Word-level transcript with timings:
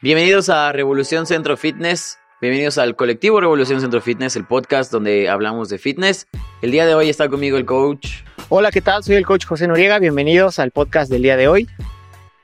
Bienvenidos 0.00 0.48
a 0.48 0.70
Revolución 0.70 1.26
Centro 1.26 1.56
Fitness. 1.56 2.20
Bienvenidos 2.40 2.78
al 2.78 2.94
colectivo 2.94 3.40
Revolución 3.40 3.80
Centro 3.80 4.00
Fitness, 4.00 4.36
el 4.36 4.44
podcast 4.44 4.92
donde 4.92 5.28
hablamos 5.28 5.70
de 5.70 5.78
fitness. 5.78 6.28
El 6.62 6.70
día 6.70 6.86
de 6.86 6.94
hoy 6.94 7.08
está 7.08 7.28
conmigo 7.28 7.56
el 7.56 7.64
coach. 7.64 8.22
Hola, 8.48 8.70
¿qué 8.70 8.80
tal? 8.80 9.02
Soy 9.02 9.16
el 9.16 9.26
coach 9.26 9.44
José 9.44 9.66
Noriega. 9.66 9.98
Bienvenidos 9.98 10.60
al 10.60 10.70
podcast 10.70 11.10
del 11.10 11.22
día 11.22 11.36
de 11.36 11.48
hoy. 11.48 11.68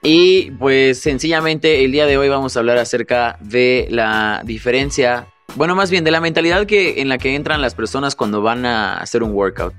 Y 0.03 0.51
pues 0.59 0.99
sencillamente 0.99 1.85
el 1.85 1.93
día 1.93 2.07
de 2.07 2.19
hoy 2.19 2.29
vamos 2.29 2.57
a 2.57 2.59
hablar 2.59 2.77
acerca 2.79 3.39
de 3.41 3.87
la 3.89 4.43
diferencia, 4.45 5.29
bueno, 5.55 5.77
más 5.77 5.93
bien 5.93 6.03
de 6.03 6.11
la 6.11 6.21
mentalidad 6.21 6.67
que 6.67 7.03
en 7.03 7.09
la 7.09 7.19
que 7.19 7.37
entran 7.37 7.63
las 7.63 7.77
personas 7.77 8.17
cuando 8.17 8.43
van 8.43 8.67
a 8.67 8.97
hacer 8.97 9.23
un 9.23 9.31
workout. 9.31 9.75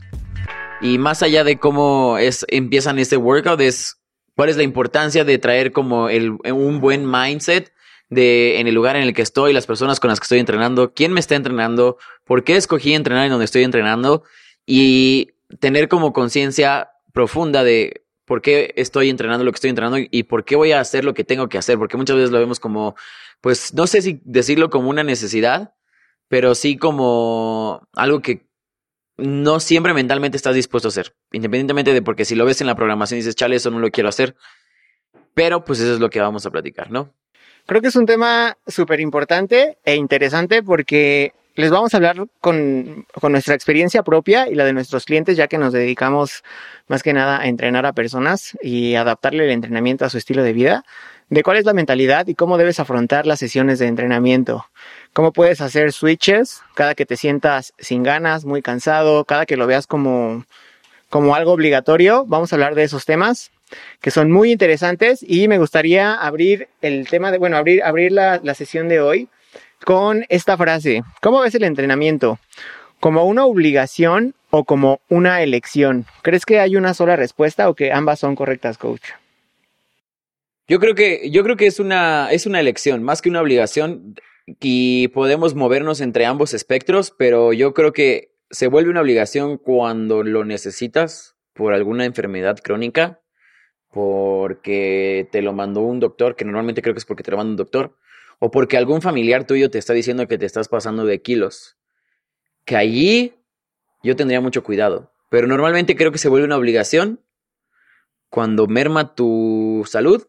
Y 0.80 0.98
más 0.98 1.22
allá 1.24 1.44
de 1.44 1.58
cómo 1.58 2.18
es 2.20 2.46
empiezan 2.48 3.00
este 3.00 3.18
workout 3.18 3.60
es 3.60 3.98
cuál 4.36 4.50
es 4.50 4.58
la 4.58 4.64
importancia 4.64 5.24
de 5.24 5.38
traer 5.38 5.72
como 5.72 6.06
un 6.08 6.80
buen 6.80 7.10
mindset 7.10 7.74
de 8.10 8.60
en 8.60 8.68
el 8.68 8.76
lugar 8.76 8.96
en 8.96 9.04
el 9.04 9.14
que 9.14 9.22
estoy, 9.22 9.54
las 9.54 9.66
personas 9.66 10.00
con 10.00 10.10
las 10.10 10.20
que 10.20 10.26
estoy 10.26 10.40
entrenando, 10.40 10.94
quién 10.94 11.12
me 11.14 11.20
está 11.20 11.36
entrenando, 11.36 11.98
por 12.24 12.44
qué 12.44 12.56
escogí 12.56 12.94
entrenar 12.94 13.26
en 13.26 13.32
donde 13.32 13.46
estoy 13.46 13.64
entrenando 13.64 14.24
y 14.66 15.32
tener 15.60 15.88
como 15.88 16.14
conciencia 16.14 16.92
profunda 17.14 17.64
de 17.64 18.06
por 18.26 18.42
qué 18.42 18.74
estoy 18.76 19.10
entrenando 19.10 19.44
lo 19.44 19.52
que 19.52 19.56
estoy 19.56 19.70
entrenando 19.70 19.98
y 20.00 20.24
por 20.24 20.46
qué 20.46 20.56
voy 20.56 20.72
a 20.72 20.80
hacer 20.80 21.06
lo 21.06 21.14
que 21.14 21.24
tengo 21.24 21.48
que 21.48 21.58
hacer, 21.58 21.78
porque 21.78 21.98
muchas 21.98 22.16
veces 22.16 22.32
lo 22.32 22.40
vemos 22.40 22.60
como, 22.60 22.96
pues 23.42 23.74
no 23.74 23.88
sé 23.88 24.02
si 24.02 24.20
decirlo 24.24 24.70
como 24.70 24.90
una 24.90 25.04
necesidad, 25.04 25.74
pero 26.28 26.56
sí 26.56 26.78
como 26.78 27.88
algo 27.94 28.22
que 28.22 28.48
no 29.18 29.60
siempre 29.60 29.94
mentalmente 29.94 30.38
estás 30.38 30.56
dispuesto 30.56 30.88
a 30.88 30.90
hacer, 30.90 31.16
independientemente 31.32 31.94
de 31.94 32.02
porque 32.02 32.26
si 32.26 32.36
lo 32.36 32.46
ves 32.46 32.62
en 32.62 32.68
la 32.68 32.76
programación 32.76 33.18
y 33.18 33.22
dices, 33.22 33.36
chale, 33.36 33.56
eso 33.56 33.72
no 33.72 33.80
lo 33.80 33.90
quiero 33.92 34.10
hacer, 34.10 34.36
pero 35.34 35.64
pues 35.64 35.80
eso 35.80 35.94
es 35.94 36.00
lo 36.00 36.10
que 36.10 36.20
vamos 36.20 36.46
a 36.46 36.52
platicar, 36.52 36.92
¿no? 36.92 37.14
Creo 37.66 37.82
que 37.82 37.88
es 37.88 37.96
un 37.96 38.06
tema 38.06 38.58
súper 38.68 39.00
importante 39.00 39.78
e 39.84 39.96
interesante 39.96 40.62
porque 40.62 41.34
les 41.56 41.72
vamos 41.72 41.94
a 41.94 41.98
hablar 41.98 42.28
con, 42.42 43.06
con, 43.20 43.32
nuestra 43.32 43.56
experiencia 43.56 44.04
propia 44.04 44.48
y 44.50 44.56
la 44.56 44.66
de 44.66 44.74
nuestros 44.74 45.06
clientes, 45.06 45.38
ya 45.38 45.48
que 45.48 45.58
nos 45.58 45.74
dedicamos 45.74 46.44
más 46.88 47.02
que 47.02 47.14
nada 47.14 47.40
a 47.40 47.48
entrenar 47.48 47.86
a 47.86 47.94
personas 47.94 48.58
y 48.62 48.96
adaptarle 48.96 49.46
el 49.46 49.52
entrenamiento 49.52 50.06
a 50.06 50.10
su 50.10 50.18
estilo 50.18 50.44
de 50.44 50.54
vida, 50.54 50.84
de 51.30 51.44
cuál 51.44 51.58
es 51.58 51.66
la 51.66 51.74
mentalidad 51.74 52.28
y 52.28 52.36
cómo 52.36 52.58
debes 52.58 52.80
afrontar 52.80 53.26
las 53.26 53.40
sesiones 53.40 53.80
de 53.80 53.88
entrenamiento. 53.88 54.66
Cómo 55.16 55.32
puedes 55.32 55.62
hacer 55.62 55.94
switches 55.94 56.62
cada 56.74 56.94
que 56.94 57.06
te 57.06 57.16
sientas 57.16 57.74
sin 57.80 58.04
ganas, 58.04 58.44
muy 58.44 58.62
cansado, 58.62 59.24
cada 59.24 59.46
que 59.46 59.56
lo 59.56 59.66
veas 59.66 59.88
como, 59.88 60.44
como 61.10 61.36
algo 61.36 61.54
obligatorio. 61.54 62.26
Vamos 62.26 62.52
a 62.52 62.58
hablar 62.58 62.76
de 62.76 62.84
esos 62.84 63.06
temas 63.06 63.50
que 64.02 64.12
son 64.12 64.30
muy 64.30 64.52
interesantes 64.52 65.24
y 65.26 65.48
me 65.48 65.58
gustaría 65.58 66.16
abrir 66.16 66.68
el 66.82 67.08
tema 67.08 67.32
de, 67.32 67.38
bueno, 67.38 67.56
abrir, 67.56 67.82
abrir 67.82 68.12
la, 68.12 68.42
la 68.44 68.56
sesión 68.56 68.90
de 68.90 69.00
hoy 69.00 69.30
con 69.86 70.26
esta 70.28 70.58
frase. 70.58 71.02
¿Cómo 71.22 71.40
ves 71.40 71.56
el 71.56 71.64
entrenamiento? 71.64 72.38
¿Como 73.00 73.24
una 73.24 73.46
obligación 73.46 74.36
o 74.50 74.66
como 74.66 75.00
una 75.08 75.42
elección? 75.42 76.06
¿Crees 76.24 76.46
que 76.46 76.60
hay 76.60 76.76
una 76.76 76.94
sola 76.94 77.16
respuesta 77.16 77.70
o 77.70 77.74
que 77.74 77.94
ambas 77.94 78.20
son 78.20 78.36
correctas, 78.36 78.78
coach? 78.78 79.12
Yo 80.68 80.82
creo 80.82 80.94
que, 80.94 81.30
yo 81.32 81.42
creo 81.46 81.56
que 81.56 81.68
es 81.68 81.80
una, 81.80 82.34
es 82.34 82.46
una 82.46 82.60
elección, 82.60 83.02
más 83.02 83.22
que 83.22 83.30
una 83.30 83.40
obligación 83.40 84.18
y 84.48 85.08
podemos 85.10 85.56
movernos 85.56 86.02
entre 86.02 86.26
ambos 86.26 86.54
espectros, 86.54 87.14
pero 87.18 87.54
yo 87.54 87.74
creo 87.74 87.94
que 87.94 88.36
se 88.50 88.68
vuelve 88.68 88.92
una 88.92 89.02
obligación 89.02 89.58
cuando 89.58 90.24
lo 90.24 90.46
necesitas 90.46 91.36
por 91.54 91.74
alguna 91.74 92.06
enfermedad 92.06 92.60
crónica, 92.64 93.22
porque 93.90 95.28
te 95.32 95.42
lo 95.42 95.54
mandó 95.54 95.82
un 95.82 96.00
doctor, 96.00 96.36
que 96.36 96.46
normalmente 96.46 96.82
creo 96.82 96.94
que 96.94 97.00
es 97.00 97.06
porque 97.06 97.24
te 97.24 97.32
lo 97.32 97.38
manda 97.38 97.52
un 97.52 97.58
doctor, 97.58 97.98
o 98.40 98.52
porque 98.52 98.78
algún 98.78 99.02
familiar 99.02 99.48
tuyo 99.48 99.72
te 99.72 99.78
está 99.78 99.94
diciendo 99.94 100.28
que 100.28 100.38
te 100.38 100.46
estás 100.46 100.68
pasando 100.68 101.06
de 101.06 101.22
kilos. 101.22 101.78
Que 102.66 102.76
allí 102.76 103.36
yo 104.04 104.16
tendría 104.16 104.42
mucho 104.42 104.64
cuidado, 104.64 105.14
pero 105.30 105.48
normalmente 105.48 105.96
creo 105.96 106.12
que 106.12 106.18
se 106.18 106.30
vuelve 106.30 106.46
una 106.46 106.58
obligación 106.58 107.22
cuando 108.30 108.68
merma 108.68 109.16
tu 109.16 109.84
salud 109.88 110.28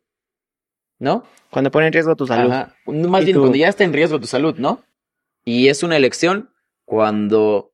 ¿no? 0.99 1.25
Cuando 1.51 1.71
pone 1.71 1.87
en 1.87 1.93
riesgo 1.93 2.17
tu 2.17 2.27
salud. 2.27 2.51
Más 2.87 3.25
bien, 3.25 3.39
cuando 3.39 3.57
ya 3.57 3.69
está 3.69 3.85
en 3.85 3.93
riesgo 3.93 4.21
tu 4.21 4.27
salud, 4.27 4.57
¿no? 4.57 4.85
Y 5.45 5.69
es 5.69 5.83
una 5.83 5.97
elección 5.97 6.51
cuando 6.85 7.73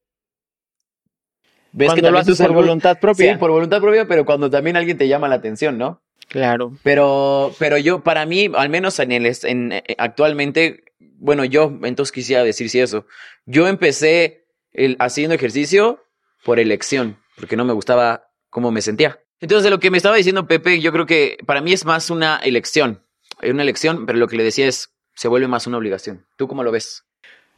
ves 1.73 1.89
cuando 1.89 2.09
que 2.09 2.13
lo 2.13 2.19
haces 2.19 2.39
por 2.39 2.53
voluntad 2.53 2.99
propia. 3.01 3.33
Sí, 3.33 3.39
por 3.39 3.51
voluntad 3.51 3.81
propia, 3.81 4.07
pero 4.07 4.25
cuando 4.25 4.51
también 4.51 4.77
alguien 4.77 4.99
te 4.99 5.09
llama 5.09 5.29
la 5.29 5.37
atención, 5.37 5.79
¿no? 5.79 6.03
Claro. 6.29 6.73
Pero, 6.83 7.55
pero 7.59 7.79
yo, 7.79 8.03
para 8.03 8.27
mí, 8.27 8.51
al 8.55 8.69
menos 8.69 8.99
en 8.99 9.13
el, 9.13 9.31
en, 9.45 9.73
eh, 9.73 9.83
actualmente, 9.99 10.85
bueno, 10.99 11.45
yo 11.45 11.79
entonces 11.83 12.13
quisiera 12.13 12.45
decir 12.45 12.71
si 12.71 12.81
eso. 12.81 13.07
Yo 13.47 13.69
empecé 13.69 14.47
el, 14.73 14.97
haciendo 14.99 15.35
ejercicio 15.35 16.05
por 16.45 16.59
elección, 16.59 17.19
porque 17.37 17.57
no 17.57 17.65
me 17.65 17.73
gustaba 17.73 18.31
cómo 18.51 18.71
me 18.71 18.83
sentía. 18.83 19.21
Entonces, 19.41 19.65
de 19.65 19.71
lo 19.71 19.81
que 19.81 19.91
me 19.91 19.97
estaba 19.97 20.17
diciendo 20.17 20.47
Pepe, 20.47 20.81
yo 20.81 20.93
creo 20.93 21.07
que 21.07 21.39
para 21.47 21.61
mí 21.61 21.73
es 21.73 21.85
más 21.85 22.11
una 22.11 22.37
elección 22.37 23.02
una 23.51 23.63
elección, 23.63 24.07
pero 24.07 24.19
lo 24.19 24.29
que 24.29 24.37
le 24.37 24.45
decía 24.45 24.67
es, 24.67 24.91
se 25.15 25.29
vuelve 25.29 25.49
más 25.49 25.67
una 25.67 25.79
obligación. 25.79 26.25
¿Tú 26.37 26.49
cómo 26.49 26.63
lo 26.63 26.73
ves? 26.73 27.05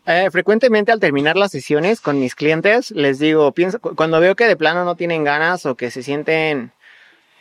Eh, 0.07 0.29
frecuentemente 0.31 0.93
al 0.93 1.01
terminar 1.01 1.37
las 1.37 1.51
sesiones 1.51 2.01
con 2.01 2.21
mis 2.21 2.35
clientes, 2.35 2.91
les 2.91 3.19
digo, 3.19 3.53
pienso, 3.53 3.79
cuando 3.79 4.21
veo 4.21 4.37
que 4.37 4.47
de 4.47 4.57
plano 4.57 4.85
no 4.85 4.97
tienen 4.97 5.25
ganas 5.25 5.65
o 5.65 5.77
que 5.77 5.91
se 5.91 6.03
sienten 6.03 6.73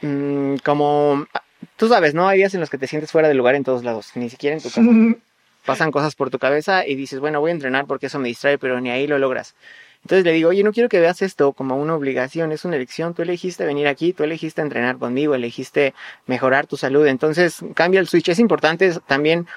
mmm, 0.02 0.56
como, 0.64 1.28
tú 1.76 1.90
sabes, 1.90 2.14
¿no? 2.14 2.28
Hay 2.28 2.38
días 2.38 2.54
en 2.54 2.62
los 2.62 2.70
que 2.70 2.78
te 2.78 2.88
sientes 2.88 3.12
fuera 3.12 3.28
del 3.28 3.38
lugar 3.38 3.56
en 3.56 3.64
todos 3.64 3.84
lados, 3.84 4.12
ni 4.16 4.30
siquiera 4.30 4.56
en 4.56 4.62
tu 4.62 4.70
casa. 4.70 4.82
Pasan 5.66 5.92
cosas 5.92 6.16
por 6.16 6.30
tu 6.30 6.40
cabeza 6.40 6.86
y 6.86 6.96
dices, 6.96 7.20
bueno, 7.22 7.40
voy 7.40 7.52
a 7.52 7.54
entrenar 7.54 7.86
porque 7.86 8.08
eso 8.08 8.20
me 8.20 8.28
distrae, 8.28 8.58
pero 8.58 8.82
ni 8.82 8.92
ahí 8.92 9.08
lo 9.08 9.18
logras. 9.18 9.56
Entonces 10.04 10.26
le 10.26 10.34
digo, 10.34 10.50
oye, 10.50 10.64
no 10.64 10.74
quiero 10.74 10.90
que 10.90 11.00
veas 11.00 11.22
esto 11.22 11.54
como 11.54 11.78
una 11.78 11.96
obligación, 11.96 12.52
es 12.52 12.66
una 12.66 12.76
elección, 12.76 13.14
tú 13.14 13.22
elegiste 13.22 13.66
venir 13.66 13.88
aquí, 13.88 14.12
tú 14.12 14.24
elegiste 14.24 14.62
entrenar 14.62 14.98
conmigo, 14.98 15.34
elegiste 15.34 15.94
mejorar 16.28 16.68
tu 16.68 16.76
salud, 16.76 17.08
entonces 17.08 17.62
cambia 17.74 18.02
el 18.02 18.08
switch. 18.08 18.28
Es 18.28 18.40
importante 18.40 18.94
también 19.08 19.48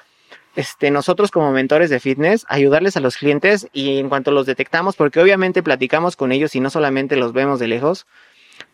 este, 0.54 0.92
nosotros 0.92 1.32
como 1.32 1.50
mentores 1.50 1.90
de 1.90 1.98
fitness, 1.98 2.46
ayudarles 2.48 2.96
a 2.96 3.00
los 3.00 3.16
clientes 3.16 3.68
y 3.72 3.98
en 3.98 4.08
cuanto 4.08 4.30
los 4.30 4.46
detectamos, 4.46 4.94
porque 4.94 5.20
obviamente 5.20 5.64
platicamos 5.64 6.14
con 6.14 6.30
ellos 6.30 6.54
y 6.54 6.60
no 6.60 6.70
solamente 6.70 7.16
los 7.16 7.32
vemos 7.32 7.58
de 7.58 7.66
lejos, 7.66 8.06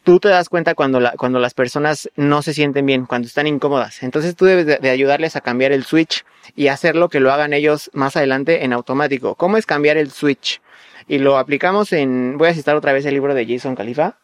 tú 0.02 0.18
te 0.20 0.28
das 0.28 0.48
cuenta 0.48 0.74
cuando, 0.74 1.00
cuando 1.16 1.38
las 1.38 1.54
personas 1.54 2.10
no 2.16 2.42
se 2.42 2.54
sienten 2.54 2.86
bien, 2.86 3.06
cuando 3.06 3.26
están 3.26 3.46
incómodas. 3.46 4.02
Entonces 4.02 4.36
tú 4.36 4.44
debes 4.44 4.66
de, 4.66 4.76
de, 4.78 4.90
ayudarles 4.90 5.36
a 5.36 5.40
cambiar 5.40 5.72
el 5.72 5.84
switch 5.84 6.24
y 6.56 6.68
hacerlo 6.68 7.08
que 7.08 7.20
lo 7.20 7.32
hagan 7.32 7.52
ellos 7.52 7.90
más 7.92 8.16
adelante 8.16 8.64
en 8.64 8.72
automático. 8.72 9.34
¿Cómo 9.34 9.56
es 9.56 9.66
cambiar 9.66 9.96
el 9.96 10.10
switch? 10.10 10.60
y 11.08 11.18
lo 11.18 11.38
aplicamos 11.38 11.92
en, 11.92 12.38
voy 12.38 12.48
a 12.48 12.54
citar 12.54 12.76
otra 12.76 12.92
vez 12.92 13.04
el 13.06 13.14
libro 13.14 13.34
de 13.34 13.46
Jason 13.46 13.74
Khalifa, 13.74 14.16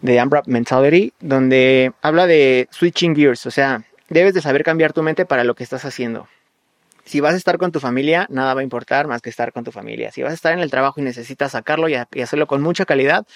de 0.00 0.22
Unwrap 0.22 0.46
Mentality, 0.46 1.12
donde 1.20 1.92
habla 2.02 2.26
de 2.26 2.68
switching 2.70 3.14
gears, 3.14 3.46
o 3.46 3.50
sea, 3.50 3.84
debes 4.08 4.34
de 4.34 4.40
saber 4.40 4.64
cambiar 4.64 4.92
tu 4.92 5.02
mente 5.02 5.26
para 5.26 5.44
lo 5.44 5.54
que 5.54 5.64
estás 5.64 5.84
haciendo. 5.84 6.28
Si 7.04 7.20
vas 7.20 7.34
a 7.34 7.36
estar 7.36 7.58
con 7.58 7.72
tu 7.72 7.80
familia, 7.80 8.26
nada 8.30 8.54
va 8.54 8.60
a 8.60 8.62
importar 8.62 9.08
más 9.08 9.20
que 9.20 9.30
estar 9.30 9.52
con 9.52 9.64
tu 9.64 9.72
familia. 9.72 10.12
Si 10.12 10.22
vas 10.22 10.30
a 10.30 10.34
estar 10.34 10.52
en 10.52 10.60
el 10.60 10.70
trabajo 10.70 11.00
y 11.00 11.02
necesitas 11.02 11.52
sacarlo 11.52 11.88
y, 11.88 11.94
hacerlo 11.94 12.46
con 12.46 12.62
mucha 12.62 12.84
calidad, 12.84 13.26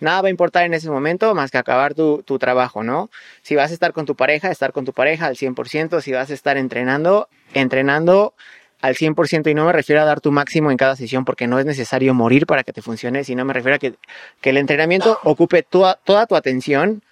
nada 0.00 0.22
va 0.22 0.28
a 0.28 0.30
importar 0.30 0.64
en 0.64 0.74
ese 0.74 0.90
momento 0.90 1.34
más 1.34 1.50
que 1.50 1.58
acabar 1.58 1.94
tu, 1.94 2.22
tu, 2.22 2.38
trabajo, 2.38 2.82
¿no? 2.82 3.10
Si 3.42 3.54
vas 3.54 3.70
a 3.70 3.74
estar 3.74 3.92
con 3.92 4.06
tu 4.06 4.14
pareja, 4.14 4.50
estar 4.50 4.72
con 4.72 4.84
tu 4.84 4.92
pareja 4.92 5.26
al 5.26 5.36
100%, 5.36 6.00
si 6.00 6.12
vas 6.12 6.30
a 6.30 6.34
estar 6.34 6.56
entrenando, 6.56 7.28
entrenando 7.54 8.34
al 8.80 8.94
100% 8.94 9.50
y 9.50 9.54
no 9.54 9.66
me 9.66 9.72
refiero 9.72 10.02
a 10.02 10.04
dar 10.04 10.20
tu 10.20 10.30
máximo 10.30 10.70
en 10.70 10.76
cada 10.76 10.94
sesión 10.96 11.24
porque 11.24 11.46
no 11.46 11.58
es 11.58 11.66
necesario 11.66 12.14
morir 12.14 12.46
para 12.46 12.62
que 12.62 12.72
te 12.72 12.82
funcione, 12.82 13.24
sino 13.24 13.44
me 13.44 13.52
refiero 13.52 13.76
a 13.76 13.78
que, 13.78 13.94
que 14.40 14.50
el 14.50 14.56
entrenamiento 14.56 15.18
ocupe 15.24 15.62
toda, 15.62 15.98
toda 16.04 16.26
tu 16.26 16.36
atención 16.36 17.02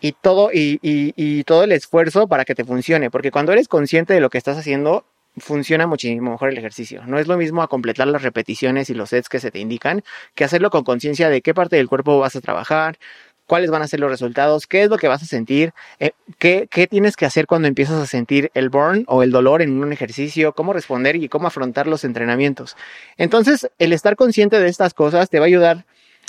y 0.00 0.12
todo, 0.12 0.52
y, 0.52 0.78
y, 0.80 1.12
y 1.16 1.42
todo 1.42 1.64
el 1.64 1.72
esfuerzo 1.72 2.28
para 2.28 2.44
que 2.44 2.54
te 2.54 2.64
funcione, 2.64 3.10
porque 3.10 3.32
cuando 3.32 3.52
eres 3.52 3.66
consciente 3.66 4.14
de 4.14 4.20
lo 4.20 4.30
que 4.30 4.38
estás 4.38 4.56
haciendo, 4.56 5.04
funciona 5.40 5.86
muchísimo 5.86 6.32
mejor 6.32 6.50
el 6.50 6.58
ejercicio. 6.58 7.02
No 7.06 7.18
es 7.18 7.26
lo 7.26 7.36
mismo 7.36 7.62
a 7.62 7.68
completar 7.68 8.06
las 8.08 8.22
repeticiones 8.22 8.90
y 8.90 8.94
los 8.94 9.10
sets 9.10 9.28
que 9.28 9.40
se 9.40 9.50
te 9.50 9.58
indican 9.58 10.02
que 10.34 10.44
hacerlo 10.44 10.70
con 10.70 10.84
conciencia 10.84 11.28
de 11.28 11.42
qué 11.42 11.54
parte 11.54 11.76
del 11.76 11.88
cuerpo 11.88 12.18
vas 12.18 12.36
a 12.36 12.40
trabajar, 12.40 12.98
cuáles 13.46 13.70
van 13.70 13.82
a 13.82 13.88
ser 13.88 13.98
los 13.98 14.10
resultados, 14.10 14.66
qué 14.66 14.82
es 14.82 14.90
lo 14.90 14.98
que 14.98 15.08
vas 15.08 15.22
a 15.22 15.26
sentir, 15.26 15.72
eh, 15.98 16.12
qué, 16.38 16.68
qué, 16.70 16.86
tienes 16.86 17.16
que 17.16 17.26
hacer 17.26 17.46
cuando 17.46 17.66
empiezas 17.66 18.00
a 18.00 18.06
sentir 18.06 18.50
el 18.54 18.68
burn 18.68 19.04
o 19.08 19.22
el 19.22 19.30
dolor 19.30 19.62
en 19.62 19.82
un 19.82 19.92
ejercicio, 19.92 20.52
cómo 20.52 20.72
responder 20.74 21.16
y 21.16 21.28
cómo 21.28 21.48
afrontar 21.48 21.86
los 21.86 22.04
entrenamientos. 22.04 22.76
Entonces, 23.16 23.70
el 23.78 23.92
estar 23.92 24.16
consciente 24.16 24.60
de 24.60 24.68
estas 24.68 24.92
cosas 24.92 25.30
te 25.30 25.38
va 25.38 25.46
a 25.46 25.48
ayudar 25.48 25.86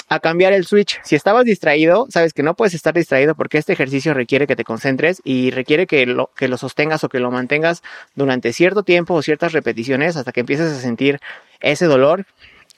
a 0.10 0.20
cambiar 0.20 0.54
el 0.54 0.66
switch. 0.66 1.00
Si 1.04 1.16
estabas 1.16 1.46
distraído, 1.46 2.08
sabes 2.10 2.34
que 2.34 2.44
no 2.44 2.56
puedes 2.56 2.74
estar 2.74 2.94
distraído 2.94 3.36
porque 3.36 3.60
este 3.60 3.74
ejercicio 3.74 4.14
requiere 4.14 4.48
que 4.48 4.56
te 4.56 4.64
concentres 4.64 5.22
y 5.24 5.52
requiere 5.52 5.86
que 5.86 6.06
lo, 6.08 6.32
que 6.36 6.48
lo 6.48 6.58
sostengas 6.58 7.04
o 7.04 7.10
que 7.10 7.20
lo 7.20 7.30
mantengas 7.30 7.84
durante 8.16 8.52
cierto 8.52 8.84
tiempo 8.84 9.14
o 9.14 9.22
ciertas 9.22 9.54
repeticiones 9.54 10.18
hasta 10.18 10.32
que 10.32 10.40
empieces 10.42 10.72
a 10.72 10.82
sentir 10.82 11.20
ese 11.62 11.86
dolor 11.86 12.26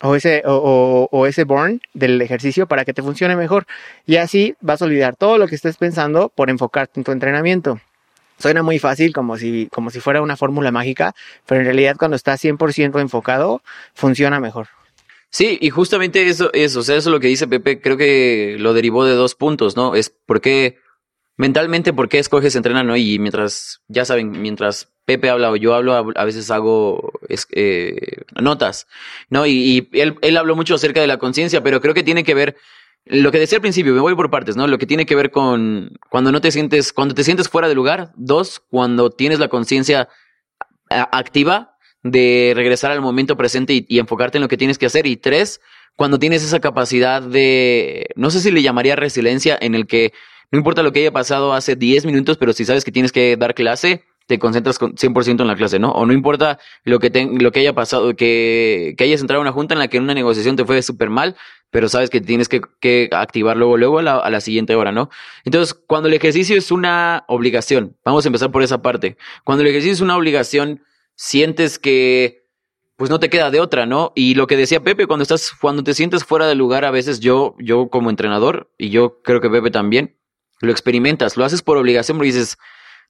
o 0.01 0.15
ese, 0.15 0.43
o, 0.45 1.07
o, 1.09 1.25
ese 1.25 1.45
burn 1.45 1.79
del 1.93 2.21
ejercicio 2.21 2.67
para 2.67 2.83
que 2.83 2.93
te 2.93 3.01
funcione 3.01 3.35
mejor. 3.35 3.65
Y 4.05 4.17
así 4.17 4.55
vas 4.59 4.81
a 4.81 4.85
olvidar 4.85 5.15
todo 5.15 5.37
lo 5.37 5.47
que 5.47 5.55
estés 5.55 5.77
pensando 5.77 6.29
por 6.29 6.49
enfocarte 6.49 6.99
en 6.99 7.03
tu 7.05 7.11
entrenamiento. 7.11 7.79
suena 8.39 8.63
muy 8.63 8.79
fácil, 8.79 9.13
como 9.13 9.37
si, 9.37 9.69
como 9.71 9.89
si 9.89 9.99
fuera 9.99 10.21
una 10.21 10.35
fórmula 10.35 10.71
mágica, 10.71 11.13
pero 11.45 11.61
en 11.61 11.65
realidad 11.65 11.95
cuando 11.97 12.17
estás 12.17 12.43
100% 12.43 12.99
enfocado, 12.99 13.61
funciona 13.93 14.39
mejor. 14.39 14.67
Sí, 15.31 15.57
y 15.61 15.69
justamente 15.69 16.27
eso, 16.27 16.51
eso, 16.53 16.81
o 16.81 16.83
sea, 16.83 16.97
eso 16.97 17.09
es 17.09 17.13
lo 17.13 17.19
que 17.21 17.27
dice 17.27 17.47
Pepe, 17.47 17.79
creo 17.79 17.95
que 17.95 18.57
lo 18.59 18.73
derivó 18.73 19.05
de 19.05 19.13
dos 19.13 19.33
puntos, 19.33 19.77
¿no? 19.77 19.95
Es 19.95 20.09
porque 20.09 20.77
mentalmente, 21.37 21.93
¿por 21.93 22.09
qué 22.09 22.19
escoges 22.19 22.55
entrenar, 22.55 22.85
no? 22.85 22.97
Y 22.97 23.17
mientras, 23.17 23.81
ya 23.87 24.03
saben, 24.03 24.41
mientras 24.41 24.91
Pepe 25.05 25.29
habla 25.29 25.49
o 25.49 25.55
yo 25.55 25.73
hablo, 25.73 25.93
a 25.93 26.25
veces 26.25 26.51
hago 26.51 27.13
eh, 27.51 28.23
notas, 28.41 28.87
¿no? 29.29 29.45
Y, 29.45 29.89
y 29.93 30.01
él, 30.01 30.17
él 30.21 30.37
habló 30.37 30.55
mucho 30.55 30.75
acerca 30.75 30.99
de 30.99 31.07
la 31.07 31.17
conciencia, 31.17 31.63
pero 31.63 31.79
creo 31.79 31.93
que 31.93 32.03
tiene 32.03 32.25
que 32.25 32.33
ver 32.33 32.57
lo 33.05 33.31
que 33.31 33.39
decía 33.39 33.57
al 33.57 33.61
principio, 33.61 33.93
me 33.93 34.01
voy 34.01 34.15
por 34.15 34.29
partes, 34.29 34.55
¿no? 34.55 34.67
Lo 34.67 34.77
que 34.77 34.85
tiene 34.85 35.05
que 35.05 35.15
ver 35.15 35.31
con 35.31 35.97
cuando 36.09 36.31
no 36.31 36.41
te 36.41 36.51
sientes, 36.51 36.93
cuando 36.93 37.15
te 37.15 37.23
sientes 37.23 37.49
fuera 37.49 37.67
de 37.67 37.75
lugar. 37.75 38.11
Dos, 38.15 38.59
cuando 38.59 39.09
tienes 39.09 39.39
la 39.39 39.47
conciencia 39.47 40.07
activa 40.89 41.70
de 42.03 42.53
regresar 42.55 42.91
al 42.91 43.01
momento 43.01 43.37
presente 43.37 43.85
y, 43.87 43.99
enfocarte 43.99 44.37
en 44.37 44.41
lo 44.41 44.47
que 44.47 44.57
tienes 44.57 44.77
que 44.77 44.85
hacer. 44.85 45.05
Y 45.07 45.17
tres, 45.17 45.61
cuando 45.95 46.19
tienes 46.19 46.43
esa 46.43 46.59
capacidad 46.59 47.21
de, 47.21 48.07
no 48.15 48.31
sé 48.31 48.39
si 48.39 48.51
le 48.51 48.61
llamaría 48.61 48.95
resiliencia, 48.95 49.57
en 49.59 49.75
el 49.75 49.87
que 49.87 50.13
no 50.51 50.57
importa 50.57 50.83
lo 50.83 50.91
que 50.91 50.99
haya 50.99 51.11
pasado 51.11 51.53
hace 51.53 51.75
10 51.75 52.05
minutos, 52.05 52.37
pero 52.37 52.53
si 52.53 52.65
sabes 52.65 52.83
que 52.83 52.91
tienes 52.91 53.11
que 53.11 53.37
dar 53.37 53.53
clase, 53.53 54.03
te 54.27 54.39
concentras 54.39 54.79
100% 54.79 55.41
en 55.41 55.47
la 55.47 55.55
clase, 55.55 55.79
¿no? 55.79 55.91
O 55.91 56.05
no 56.05 56.13
importa 56.13 56.59
lo 56.83 56.99
que, 56.99 57.09
te, 57.09 57.25
lo 57.25 57.51
que 57.51 57.61
haya 57.61 57.73
pasado, 57.73 58.15
que, 58.15 58.95
que 58.97 59.03
hayas 59.03 59.21
entrado 59.21 59.39
a 59.39 59.43
una 59.43 59.51
junta 59.51 59.73
en 59.73 59.79
la 59.79 59.87
que 59.87 59.97
en 59.97 60.03
una 60.03 60.13
negociación 60.13 60.55
te 60.55 60.65
fue 60.65 60.81
súper 60.81 61.09
mal, 61.09 61.35
pero 61.69 61.89
sabes 61.89 62.09
que 62.09 62.21
tienes 62.21 62.47
que, 62.47 62.61
que 62.79 63.09
activar 63.11 63.57
luego, 63.57 63.77
luego 63.77 63.99
a 63.99 64.03
la, 64.03 64.17
a 64.17 64.29
la, 64.29 64.41
siguiente 64.41 64.75
hora, 64.75 64.91
¿no? 64.91 65.09
Entonces, 65.45 65.73
cuando 65.73 66.07
el 66.07 66.13
ejercicio 66.13 66.57
es 66.57 66.71
una 66.71 67.25
obligación, 67.27 67.95
vamos 68.05 68.25
a 68.25 68.29
empezar 68.29 68.51
por 68.51 68.63
esa 68.63 68.81
parte. 68.81 69.17
Cuando 69.43 69.63
el 69.63 69.69
ejercicio 69.69 69.93
es 69.93 70.01
una 70.01 70.17
obligación, 70.17 70.81
sientes 71.21 71.77
que 71.77 72.47
pues 72.95 73.11
no 73.11 73.19
te 73.19 73.29
queda 73.29 73.51
de 73.51 73.59
otra, 73.59 73.85
¿no? 73.85 74.11
Y 74.15 74.33
lo 74.33 74.47
que 74.47 74.57
decía 74.57 74.83
Pepe, 74.83 75.05
cuando 75.05 75.21
estás, 75.21 75.51
cuando 75.59 75.83
te 75.83 75.93
sientes 75.93 76.23
fuera 76.23 76.47
de 76.47 76.55
lugar, 76.55 76.83
a 76.83 76.89
veces 76.89 77.19
yo, 77.19 77.55
yo 77.59 77.89
como 77.89 78.09
entrenador, 78.09 78.71
y 78.77 78.89
yo 78.89 79.21
creo 79.21 79.39
que 79.39 79.49
Pepe 79.49 79.69
también, 79.69 80.17
lo 80.61 80.71
experimentas, 80.71 81.37
lo 81.37 81.45
haces 81.45 81.61
por 81.61 81.77
obligación, 81.77 82.17
porque 82.17 82.31
dices, 82.31 82.57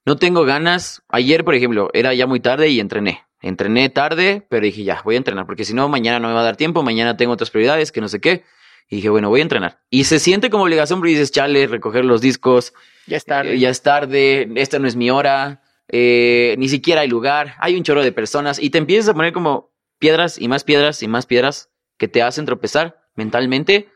no 0.04 0.16
tengo 0.16 0.44
ganas. 0.44 1.02
Ayer, 1.08 1.42
por 1.42 1.54
ejemplo, 1.54 1.90
era 1.94 2.12
ya 2.12 2.26
muy 2.26 2.40
tarde 2.40 2.68
y 2.68 2.80
entrené. 2.80 3.22
Entrené 3.40 3.88
tarde, 3.88 4.46
pero 4.48 4.64
dije, 4.66 4.84
ya, 4.84 5.00
voy 5.04 5.14
a 5.14 5.18
entrenar, 5.18 5.46
porque 5.46 5.64
si 5.64 5.72
no, 5.72 5.88
mañana 5.88 6.18
no 6.20 6.28
me 6.28 6.34
va 6.34 6.40
a 6.40 6.44
dar 6.44 6.56
tiempo, 6.56 6.82
mañana 6.82 7.16
tengo 7.16 7.32
otras 7.32 7.50
prioridades, 7.50 7.92
que 7.92 8.02
no 8.02 8.08
sé 8.08 8.20
qué. 8.20 8.44
Y 8.88 8.96
dije, 8.96 9.08
bueno, 9.08 9.30
voy 9.30 9.40
a 9.40 9.42
entrenar. 9.42 9.80
Y 9.88 10.04
se 10.04 10.18
siente 10.18 10.50
como 10.50 10.64
obligación, 10.64 11.00
porque 11.00 11.12
dices, 11.12 11.32
chale, 11.32 11.66
recoger 11.66 12.04
los 12.04 12.20
discos. 12.20 12.74
Ya 13.06 13.16
es 13.16 13.24
tarde. 13.24 13.54
Eh, 13.54 13.58
ya 13.58 13.70
es 13.70 13.82
tarde, 13.82 14.50
esta 14.56 14.78
no 14.78 14.86
es 14.86 14.96
mi 14.96 15.10
hora, 15.10 15.61
eh, 15.88 16.54
ni 16.58 16.68
siquiera 16.68 17.02
hay 17.02 17.08
lugar, 17.08 17.54
hay 17.58 17.76
un 17.76 17.82
chorro 17.82 18.02
de 18.02 18.12
personas, 18.12 18.58
y 18.58 18.70
te 18.70 18.78
empiezas 18.78 19.10
a 19.10 19.14
poner 19.14 19.32
como 19.32 19.72
piedras 19.98 20.40
y 20.40 20.48
más 20.48 20.64
piedras 20.64 21.02
y 21.02 21.08
más 21.08 21.26
piedras 21.26 21.70
que 21.96 22.08
te 22.08 22.22
hacen 22.22 22.46
tropezar 22.46 23.02
mentalmente. 23.14 23.88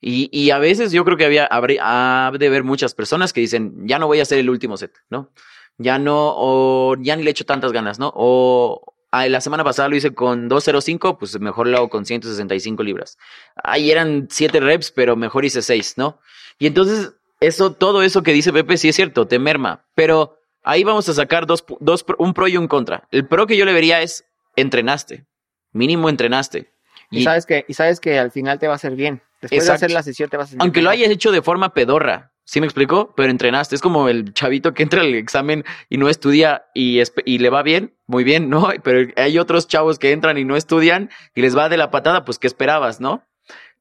Y, 0.00 0.28
y 0.36 0.50
a 0.50 0.58
veces 0.58 0.90
yo 0.90 1.04
creo 1.04 1.16
que 1.16 1.24
había, 1.24 1.46
habría, 1.46 2.26
ha 2.26 2.32
de 2.32 2.46
haber 2.48 2.64
muchas 2.64 2.92
personas 2.92 3.32
que 3.32 3.40
dicen, 3.40 3.86
ya 3.86 4.00
no 4.00 4.08
voy 4.08 4.18
a 4.18 4.22
hacer 4.22 4.38
el 4.38 4.50
último 4.50 4.76
set, 4.76 4.92
¿no? 5.10 5.30
ya 5.78 5.98
no, 5.98 6.32
o 6.36 6.96
ya 6.98 7.16
ni 7.16 7.22
le 7.22 7.30
echo 7.30 7.44
tantas 7.44 7.72
ganas, 7.72 7.98
¿no? 7.98 8.12
O 8.14 8.94
la 9.12 9.40
semana 9.40 9.64
pasada 9.64 9.88
lo 9.88 9.96
hice 9.96 10.14
con 10.14 10.48
205, 10.48 11.18
pues 11.18 11.38
mejor 11.38 11.66
lo 11.66 11.76
hago 11.76 11.90
con 11.90 12.06
165 12.06 12.82
libras. 12.82 13.18
Ahí 13.62 13.90
eran 13.90 14.28
7 14.30 14.60
reps, 14.60 14.90
pero 14.90 15.16
mejor 15.16 15.44
hice 15.44 15.60
6, 15.60 15.94
¿no? 15.98 16.18
Y 16.58 16.66
entonces, 16.66 17.14
eso, 17.40 17.72
todo 17.72 18.02
eso 18.02 18.22
que 18.22 18.32
dice 18.32 18.52
Pepe 18.52 18.76
sí 18.76 18.88
es 18.88 18.96
cierto, 18.96 19.26
te 19.26 19.38
merma, 19.38 19.84
pero 19.94 20.38
ahí 20.62 20.84
vamos 20.84 21.08
a 21.08 21.14
sacar 21.14 21.46
dos, 21.46 21.64
dos, 21.80 22.04
un 22.18 22.34
pro 22.34 22.48
y 22.48 22.56
un 22.56 22.68
contra. 22.68 23.08
El 23.10 23.26
pro 23.26 23.46
que 23.46 23.56
yo 23.56 23.64
le 23.64 23.72
vería 23.72 24.00
es, 24.02 24.24
entrenaste, 24.56 25.26
mínimo 25.72 26.08
entrenaste. 26.08 26.72
Y, 27.10 27.24
sabes 27.24 27.44
que, 27.46 27.64
y 27.68 27.74
sabes 27.74 28.00
que 28.00 28.18
al 28.18 28.30
final 28.30 28.58
te 28.58 28.66
va 28.66 28.74
a 28.74 28.76
hacer 28.76 28.96
bien. 28.96 29.22
Después 29.40 29.66
de 29.66 29.72
hacer 29.72 29.90
la 29.90 30.02
sesión 30.02 30.30
te 30.30 30.36
va 30.36 30.44
a 30.44 30.46
hacer 30.46 30.58
Aunque 30.60 30.82
lo 30.82 30.90
hayas 30.90 31.10
hecho 31.10 31.32
de 31.32 31.42
forma 31.42 31.74
pedorra, 31.74 32.32
¿Sí 32.44 32.60
me 32.60 32.66
explico? 32.66 33.14
Pero 33.16 33.30
entrenaste. 33.30 33.74
Es 33.74 33.80
como 33.80 34.08
el 34.08 34.34
chavito 34.34 34.74
que 34.74 34.82
entra 34.82 35.00
al 35.02 35.14
examen 35.14 35.64
y 35.88 35.96
no 35.96 36.08
estudia 36.08 36.66
y, 36.74 37.00
y 37.24 37.38
le 37.38 37.50
va 37.50 37.62
bien, 37.62 37.94
muy 38.06 38.24
bien, 38.24 38.50
¿no? 38.50 38.68
Pero 38.82 39.10
hay 39.16 39.38
otros 39.38 39.68
chavos 39.68 39.98
que 39.98 40.12
entran 40.12 40.38
y 40.38 40.44
no 40.44 40.56
estudian 40.56 41.10
y 41.34 41.42
les 41.42 41.56
va 41.56 41.68
de 41.68 41.76
la 41.76 41.90
patada, 41.90 42.24
pues 42.24 42.38
¿qué 42.38 42.46
esperabas, 42.46 43.00
no? 43.00 43.24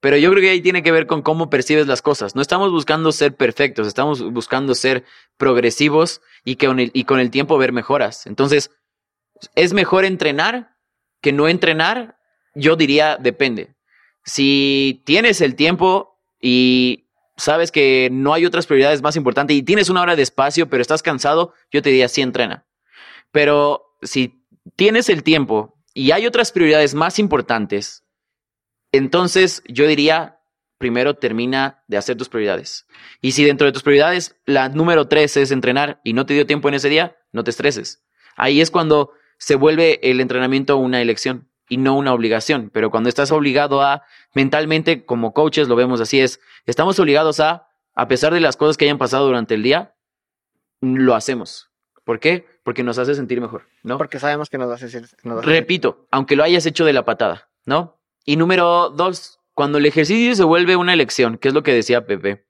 Pero 0.01 0.18
yo 0.18 0.31
creo 0.31 0.42
que 0.42 0.50
ahí 0.50 0.62
tiene 0.62 0.81
que 0.81 0.92
ver 0.92 1.06
con 1.06 1.21
cómo 1.21 1.50
percibes 1.51 1.86
las 1.86 2.01
cosas. 2.01 2.36
No 2.36 2.42
estamos 2.42 2.71
buscando 2.71 3.12
ser 3.12 3.36
perfectos, 3.36 3.88
estamos 3.88 4.21
buscando 4.33 4.74
ser 4.74 5.06
progresivos 5.38 6.21
y, 6.44 6.56
que 6.56 6.65
con 6.65 6.80
el, 6.80 6.89
y 6.94 7.03
con 7.03 7.19
el 7.19 7.30
tiempo 7.30 7.59
ver 7.59 7.71
mejoras. 7.71 8.25
Entonces, 8.25 8.71
¿es 9.56 9.74
mejor 9.74 10.03
entrenar 10.03 10.75
que 11.21 11.31
no 11.31 11.48
entrenar? 11.48 12.18
Yo 12.56 12.75
diría, 12.75 13.18
depende. 13.18 13.75
Si 14.25 15.03
tienes 15.06 15.39
el 15.39 15.56
tiempo 15.56 16.19
y 16.42 17.07
sabes 17.38 17.71
que 17.71 18.09
no 18.12 18.33
hay 18.33 18.47
otras 18.47 18.65
prioridades 18.65 19.04
más 19.04 19.15
importantes 19.15 19.56
y 19.56 19.62
tienes 19.62 19.89
una 19.89 20.01
hora 20.01 20.15
de 20.15 20.24
espacio, 20.24 20.68
pero 20.68 20.81
estás 20.81 21.04
cansado, 21.04 21.54
yo 21.71 21.83
te 21.83 21.92
diría 21.92 22.09
sí 22.09 22.21
entrena. 22.21 22.65
Pero 23.31 23.95
si 24.01 24.44
tienes 24.75 25.09
el 25.09 25.21
tiempo 25.21 25.75
y 25.94 26.09
hay 26.09 26.25
otras 26.25 26.51
prioridades 26.51 26.95
más 26.95 27.19
importantes, 27.19 28.04
entonces 28.92 29.64
yo 29.68 29.88
diría, 29.88 30.40
primero 30.78 31.16
termina 31.16 31.84
de 31.88 31.98
hacer 31.98 32.18
tus 32.18 32.30
prioridades. 32.30 32.88
Y 33.22 33.32
si 33.32 33.46
dentro 33.46 33.66
de 33.66 33.74
tus 33.74 33.84
prioridades 33.84 34.36
la 34.46 34.70
número 34.70 35.08
tres 35.08 35.38
es 35.38 35.52
entrenar 35.52 36.02
y 36.04 36.14
no 36.14 36.26
te 36.26 36.34
dio 36.34 36.46
tiempo 36.46 36.68
en 36.68 36.76
ese 36.76 36.90
día, 36.90 37.18
no 37.32 37.44
te 37.44 37.52
estreses. 37.52 38.04
Ahí 38.36 38.62
es 38.62 38.72
cuando 38.72 39.12
se 39.38 39.56
vuelve 39.56 40.00
el 40.10 40.20
entrenamiento 40.20 40.78
una 40.78 41.02
elección 41.02 41.50
y 41.70 41.78
no 41.78 41.96
una 41.96 42.14
obligación. 42.14 42.70
Pero 42.74 42.92
cuando 42.92 43.08
estás 43.10 43.32
obligado 43.32 43.82
a, 43.82 44.04
mentalmente 44.34 45.06
como 45.06 45.34
coaches 45.34 45.68
lo 45.68 45.76
vemos 45.76 46.02
así, 46.02 46.20
es, 46.20 46.42
estamos 46.66 47.00
obligados 47.00 47.40
a, 47.40 47.68
a 47.96 48.08
pesar 48.08 48.34
de 48.34 48.42
las 48.42 48.58
cosas 48.58 48.78
que 48.78 48.86
hayan 48.86 48.98
pasado 48.98 49.26
durante 49.26 49.54
el 49.56 49.64
día, 49.64 49.96
lo 50.82 51.16
hacemos. 51.16 51.72
¿Por 52.04 52.20
qué? 52.20 52.46
Porque 52.64 52.84
nos 52.84 52.98
hace 52.98 53.16
sentir 53.16 53.40
mejor, 53.40 53.68
¿no? 53.84 53.98
Porque 53.98 54.20
sabemos 54.20 54.50
que 54.50 54.58
nos 54.58 54.72
hace 54.72 54.90
sentir. 54.90 55.18
Repito, 55.24 56.08
aunque 56.12 56.36
lo 56.36 56.44
hayas 56.44 56.66
hecho 56.66 56.84
de 56.84 56.94
la 56.94 57.06
patada, 57.06 57.50
¿no? 57.66 58.00
Y 58.25 58.35
número 58.35 58.89
dos, 58.89 59.39
cuando 59.53 59.77
el 59.77 59.85
ejercicio 59.85 60.35
se 60.35 60.44
vuelve 60.44 60.75
una 60.75 60.94
elección, 60.94 61.38
que 61.38 61.47
es 61.47 61.53
lo 61.53 61.63
que 61.63 61.73
decía 61.73 62.06
Pepe, 62.06 62.45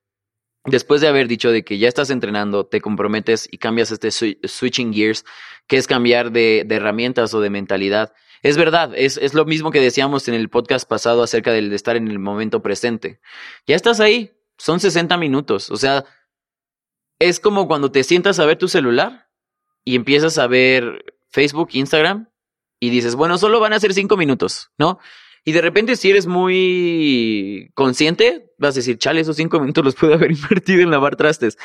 después 0.66 1.02
de 1.02 1.08
haber 1.08 1.28
dicho 1.28 1.52
de 1.52 1.64
que 1.64 1.78
ya 1.78 1.88
estás 1.88 2.10
entrenando, 2.10 2.66
te 2.66 2.82
comprometes 2.82 3.48
y 3.52 3.58
cambias 3.58 3.92
este 3.92 4.12
switching 4.12 4.94
gears, 4.94 5.26
que 5.68 5.78
es 5.78 5.88
cambiar 5.88 6.32
de, 6.32 6.66
herramientas 6.70 7.34
o 7.34 7.42
de 7.42 7.50
mentalidad, 7.50 8.14
es 8.44 8.58
verdad, 8.58 8.92
es, 8.96 9.18
es 9.18 9.34
lo 9.34 9.46
mismo 9.46 9.72
que 9.72 9.80
decíamos 9.80 10.28
en 10.28 10.34
el 10.34 10.50
podcast 10.50 10.88
pasado 10.88 11.22
acerca 11.22 11.52
del 11.52 11.70
de 11.70 11.76
estar 11.76 11.96
en 11.96 12.08
el 12.08 12.18
momento 12.18 12.62
presente. 12.62 13.20
Ya 13.68 13.76
estás 13.76 14.00
ahí, 14.00 14.32
son 14.58 14.80
60 14.80 15.16
minutos, 15.18 15.70
o 15.70 15.78
sea, 15.78 16.06
es 17.20 17.40
como 17.40 17.68
cuando 17.68 17.92
te 17.92 18.04
sientas 18.04 18.40
a 18.40 18.46
ver 18.46 18.58
tu 18.58 18.68
celular 18.68 19.30
y 19.86 19.96
empiezas 19.96 20.40
a 20.40 20.48
ver 20.48 21.16
Facebook, 21.30 21.70
Instagram 21.74 22.30
y 22.80 22.90
dices, 22.90 23.16
bueno, 23.16 23.38
solo 23.38 23.60
van 23.60 23.74
a 23.74 23.80
ser 23.80 23.94
5 23.94 24.18
minutos, 24.18 24.72
¿no? 24.78 25.00
Y 25.44 25.54
de 25.54 25.62
repente 25.62 25.96
si 25.96 26.10
eres 26.10 26.28
muy 26.28 27.72
consciente, 27.74 28.52
vas 28.58 28.76
a 28.76 28.80
decir, 28.80 28.98
chale, 28.98 29.22
esos 29.22 29.38
5 29.38 29.60
minutos 29.60 29.84
los 29.84 29.96
pude 29.96 30.14
haber 30.14 30.32
invertido 30.32 30.82
en 30.82 30.92
lavar 30.92 31.16
trastes. 31.16 31.58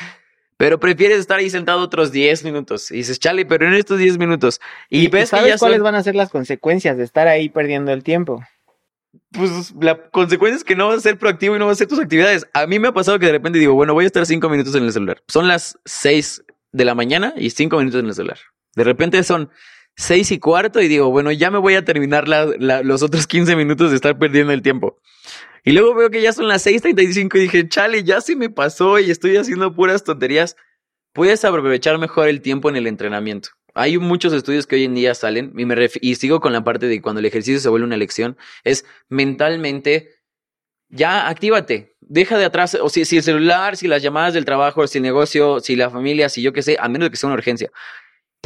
Pero 0.57 0.79
prefieres 0.79 1.19
estar 1.19 1.37
ahí 1.37 1.51
sentado 1.51 1.81
otros 1.81 2.11
10 2.11 2.43
minutos. 2.43 2.89
Y 2.89 2.97
dices, 2.97 3.19
chale, 3.19 3.45
pero 3.45 3.67
en 3.67 3.75
estos 3.75 3.99
10 3.99 4.17
minutos. 4.17 4.59
Y, 4.89 5.07
ves 5.07 5.29
¿sabes 5.29 5.59
cuáles 5.59 5.81
van 5.81 5.93
a 5.93 6.01
ser 6.01 6.15
las 6.15 6.29
consecuencias 6.29 6.97
de 6.97 7.03
estar 7.03 7.27
ahí 7.27 7.49
perdiendo 7.49 7.91
el 7.91 8.03
tiempo? 8.03 8.43
Pues 9.31 9.73
la 9.79 10.09
consecuencia 10.09 10.57
es 10.57 10.63
que 10.63 10.75
no 10.75 10.87
vas 10.87 10.97
a 10.97 11.01
ser 11.01 11.19
proactivo 11.19 11.55
y 11.55 11.59
no 11.59 11.65
vas 11.65 11.73
a 11.73 11.77
hacer 11.77 11.87
tus 11.87 11.99
actividades. 11.99 12.47
A 12.53 12.65
mí 12.65 12.79
me 12.79 12.87
ha 12.87 12.91
pasado 12.91 13.19
que 13.19 13.27
de 13.27 13.33
repente 13.33 13.59
digo, 13.59 13.75
bueno, 13.75 13.93
voy 13.93 14.05
a 14.05 14.07
estar 14.07 14.25
5 14.25 14.49
minutos 14.49 14.73
en 14.73 14.83
el 14.83 14.91
celular. 14.91 15.21
Son 15.27 15.47
las 15.47 15.77
6 15.85 16.43
de 16.71 16.85
la 16.85 16.95
mañana 16.95 17.33
y 17.37 17.51
5 17.51 17.77
minutos 17.77 17.99
en 17.99 18.07
el 18.07 18.15
celular. 18.15 18.39
De 18.75 18.83
repente 18.83 19.23
son 19.23 19.51
6 19.97 20.31
y 20.31 20.39
cuarto 20.39 20.79
y 20.79 20.87
digo, 20.87 21.09
bueno, 21.09 21.31
ya 21.31 21.49
me 21.49 21.57
voy 21.57 21.73
a 21.73 21.83
terminar 21.83 22.27
los 22.27 23.01
otros 23.01 23.25
15 23.27 23.55
minutos 23.55 23.89
de 23.89 23.95
estar 23.95 24.17
perdiendo 24.17 24.53
el 24.53 24.61
tiempo. 24.61 24.99
Y 25.63 25.71
luego 25.71 25.95
veo 25.95 26.09
que 26.09 26.21
ya 26.21 26.31
son 26.31 26.47
las 26.47 26.65
6:35 26.65 27.35
y 27.35 27.39
dije, 27.39 27.67
chale, 27.67 28.03
ya 28.03 28.21
se 28.21 28.35
me 28.35 28.49
pasó 28.49 28.99
y 28.99 29.11
estoy 29.11 29.35
haciendo 29.37 29.75
puras 29.75 30.03
tonterías. 30.03 30.55
Puedes 31.13 31.43
aprovechar 31.43 31.97
mejor 31.97 32.29
el 32.29 32.41
tiempo 32.41 32.69
en 32.69 32.75
el 32.75 32.87
entrenamiento. 32.87 33.49
Hay 33.73 33.97
muchos 33.97 34.33
estudios 34.33 34.65
que 34.67 34.75
hoy 34.75 34.85
en 34.85 34.95
día 34.95 35.13
salen 35.13 35.51
y, 35.57 35.65
me 35.65 35.75
y 36.01 36.15
sigo 36.15 36.39
con 36.39 36.53
la 36.53 36.63
parte 36.63 36.87
de 36.87 37.01
cuando 37.01 37.19
el 37.19 37.25
ejercicio 37.25 37.59
se 37.59 37.69
vuelve 37.69 37.85
una 37.85 37.95
elección, 37.95 38.37
es 38.63 38.85
mentalmente, 39.09 40.09
ya 40.89 41.27
actívate, 41.27 41.95
deja 41.99 42.37
de 42.37 42.45
atrás, 42.45 42.75
o 42.75 42.89
si, 42.89 43.05
si 43.05 43.17
el 43.17 43.23
celular, 43.23 43.77
si 43.77 43.87
las 43.87 44.01
llamadas 44.01 44.33
del 44.33 44.45
trabajo, 44.45 44.87
si 44.87 44.97
el 44.97 45.03
negocio, 45.03 45.59
si 45.59 45.75
la 45.75 45.89
familia, 45.89 46.29
si 46.29 46.41
yo 46.41 46.53
qué 46.53 46.63
sé, 46.63 46.77
a 46.79 46.87
menos 46.87 47.09
que 47.09 47.17
sea 47.17 47.27
una 47.27 47.35
urgencia, 47.35 47.71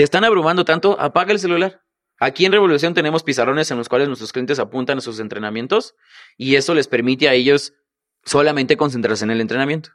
te 0.01 0.05
están 0.05 0.23
abrumando 0.23 0.65
tanto, 0.65 0.99
apaga 0.99 1.31
el 1.31 1.37
celular, 1.37 1.83
Aquí 2.19 2.45
en 2.45 2.51
Revolución 2.51 2.95
tenemos 2.95 3.21
pizarrones 3.21 3.69
en 3.69 3.77
los 3.77 3.87
cuales 3.87 4.07
nuestros 4.07 4.31
clientes 4.31 4.57
apuntan 4.57 4.99
a 4.99 5.01
sus 5.01 5.19
entrenamientos 5.19 5.95
y 6.37 6.55
eso 6.55 6.73
les 6.73 6.87
permite 6.87 7.29
a 7.29 7.33
ellos 7.33 7.73
solamente 8.23 8.77
concentrarse 8.77 9.23
en 9.23 9.31
el 9.31 9.41
entrenamiento. 9.41 9.91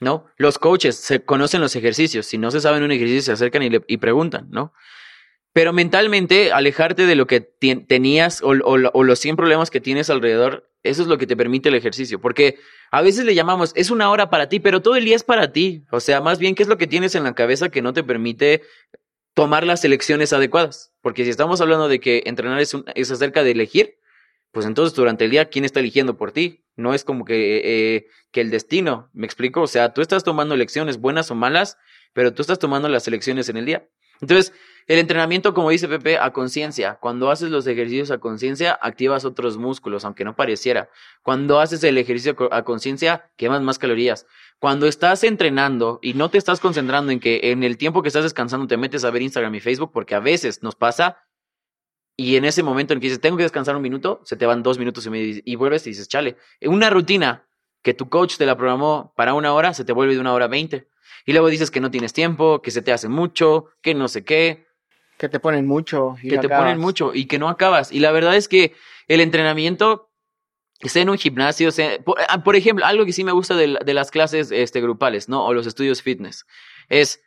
¿no? 0.00 0.26
Los 0.36 0.58
coaches 0.58 0.96
se 0.96 1.24
conocen 1.24 1.62
los 1.62 1.76
ejercicios. 1.76 2.26
Si 2.26 2.36
no 2.36 2.50
se 2.50 2.60
saben 2.60 2.82
un 2.82 2.92
ejercicio, 2.92 3.22
se 3.22 3.32
acercan 3.32 3.62
y, 3.62 3.70
le, 3.70 3.80
preguntan, 3.80 4.48
¿no? 4.50 4.72
Pero 5.52 5.72
mentalmente, 5.74 6.52
alejarte 6.52 7.06
de 7.06 7.16
lo 7.16 7.26
que 7.26 7.40
tenías 7.40 8.42
o, 8.42 8.48
o, 8.48 9.04
los 9.04 9.18
100 9.18 9.36
problemas 9.36 9.70
que 9.70 9.80
tienes 9.80 10.08
alrededor, 10.08 10.70
eso 10.82 11.02
es 11.02 11.08
lo 11.08 11.18
que 11.18 11.26
te 11.26 11.36
permite 11.36 11.68
el 11.68 11.74
ejercicio. 11.74 12.18
Porque 12.18 12.58
a 12.90 13.02
veces 13.02 13.24
le 13.24 13.34
llamamos, 13.34 13.72
es 13.76 13.90
una 13.90 14.10
hora 14.10 14.30
para 14.30 14.48
ti, 14.48 14.60
pero 14.60 14.80
todo 14.80 14.96
el 14.96 15.04
día 15.04 15.16
es 15.16 15.24
para 15.24 15.52
ti. 15.52 15.84
O 15.90 16.00
sea, 16.00 16.20
más 16.20 16.38
bien, 16.38 16.54
¿qué 16.54 16.62
es 16.62 16.68
lo 16.68 16.78
que 16.78 16.86
tienes 16.86 17.14
en 17.14 17.24
la 17.24 17.34
cabeza 17.34 17.68
que 17.68 17.82
no 17.82 17.92
te 17.92 18.04
permite 18.04 18.62
tomar 19.38 19.62
las 19.62 19.84
elecciones 19.84 20.32
adecuadas? 20.32 20.92
Porque 21.00 21.22
si 21.22 21.30
estamos 21.30 21.60
hablando 21.60 21.86
de 21.86 22.00
que 22.00 22.24
entrenar 22.26 22.58
es, 22.58 22.76
es 22.96 23.10
acerca 23.12 23.44
de 23.44 23.52
elegir, 23.52 23.96
pues 24.50 24.66
entonces 24.66 24.96
durante 24.96 25.26
el 25.26 25.30
día, 25.30 25.48
¿quién 25.48 25.64
está 25.64 25.78
eligiendo 25.78 26.16
por 26.16 26.32
ti? 26.32 26.64
No 26.74 26.92
es 26.92 27.04
como 27.04 27.24
que, 27.24 27.60
eh, 27.62 28.06
que 28.32 28.40
el 28.40 28.50
destino, 28.50 29.10
¿me 29.12 29.26
explico? 29.26 29.62
O 29.62 29.68
sea, 29.68 29.94
tú 29.94 30.00
estás 30.00 30.24
tomando 30.24 30.56
elecciones 30.56 30.98
buenas 30.98 31.30
o 31.30 31.36
malas, 31.36 31.76
pero 32.14 32.34
tú 32.34 32.42
estás 32.42 32.58
tomando 32.58 32.88
las 32.88 33.06
elecciones 33.06 33.48
en 33.48 33.58
el 33.58 33.66
día. 33.66 33.88
Entonces, 34.20 34.52
el 34.88 34.98
entrenamiento, 34.98 35.52
como 35.52 35.68
dice 35.68 35.86
Pepe, 35.86 36.18
a 36.18 36.32
conciencia. 36.32 36.94
Cuando 36.94 37.30
haces 37.30 37.50
los 37.50 37.66
ejercicios 37.66 38.10
a 38.10 38.18
conciencia, 38.18 38.72
activas 38.72 39.26
otros 39.26 39.58
músculos, 39.58 40.06
aunque 40.06 40.24
no 40.24 40.34
pareciera. 40.34 40.88
Cuando 41.22 41.60
haces 41.60 41.84
el 41.84 41.98
ejercicio 41.98 42.36
a 42.50 42.64
conciencia, 42.64 43.30
quemas 43.36 43.60
más 43.60 43.78
calorías. 43.78 44.26
Cuando 44.58 44.86
estás 44.86 45.24
entrenando 45.24 45.98
y 46.00 46.14
no 46.14 46.30
te 46.30 46.38
estás 46.38 46.58
concentrando 46.58 47.12
en 47.12 47.20
que 47.20 47.52
en 47.52 47.64
el 47.64 47.76
tiempo 47.76 48.02
que 48.02 48.08
estás 48.08 48.24
descansando 48.24 48.66
te 48.66 48.78
metes 48.78 49.04
a 49.04 49.10
ver 49.10 49.20
Instagram 49.20 49.54
y 49.54 49.60
Facebook, 49.60 49.92
porque 49.92 50.14
a 50.14 50.20
veces 50.20 50.62
nos 50.62 50.74
pasa, 50.74 51.18
y 52.16 52.36
en 52.36 52.46
ese 52.46 52.62
momento 52.62 52.94
en 52.94 53.00
que 53.00 53.08
dices, 53.08 53.20
tengo 53.20 53.36
que 53.36 53.42
descansar 53.42 53.76
un 53.76 53.82
minuto, 53.82 54.22
se 54.24 54.36
te 54.36 54.46
van 54.46 54.62
dos 54.62 54.78
minutos 54.78 55.04
y, 55.04 55.10
medio, 55.10 55.42
y 55.44 55.54
vuelves 55.56 55.86
y 55.86 55.90
dices, 55.90 56.08
chale, 56.08 56.36
una 56.62 56.88
rutina 56.88 57.46
que 57.82 57.92
tu 57.94 58.08
coach 58.08 58.38
te 58.38 58.46
la 58.46 58.56
programó 58.56 59.12
para 59.16 59.34
una 59.34 59.52
hora, 59.52 59.74
se 59.74 59.84
te 59.84 59.92
vuelve 59.92 60.14
de 60.14 60.20
una 60.20 60.32
hora 60.32 60.48
veinte. 60.48 60.88
Y 61.26 61.32
luego 61.32 61.48
dices 61.48 61.70
que 61.70 61.80
no 61.80 61.90
tienes 61.90 62.14
tiempo, 62.14 62.62
que 62.62 62.70
se 62.70 62.80
te 62.80 62.90
hace 62.90 63.08
mucho, 63.08 63.66
que 63.82 63.94
no 63.94 64.08
sé 64.08 64.24
qué. 64.24 64.67
Que 65.18 65.28
te 65.28 65.40
ponen 65.40 65.66
mucho. 65.66 66.16
Y 66.22 66.30
que 66.30 66.38
te 66.38 66.48
ponen 66.48 66.78
mucho 66.78 67.12
y 67.14 67.26
que 67.26 67.38
no 67.38 67.48
acabas. 67.48 67.92
Y 67.92 68.00
la 68.00 68.12
verdad 68.12 68.36
es 68.36 68.48
que 68.48 68.74
el 69.08 69.20
entrenamiento, 69.20 70.10
sea 70.80 71.02
en 71.02 71.10
un 71.10 71.18
gimnasio, 71.18 71.70
sea, 71.70 71.98
ah, 72.28 72.42
por, 72.42 72.56
ejemplo, 72.56 72.86
algo 72.86 73.04
que 73.04 73.12
sí 73.12 73.24
me 73.24 73.32
gusta 73.32 73.54
de, 73.56 73.78
de, 73.84 73.94
las 73.94 74.10
clases 74.10 74.50
este, 74.52 74.80
grupales, 74.80 75.28
¿no? 75.28 75.44
O 75.44 75.52
los 75.52 75.66
estudios 75.66 76.02
fitness, 76.02 76.46
es, 76.88 77.20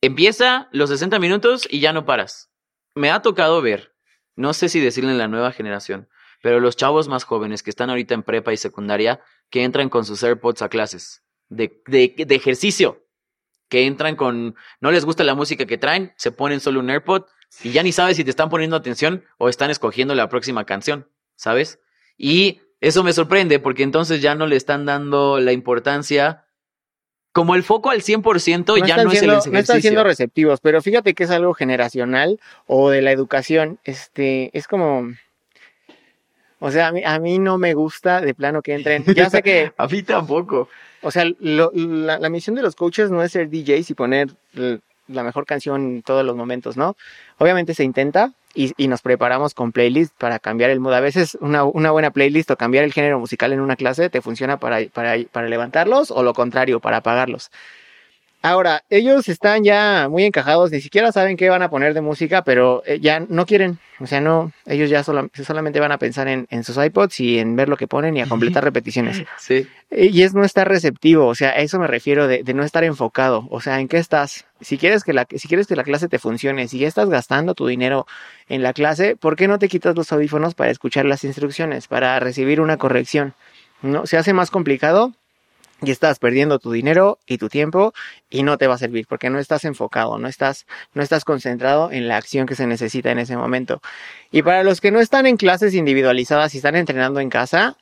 empieza 0.00 0.68
los 0.72 0.90
60 0.90 1.18
minutos 1.18 1.68
y 1.70 1.80
ya 1.80 1.92
no 1.92 2.04
paras. 2.04 2.50
Me 2.94 3.10
ha 3.10 3.22
tocado 3.22 3.62
ver 3.62 3.92
no 4.36 4.54
sé 4.54 4.68
si 4.68 4.80
decirle 4.80 5.10
en 5.10 5.18
la 5.18 5.28
nueva 5.28 5.52
generación, 5.52 6.08
pero 6.42 6.60
los 6.60 6.76
chavos 6.76 7.08
más 7.08 7.24
jóvenes 7.24 7.62
que 7.62 7.70
están 7.70 7.90
ahorita 7.90 8.14
en 8.14 8.22
prepa 8.22 8.52
y 8.52 8.56
secundaria, 8.56 9.20
que 9.50 9.64
entran 9.64 9.88
con 9.88 10.04
sus 10.04 10.22
AirPods 10.22 10.62
a 10.62 10.68
clases 10.68 11.22
de, 11.48 11.82
de, 11.86 12.14
de 12.26 12.34
ejercicio, 12.34 13.01
que 13.72 13.86
entran 13.86 14.16
con, 14.16 14.54
no 14.82 14.90
les 14.90 15.06
gusta 15.06 15.24
la 15.24 15.34
música 15.34 15.64
que 15.64 15.78
traen, 15.78 16.12
se 16.16 16.30
ponen 16.30 16.60
solo 16.60 16.78
un 16.80 16.90
AirPod 16.90 17.22
y 17.62 17.70
ya 17.70 17.82
ni 17.82 17.90
sabes 17.90 18.18
si 18.18 18.22
te 18.22 18.28
están 18.28 18.50
poniendo 18.50 18.76
atención 18.76 19.24
o 19.38 19.48
están 19.48 19.70
escogiendo 19.70 20.14
la 20.14 20.28
próxima 20.28 20.66
canción, 20.66 21.08
¿sabes? 21.36 21.78
Y 22.18 22.60
eso 22.82 23.02
me 23.02 23.14
sorprende 23.14 23.60
porque 23.60 23.82
entonces 23.82 24.20
ya 24.20 24.34
no 24.34 24.46
le 24.46 24.56
están 24.56 24.84
dando 24.84 25.40
la 25.40 25.52
importancia 25.52 26.44
como 27.32 27.54
el 27.54 27.62
foco 27.62 27.88
al 27.88 28.02
100% 28.02 28.86
ya 28.86 29.02
no 29.02 29.10
es 29.10 29.22
el 29.22 29.30
ejercicio. 29.30 29.52
No 29.52 29.58
están 29.58 29.80
siendo 29.80 30.04
receptivos, 30.04 30.60
pero 30.60 30.82
fíjate 30.82 31.14
que 31.14 31.24
es 31.24 31.30
algo 31.30 31.54
generacional 31.54 32.38
o 32.66 32.90
de 32.90 33.00
la 33.00 33.10
educación. 33.10 33.78
Este, 33.84 34.50
es 34.52 34.68
como... 34.68 35.14
O 36.58 36.70
sea, 36.70 36.88
a 36.88 36.92
mí, 36.92 37.02
a 37.02 37.18
mí 37.18 37.38
no 37.38 37.56
me 37.56 37.72
gusta 37.72 38.20
de 38.20 38.34
plano 38.34 38.60
que 38.60 38.74
entren. 38.74 39.02
Ya 39.16 39.30
sé 39.30 39.42
que... 39.42 39.72
a 39.74 39.86
mí 39.86 40.02
tampoco. 40.02 40.68
O 41.02 41.10
sea, 41.10 41.24
la, 41.40 42.18
la, 42.18 42.28
misión 42.28 42.56
de 42.56 42.62
los 42.62 42.76
coaches 42.76 43.10
no 43.10 43.22
es 43.22 43.32
ser 43.32 43.50
DJs 43.50 43.90
y 43.90 43.94
poner 43.94 44.28
la 45.08 45.22
mejor 45.22 45.46
canción 45.46 45.82
en 45.82 46.02
todos 46.02 46.24
los 46.24 46.36
momentos, 46.36 46.76
¿no? 46.76 46.96
Obviamente 47.38 47.74
se 47.74 47.84
intenta, 47.84 48.32
y, 48.54 48.88
nos 48.88 49.02
preparamos 49.02 49.54
con 49.54 49.72
playlist 49.72 50.14
para 50.18 50.38
cambiar 50.38 50.70
el 50.70 50.80
mood. 50.80 50.92
A 50.92 51.00
veces 51.00 51.38
una, 51.40 51.64
una, 51.64 51.90
buena 51.90 52.10
playlist 52.10 52.50
o 52.50 52.56
cambiar 52.56 52.84
el 52.84 52.92
género 52.92 53.18
musical 53.18 53.52
en 53.52 53.60
una 53.60 53.76
clase 53.76 54.10
te 54.10 54.20
funciona 54.20 54.58
para, 54.58 54.84
para, 54.92 55.14
para 55.30 55.48
levantarlos 55.48 56.10
o 56.10 56.22
lo 56.22 56.34
contrario, 56.34 56.80
para 56.80 56.98
apagarlos. 56.98 57.50
Ahora, 58.44 58.82
ellos 58.90 59.28
están 59.28 59.62
ya 59.62 60.08
muy 60.10 60.24
encajados, 60.24 60.72
ni 60.72 60.80
siquiera 60.80 61.12
saben 61.12 61.36
qué 61.36 61.48
van 61.48 61.62
a 61.62 61.70
poner 61.70 61.94
de 61.94 62.00
música, 62.00 62.42
pero 62.42 62.82
eh, 62.84 62.98
ya 63.00 63.20
no 63.20 63.46
quieren, 63.46 63.78
o 64.00 64.06
sea, 64.08 64.20
no, 64.20 64.50
ellos 64.66 64.90
ya 64.90 65.04
solamente 65.04 65.78
van 65.78 65.92
a 65.92 65.98
pensar 65.98 66.26
en, 66.26 66.48
en, 66.50 66.64
sus 66.64 66.76
iPods 66.76 67.20
y 67.20 67.38
en 67.38 67.54
ver 67.54 67.68
lo 67.68 67.76
que 67.76 67.86
ponen 67.86 68.16
y 68.16 68.20
a 68.20 68.26
completar 68.26 68.64
repeticiones. 68.64 69.22
Sí. 69.38 69.68
Eh, 69.92 70.06
y 70.12 70.22
es 70.22 70.34
no 70.34 70.42
estar 70.42 70.68
receptivo, 70.68 71.28
o 71.28 71.36
sea, 71.36 71.50
a 71.50 71.58
eso 71.58 71.78
me 71.78 71.86
refiero 71.86 72.26
de, 72.26 72.42
de, 72.42 72.52
no 72.52 72.64
estar 72.64 72.82
enfocado, 72.82 73.46
o 73.48 73.60
sea, 73.60 73.78
¿en 73.78 73.86
qué 73.86 73.98
estás? 73.98 74.44
Si 74.60 74.76
quieres, 74.76 75.04
que 75.04 75.12
la, 75.12 75.24
si 75.30 75.46
quieres 75.46 75.68
que 75.68 75.76
la 75.76 75.84
clase 75.84 76.08
te 76.08 76.18
funcione, 76.18 76.66
si 76.66 76.78
ya 76.78 76.88
estás 76.88 77.08
gastando 77.08 77.54
tu 77.54 77.68
dinero 77.68 78.06
en 78.48 78.64
la 78.64 78.72
clase, 78.72 79.14
¿por 79.14 79.36
qué 79.36 79.46
no 79.46 79.60
te 79.60 79.68
quitas 79.68 79.94
los 79.94 80.12
audífonos 80.12 80.54
para 80.54 80.72
escuchar 80.72 81.04
las 81.04 81.22
instrucciones, 81.22 81.86
para 81.86 82.18
recibir 82.18 82.60
una 82.60 82.76
corrección? 82.76 83.34
¿No? 83.82 84.04
Se 84.06 84.16
hace 84.16 84.32
más 84.32 84.50
complicado 84.50 85.12
y 85.82 85.90
estás 85.90 86.18
perdiendo 86.18 86.58
tu 86.58 86.72
dinero 86.72 87.18
y 87.26 87.38
tu 87.38 87.48
tiempo 87.48 87.92
y 88.30 88.42
no 88.44 88.56
te 88.56 88.66
va 88.66 88.74
a 88.74 88.78
servir 88.78 89.06
porque 89.08 89.30
no 89.30 89.38
estás 89.38 89.64
enfocado, 89.64 90.18
no 90.18 90.28
estás, 90.28 90.66
no 90.94 91.02
estás 91.02 91.24
concentrado 91.24 91.90
en 91.90 92.08
la 92.08 92.16
acción 92.16 92.46
que 92.46 92.54
se 92.54 92.66
necesita 92.66 93.10
en 93.10 93.18
ese 93.18 93.36
momento. 93.36 93.82
Y 94.30 94.42
para 94.42 94.62
los 94.62 94.80
que 94.80 94.90
no 94.90 95.00
están 95.00 95.26
en 95.26 95.36
clases 95.36 95.74
individualizadas 95.74 96.54
y 96.54 96.58
están 96.58 96.76
entrenando 96.76 97.20
en 97.20 97.30
casa, 97.30 97.76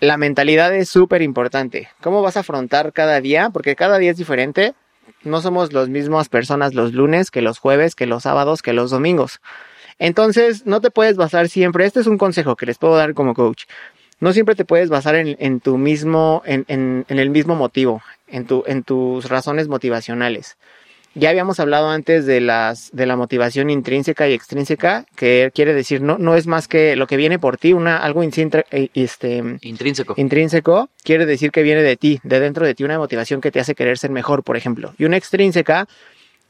la 0.00 0.16
mentalidad 0.16 0.74
es 0.74 0.88
súper 0.88 1.22
importante. 1.22 1.88
¿Cómo 2.02 2.22
vas 2.22 2.36
a 2.36 2.40
afrontar 2.40 2.92
cada 2.92 3.20
día? 3.20 3.50
Porque 3.50 3.76
cada 3.76 3.98
día 3.98 4.10
es 4.10 4.16
diferente. 4.16 4.74
No 5.22 5.40
somos 5.40 5.72
las 5.72 5.88
mismas 5.88 6.28
personas 6.28 6.74
los 6.74 6.92
lunes 6.92 7.30
que 7.30 7.42
los 7.42 7.58
jueves, 7.58 7.94
que 7.94 8.06
los 8.06 8.22
sábados, 8.22 8.62
que 8.62 8.72
los 8.72 8.90
domingos. 8.90 9.40
Entonces, 9.98 10.64
no 10.66 10.80
te 10.80 10.90
puedes 10.90 11.16
basar 11.16 11.48
siempre. 11.48 11.84
Este 11.84 12.00
es 12.00 12.06
un 12.06 12.16
consejo 12.16 12.56
que 12.56 12.64
les 12.64 12.78
puedo 12.78 12.96
dar 12.96 13.12
como 13.12 13.34
coach 13.34 13.64
no 14.20 14.32
siempre 14.32 14.54
te 14.54 14.64
puedes 14.64 14.90
basar 14.90 15.16
en, 15.16 15.36
en 15.40 15.60
tu 15.60 15.78
mismo, 15.78 16.42
en, 16.44 16.64
en, 16.68 17.04
en, 17.08 17.18
el 17.18 17.30
mismo 17.30 17.56
motivo, 17.56 18.02
en, 18.28 18.46
tu, 18.46 18.62
en 18.66 18.82
tus 18.82 19.28
razones 19.28 19.68
motivacionales. 19.68 20.56
Ya 21.14 21.30
habíamos 21.30 21.58
hablado 21.58 21.90
antes 21.90 22.24
de 22.24 22.40
las, 22.40 22.90
de 22.92 23.04
la 23.04 23.16
motivación 23.16 23.68
intrínseca 23.68 24.28
y 24.28 24.32
extrínseca, 24.32 25.06
que 25.16 25.50
quiere 25.52 25.74
decir 25.74 26.02
no, 26.02 26.18
no 26.18 26.36
es 26.36 26.46
más 26.46 26.68
que 26.68 26.94
lo 26.94 27.08
que 27.08 27.16
viene 27.16 27.40
por 27.40 27.56
ti, 27.56 27.72
una, 27.72 27.96
algo 27.96 28.22
eh, 28.22 28.90
este, 28.94 29.42
intrínseco. 29.62 30.14
Intrínseco 30.16 30.88
quiere 31.02 31.26
decir 31.26 31.50
que 31.50 31.64
viene 31.64 31.82
de 31.82 31.96
ti, 31.96 32.20
de 32.22 32.38
dentro 32.38 32.64
de 32.64 32.76
ti, 32.76 32.84
una 32.84 32.98
motivación 32.98 33.40
que 33.40 33.50
te 33.50 33.58
hace 33.58 33.74
querer 33.74 33.98
ser 33.98 34.10
mejor, 34.10 34.44
por 34.44 34.56
ejemplo. 34.56 34.94
Y 34.98 35.04
una 35.04 35.16
extrínseca 35.16 35.88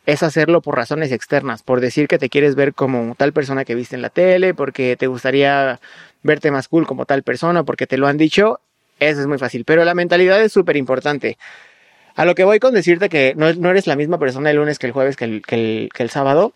es 0.04 0.22
hacerlo 0.22 0.60
por 0.60 0.76
razones 0.76 1.12
externas, 1.12 1.62
por 1.62 1.80
decir 1.80 2.08
que 2.08 2.18
te 2.18 2.28
quieres 2.28 2.54
ver 2.54 2.74
como 2.74 3.14
tal 3.14 3.32
persona 3.32 3.64
que 3.64 3.74
viste 3.74 3.96
en 3.96 4.02
la 4.02 4.10
tele, 4.10 4.52
porque 4.52 4.96
te 4.96 5.06
gustaría 5.06 5.80
verte 6.22 6.50
más 6.50 6.68
cool 6.68 6.86
como 6.86 7.06
tal 7.06 7.22
persona, 7.22 7.64
porque 7.64 7.86
te 7.86 7.96
lo 7.96 8.06
han 8.06 8.16
dicho, 8.16 8.60
eso 8.98 9.20
es 9.20 9.26
muy 9.26 9.38
fácil. 9.38 9.64
Pero 9.64 9.84
la 9.84 9.94
mentalidad 9.94 10.42
es 10.42 10.52
súper 10.52 10.76
importante. 10.76 11.38
A 12.14 12.24
lo 12.24 12.34
que 12.34 12.44
voy 12.44 12.58
con 12.58 12.74
decirte 12.74 13.08
que 13.08 13.34
no, 13.36 13.52
no, 13.54 13.70
eres 13.70 13.86
la 13.86 13.96
misma 13.96 14.18
persona 14.18 14.50
el 14.50 14.56
lunes 14.56 14.78
que 14.78 14.86
el 14.86 14.92
jueves 14.92 15.16
que 15.16 15.24
el, 15.24 15.42
que 15.42 15.88
el, 15.96 16.10
sábado, 16.10 16.52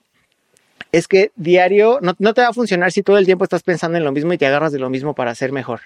es 0.93 1.09
que 1.09 1.31
diario 1.37 1.99
no, 2.03 2.15
no, 2.19 2.35
te 2.35 2.43
va 2.43 2.49
a 2.49 2.53
funcionar 2.53 2.93
si 2.93 3.03
todo 3.03 3.19
el 3.19 3.25
tiempo 3.25 3.45
estás 3.45 3.63
pensando 3.63 3.97
en 3.97 4.05
lo 4.05 4.13
mismo 4.13 4.33
y 4.33 4.39
te 4.39 4.47
agarras 4.47 4.73
de 4.73 4.79
lo 4.79 4.91
mismo 4.91 5.15
para 5.15 5.35
ser 5.35 5.53
mejor. 5.53 5.81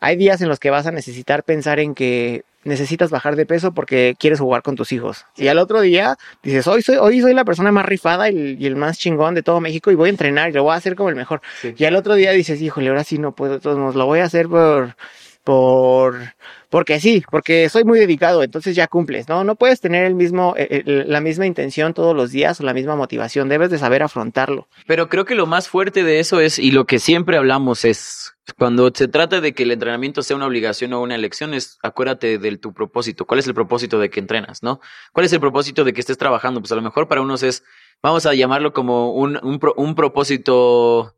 Hay 0.00 0.16
días 0.16 0.40
en 0.40 0.48
los 0.48 0.58
que 0.58 0.70
vas 0.70 0.86
a 0.86 0.92
necesitar 0.92 1.42
pensar 1.42 1.80
en 1.80 1.94
que 1.94 2.44
necesitas 2.64 3.10
bajar 3.10 3.36
de 3.36 3.46
peso 3.46 3.72
porque 3.72 4.16
quieres 4.18 4.40
jugar 4.40 4.62
con 4.62 4.74
tus 4.74 4.92
hijos. 4.92 5.26
Y 5.36 5.48
al 5.48 5.58
otro 5.58 5.80
día 5.80 6.16
dices, 6.42 6.66
hoy 6.66 6.82
soy, 6.82 6.96
hoy 6.96 7.20
soy 7.20 7.34
la 7.34 7.44
persona 7.44 7.70
más 7.72 7.84
rifada 7.84 8.30
y, 8.30 8.56
y 8.58 8.66
el 8.66 8.76
más 8.76 8.98
chingón 8.98 9.34
de 9.34 9.42
todo 9.42 9.60
México 9.60 9.90
y 9.90 9.94
voy 9.94 10.08
a 10.08 10.10
entrenar 10.10 10.50
y 10.50 10.52
lo 10.52 10.62
voy 10.62 10.72
a 10.72 10.76
hacer 10.76 10.96
como 10.96 11.10
el 11.10 11.16
mejor. 11.16 11.42
Sí. 11.60 11.74
Y 11.76 11.84
al 11.84 11.94
otro 11.96 12.14
día 12.14 12.32
dices, 12.32 12.60
híjole, 12.60 12.88
ahora 12.88 13.04
sí 13.04 13.18
no 13.18 13.32
puedo, 13.32 13.60
todos 13.60 13.78
nos 13.78 13.94
lo 13.94 14.06
voy 14.06 14.20
a 14.20 14.24
hacer 14.24 14.48
por, 14.48 14.96
por, 15.44 16.34
porque 16.70 16.98
sí, 16.98 17.22
porque 17.30 17.68
soy 17.68 17.84
muy 17.84 17.98
dedicado, 17.98 18.42
entonces 18.42 18.74
ya 18.74 18.88
cumples, 18.88 19.28
¿no? 19.28 19.44
No 19.44 19.54
puedes 19.56 19.80
tener 19.80 20.06
el 20.06 20.14
mismo, 20.14 20.54
eh, 20.56 20.82
el, 20.86 21.04
la 21.06 21.20
misma 21.20 21.46
intención 21.46 21.92
todos 21.92 22.16
los 22.16 22.32
días 22.32 22.58
o 22.60 22.64
la 22.64 22.72
misma 22.72 22.96
motivación, 22.96 23.50
debes 23.50 23.70
de 23.70 23.78
saber 23.78 24.02
afrontarlo. 24.02 24.66
Pero 24.86 25.08
creo 25.10 25.26
que 25.26 25.34
lo 25.34 25.46
más 25.46 25.68
fuerte 25.68 26.02
de 26.02 26.18
eso 26.18 26.40
es, 26.40 26.58
y 26.58 26.70
lo 26.70 26.86
que 26.86 26.98
siempre 26.98 27.36
hablamos 27.36 27.84
es, 27.84 28.34
cuando 28.58 28.90
se 28.94 29.06
trata 29.06 29.42
de 29.42 29.52
que 29.52 29.64
el 29.64 29.70
entrenamiento 29.70 30.22
sea 30.22 30.36
una 30.36 30.46
obligación 30.46 30.94
o 30.94 31.02
una 31.02 31.14
elección, 31.14 31.52
es 31.52 31.78
acuérdate 31.82 32.38
de 32.38 32.56
tu 32.56 32.72
propósito. 32.72 33.26
¿Cuál 33.26 33.40
es 33.40 33.46
el 33.46 33.54
propósito 33.54 33.98
de 33.98 34.08
que 34.08 34.20
entrenas, 34.20 34.62
no? 34.62 34.80
¿Cuál 35.12 35.26
es 35.26 35.32
el 35.32 35.40
propósito 35.40 35.84
de 35.84 35.92
que 35.92 36.00
estés 36.00 36.18
trabajando? 36.18 36.60
Pues 36.60 36.72
a 36.72 36.76
lo 36.76 36.82
mejor 36.82 37.06
para 37.06 37.20
unos 37.20 37.42
es, 37.42 37.64
vamos 38.02 38.24
a 38.24 38.34
llamarlo 38.34 38.72
como 38.72 39.12
un, 39.12 39.38
un, 39.42 39.60
un 39.76 39.94
propósito 39.94 41.14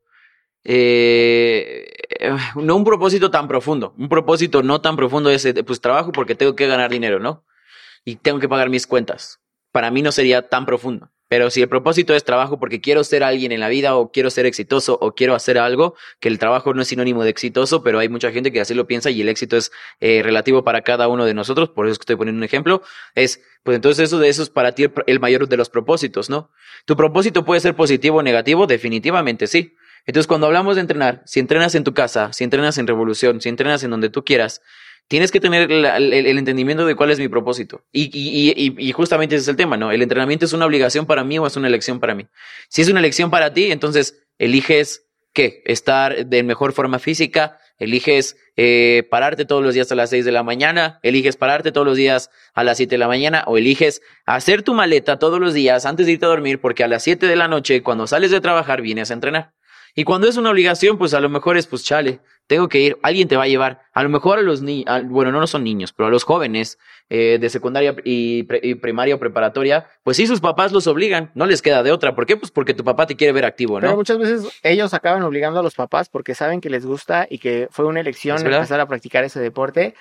eh, 0.68 1.86
no 2.56 2.74
un 2.74 2.84
propósito 2.84 3.30
tan 3.30 3.46
profundo, 3.46 3.94
un 3.96 4.08
propósito 4.08 4.64
no 4.64 4.80
tan 4.80 4.96
profundo 4.96 5.30
es, 5.30 5.46
pues 5.64 5.80
trabajo 5.80 6.10
porque 6.10 6.34
tengo 6.34 6.56
que 6.56 6.66
ganar 6.66 6.90
dinero, 6.90 7.20
¿no? 7.20 7.44
Y 8.04 8.16
tengo 8.16 8.40
que 8.40 8.48
pagar 8.48 8.68
mis 8.68 8.86
cuentas. 8.86 9.40
Para 9.70 9.92
mí 9.92 10.02
no 10.02 10.10
sería 10.10 10.48
tan 10.48 10.66
profundo. 10.66 11.10
Pero 11.28 11.50
si 11.50 11.60
el 11.62 11.68
propósito 11.68 12.14
es 12.14 12.24
trabajo 12.24 12.58
porque 12.58 12.80
quiero 12.80 13.02
ser 13.04 13.22
alguien 13.22 13.52
en 13.52 13.60
la 13.60 13.68
vida 13.68 13.96
o 13.96 14.10
quiero 14.10 14.30
ser 14.30 14.46
exitoso 14.46 14.98
o 15.00 15.14
quiero 15.14 15.34
hacer 15.34 15.58
algo, 15.58 15.94
que 16.20 16.28
el 16.28 16.38
trabajo 16.38 16.72
no 16.74 16.82
es 16.82 16.88
sinónimo 16.88 17.24
de 17.24 17.30
exitoso, 17.30 17.82
pero 17.82 17.98
hay 17.98 18.08
mucha 18.08 18.30
gente 18.30 18.52
que 18.52 18.60
así 18.60 18.74
lo 18.74 18.86
piensa 18.86 19.10
y 19.10 19.20
el 19.20 19.28
éxito 19.28 19.56
es 19.56 19.72
eh, 20.00 20.22
relativo 20.22 20.62
para 20.62 20.82
cada 20.82 21.08
uno 21.08 21.24
de 21.24 21.34
nosotros, 21.34 21.68
por 21.70 21.86
eso 21.86 21.98
estoy 22.00 22.14
poniendo 22.14 22.38
un 22.38 22.44
ejemplo, 22.44 22.82
es, 23.16 23.42
pues 23.64 23.74
entonces 23.74 24.04
eso 24.04 24.20
de 24.20 24.28
eso 24.28 24.42
es 24.42 24.50
para 24.50 24.72
ti 24.72 24.86
el 25.06 25.18
mayor 25.18 25.48
de 25.48 25.56
los 25.56 25.68
propósitos, 25.68 26.30
¿no? 26.30 26.50
¿Tu 26.84 26.96
propósito 26.96 27.44
puede 27.44 27.60
ser 27.60 27.74
positivo 27.74 28.18
o 28.18 28.22
negativo? 28.22 28.68
Definitivamente 28.68 29.48
sí. 29.48 29.76
Entonces 30.06 30.26
cuando 30.26 30.46
hablamos 30.46 30.76
de 30.76 30.82
entrenar, 30.82 31.22
si 31.26 31.40
entrenas 31.40 31.74
en 31.74 31.84
tu 31.84 31.92
casa, 31.94 32.32
si 32.32 32.44
entrenas 32.44 32.78
en 32.78 32.86
Revolución, 32.86 33.40
si 33.40 33.48
entrenas 33.48 33.82
en 33.82 33.90
donde 33.90 34.08
tú 34.08 34.24
quieras, 34.24 34.62
tienes 35.08 35.30
que 35.30 35.40
tener 35.40 35.70
el, 35.70 36.38
entendimiento 36.38 36.86
de 36.86 36.94
cuál 36.94 37.10
es 37.10 37.18
mi 37.18 37.28
propósito. 37.28 37.84
Y, 37.92 38.04
y, 38.12 38.50
y, 38.56 38.88
y 38.88 38.92
justamente 38.92 39.36
ese 39.36 39.42
es 39.42 39.48
el 39.48 39.56
tema, 39.56 39.76
¿no? 39.76 39.92
El 39.92 40.02
entrenamiento 40.02 40.44
es 40.44 40.52
una 40.52 40.66
obligación 40.66 41.06
para 41.06 41.24
mí 41.24 41.38
o 41.38 41.46
es 41.46 41.56
una 41.56 41.68
elección 41.68 42.00
para 42.00 42.14
mí. 42.14 42.26
Si 42.68 42.82
es 42.82 42.88
una 42.88 43.00
elección 43.00 43.30
para 43.30 43.52
ti, 43.52 43.70
entonces 43.70 44.22
eliges 44.38 45.06
qué? 45.32 45.62
Estar 45.66 46.26
de 46.26 46.42
mejor 46.42 46.72
forma 46.72 46.98
física, 46.98 47.58
eliges 47.78 48.36
eh, 48.56 49.06
pararte 49.10 49.44
todos 49.44 49.62
los 49.62 49.74
días 49.74 49.92
a 49.92 49.94
las 49.94 50.10
6 50.10 50.24
de 50.24 50.32
la 50.32 50.42
mañana, 50.42 50.98
eliges 51.02 51.36
pararte 51.36 51.72
todos 51.72 51.86
los 51.86 51.96
días 51.96 52.30
a 52.54 52.64
las 52.64 52.78
7 52.78 52.90
de 52.90 52.98
la 52.98 53.06
mañana 53.06 53.44
o 53.46 53.58
eliges 53.58 54.00
hacer 54.24 54.62
tu 54.62 54.72
maleta 54.72 55.18
todos 55.18 55.38
los 55.38 55.52
días 55.52 55.84
antes 55.84 56.06
de 56.06 56.12
irte 56.12 56.24
a 56.24 56.30
dormir 56.30 56.60
porque 56.60 56.84
a 56.84 56.88
las 56.88 57.02
7 57.02 57.26
de 57.26 57.36
la 57.36 57.48
noche 57.48 57.82
cuando 57.82 58.06
sales 58.06 58.30
de 58.30 58.40
trabajar 58.40 58.80
vienes 58.80 59.10
a 59.10 59.14
entrenar. 59.14 59.52
Y 59.98 60.04
cuando 60.04 60.28
es 60.28 60.36
una 60.36 60.50
obligación, 60.50 60.98
pues 60.98 61.14
a 61.14 61.20
lo 61.20 61.28
mejor 61.30 61.56
es, 61.56 61.66
pues 61.66 61.82
chale, 61.82 62.20
tengo 62.46 62.68
que 62.68 62.78
ir, 62.80 62.98
alguien 63.02 63.28
te 63.28 63.36
va 63.36 63.44
a 63.44 63.48
llevar. 63.48 63.80
A 63.94 64.02
lo 64.02 64.10
mejor 64.10 64.38
a 64.38 64.42
los 64.42 64.60
niños, 64.60 64.86
bueno, 65.06 65.32
no, 65.32 65.40
no 65.40 65.46
son 65.46 65.64
niños, 65.64 65.92
pero 65.94 66.08
a 66.08 66.10
los 66.10 66.22
jóvenes 66.22 66.78
eh, 67.08 67.38
de 67.40 67.48
secundaria 67.48 67.96
y, 68.04 68.42
pre- 68.42 68.60
y 68.62 68.74
primaria 68.74 69.14
o 69.14 69.18
preparatoria, 69.18 69.86
pues 70.04 70.18
sí, 70.18 70.26
sus 70.26 70.40
papás 70.40 70.70
los 70.70 70.86
obligan, 70.86 71.30
no 71.34 71.46
les 71.46 71.62
queda 71.62 71.82
de 71.82 71.92
otra. 71.92 72.14
¿Por 72.14 72.26
qué? 72.26 72.36
Pues 72.36 72.50
porque 72.50 72.74
tu 72.74 72.84
papá 72.84 73.06
te 73.06 73.16
quiere 73.16 73.32
ver 73.32 73.46
activo, 73.46 73.76
Pero 73.80 73.92
¿no? 73.92 73.96
muchas 73.96 74.18
veces 74.18 74.46
ellos 74.62 74.92
acaban 74.92 75.22
obligando 75.22 75.60
a 75.60 75.62
los 75.62 75.74
papás 75.74 76.10
porque 76.10 76.34
saben 76.34 76.60
que 76.60 76.68
les 76.68 76.84
gusta 76.84 77.26
y 77.30 77.38
que 77.38 77.68
fue 77.70 77.86
una 77.86 78.00
elección 78.00 78.36
empezar 78.54 78.78
a 78.80 78.86
practicar 78.86 79.24
ese 79.24 79.40
deporte. 79.40 79.94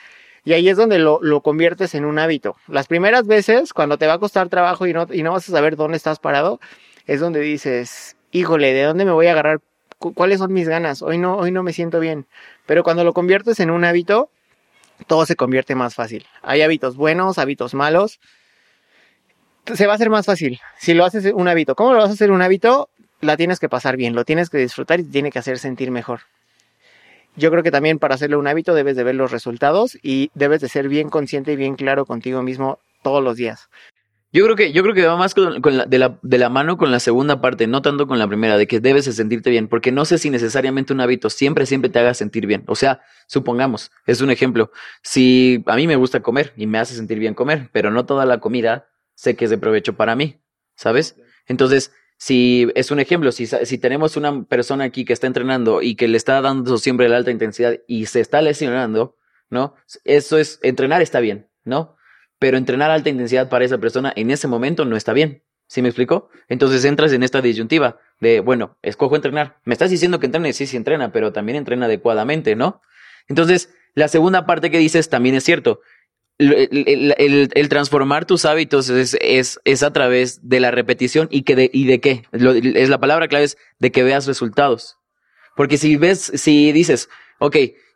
Y 0.44 0.52
ahí 0.54 0.68
es 0.68 0.76
donde 0.78 1.00
lo, 1.00 1.20
lo 1.24 1.40
conviertes 1.42 1.96
en 1.96 2.04
un 2.04 2.20
hábito. 2.20 2.58
Las 2.68 2.86
primeras 2.88 3.26
veces, 3.26 3.72
cuando 3.74 3.98
te 3.98 4.06
va 4.08 4.14
a 4.16 4.20
costar 4.20 4.50
trabajo 4.50 4.86
y 4.86 4.94
no, 4.94 5.08
y 5.10 5.24
no 5.24 5.32
vas 5.32 5.48
a 5.48 5.54
saber 5.54 5.78
dónde 5.78 5.96
estás 5.98 6.20
parado, 6.20 6.60
es 7.08 7.22
donde 7.22 7.40
dices, 7.40 8.18
híjole, 8.32 8.74
¿de 8.74 8.84
dónde 8.84 9.06
me 9.06 9.12
voy 9.12 9.28
a 9.28 9.32
agarrar? 9.32 9.62
Cu- 10.06 10.14
¿Cuáles 10.14 10.38
son 10.38 10.54
mis 10.54 10.70
ganas? 10.70 11.02
Hoy 11.02 11.18
no, 11.18 11.36
hoy 11.36 11.50
no 11.52 11.64
me 11.64 11.74
siento 11.74 12.00
bien. 12.00 12.28
Pero 12.68 12.84
cuando 12.84 13.04
lo 13.04 13.12
conviertes 13.14 13.60
en 13.60 13.72
un 13.72 13.84
hábito, 13.86 14.30
todo 15.08 15.26
se 15.26 15.36
convierte 15.36 15.74
más 15.74 15.96
fácil. 15.96 16.28
Hay 16.44 16.62
hábitos 16.62 16.96
buenos, 16.96 17.40
hábitos 17.40 17.74
malos. 17.74 18.20
Se 19.74 19.88
va 19.88 19.94
a 19.94 19.96
hacer 19.96 20.12
más 20.12 20.28
fácil 20.28 20.60
si 20.78 20.94
lo 20.94 21.06
haces 21.06 21.34
un 21.34 21.48
hábito. 21.48 21.74
¿Cómo 21.74 21.94
lo 21.94 21.98
vas 21.98 22.12
a 22.12 22.14
hacer 22.14 22.30
un 22.30 22.44
hábito? 22.44 22.88
La 23.20 23.36
tienes 23.36 23.60
que 23.60 23.68
pasar 23.68 23.98
bien, 23.98 24.14
lo 24.14 24.26
tienes 24.26 24.52
que 24.52 24.60
disfrutar 24.60 25.00
y 25.00 25.06
te 25.06 25.10
tiene 25.10 25.32
que 25.32 25.40
hacer 25.40 25.58
sentir 25.58 25.90
mejor. 25.90 26.20
Yo 27.36 27.50
creo 27.50 27.64
que 27.64 27.72
también 27.72 27.98
para 27.98 28.14
hacerlo 28.14 28.38
un 28.38 28.46
hábito 28.46 28.76
debes 28.76 28.96
de 28.96 29.04
ver 29.04 29.16
los 29.16 29.32
resultados 29.32 29.98
y 30.04 30.30
debes 30.36 30.62
de 30.62 30.70
ser 30.70 30.88
bien 30.88 31.10
consciente 31.10 31.54
y 31.54 31.56
bien 31.56 31.78
claro 31.78 32.06
contigo 32.06 32.44
mismo 32.44 32.78
todos 33.02 33.24
los 33.24 33.38
días. 33.38 33.70
Yo 34.36 34.44
creo 34.44 34.58
que, 34.58 34.74
yo 34.74 34.84
creo 34.84 34.94
que 34.94 35.06
va 35.06 35.16
más 35.16 35.34
con, 35.34 35.62
la, 35.78 35.86
de, 35.86 36.38
la, 36.38 36.50
mano 36.50 36.76
con 36.76 36.92
la 36.92 37.00
segunda 37.00 37.40
parte, 37.40 37.68
no 37.68 37.82
tanto 37.82 38.06
con 38.06 38.20
la 38.20 38.28
primera, 38.28 38.58
de 38.58 38.68
que 38.68 38.82
debes 38.82 39.06
de 39.06 39.14
sentirte 39.14 39.50
bien, 39.50 39.70
porque 39.70 39.94
no 39.94 40.04
sé 40.04 40.18
si 40.18 40.30
necesariamente 40.30 40.92
un 40.92 41.00
hábito 41.00 41.30
siempre, 41.30 41.66
siempre 41.66 41.90
te 41.90 42.00
haga 42.00 42.14
sentir 42.14 42.46
bien. 42.46 42.66
O 42.68 42.76
sea, 42.76 43.00
supongamos, 43.28 43.94
es 44.06 44.20
un 44.20 44.32
ejemplo, 44.32 44.74
si 45.02 45.64
a 45.68 45.78
mí 45.78 45.88
me 45.88 45.96
gusta 45.96 46.20
comer 46.20 46.52
y 46.58 46.68
me 46.68 46.80
hace 46.80 46.96
sentir 46.96 47.18
bien 47.18 47.34
comer, 47.34 47.70
pero 47.72 47.92
no 47.92 48.06
toda 48.06 48.26
la 48.26 48.42
comida 48.42 48.90
sé 49.14 49.38
que 49.38 49.46
es 49.46 49.52
de 49.52 49.58
provecho 49.58 49.96
para 49.96 50.18
mí, 50.18 50.42
¿sabes? 50.76 51.16
Entonces, 51.48 51.94
si 52.18 52.70
es 52.76 52.92
un 52.92 53.00
ejemplo, 53.00 53.32
si, 53.32 53.48
si 53.48 53.78
tenemos 53.78 54.18
una 54.18 54.44
persona 54.44 54.84
aquí 54.84 55.06
que 55.06 55.14
está 55.14 55.28
entrenando 55.28 55.82
y 55.82 55.96
que 55.96 56.10
le 56.10 56.18
está 56.18 56.42
dando 56.42 56.78
siempre 56.78 57.08
la 57.08 57.16
alta 57.16 57.32
intensidad 57.32 57.78
y 57.88 58.08
se 58.08 58.20
está 58.20 58.42
lesionando, 58.42 59.16
¿no? 59.50 59.76
Eso 60.04 60.38
es, 60.38 60.60
entrenar 60.62 61.02
está 61.02 61.22
bien, 61.22 61.48
¿no? 61.64 61.95
Pero 62.40 62.58
entrenar 62.58 62.92
alta 62.92 63.10
intensidad 63.10 63.50
para 63.50 63.66
esa 63.66 63.78
persona 63.78 64.12
en 64.16 64.32
ese 64.32 64.48
momento 64.48 64.86
no 64.86 64.96
está 64.96 65.14
bien. 65.14 65.44
¿Sí 65.68 65.82
me 65.82 65.90
explico? 65.90 66.30
Entonces 66.48 66.86
entras 66.86 67.12
en 67.12 67.24
esta 67.24 67.42
disyuntiva 67.42 68.00
de, 68.20 68.40
bueno, 68.40 68.78
escojo 68.84 69.16
entrenar. 69.16 69.58
Me 69.64 69.74
estás 69.74 69.90
diciendo 69.90 70.20
que 70.20 70.28
entrene, 70.28 70.54
sí, 70.54 70.68
sí 70.68 70.78
entrena, 70.78 71.12
pero 71.12 71.34
también 71.34 71.58
entrena 71.58 71.88
adecuadamente, 71.88 72.56
¿no? 72.56 72.82
Entonces, 73.28 73.74
la 73.96 74.08
segunda 74.08 74.46
parte 74.46 74.70
que 74.70 74.78
dices 74.78 75.10
también 75.10 75.36
es 75.36 75.44
cierto. 75.44 75.82
El, 76.38 77.70
transformar 77.70 78.26
tus 78.26 78.46
hábitos 78.46 78.90
es, 78.90 79.18
es, 79.22 79.60
es 79.64 79.84
a 79.84 79.94
través 79.94 80.48
de 80.48 80.60
la 80.60 80.70
repetición 80.70 81.30
y, 81.32 81.44
que 81.44 81.56
de, 81.56 81.72
y 81.74 81.86
de 81.86 82.00
qué. 82.02 82.24
Es 82.32 82.90
la 82.90 83.00
palabra 83.00 83.28
clave 83.28 83.46
es 83.46 83.58
de 83.80 83.92
que 83.92 84.04
veas 84.04 84.28
resultados. 84.28 84.98
Porque 85.56 85.78
si 85.78 85.96
ves, 85.96 86.32
si 86.36 86.74
dices, 86.74 87.10
ok, 87.40 87.56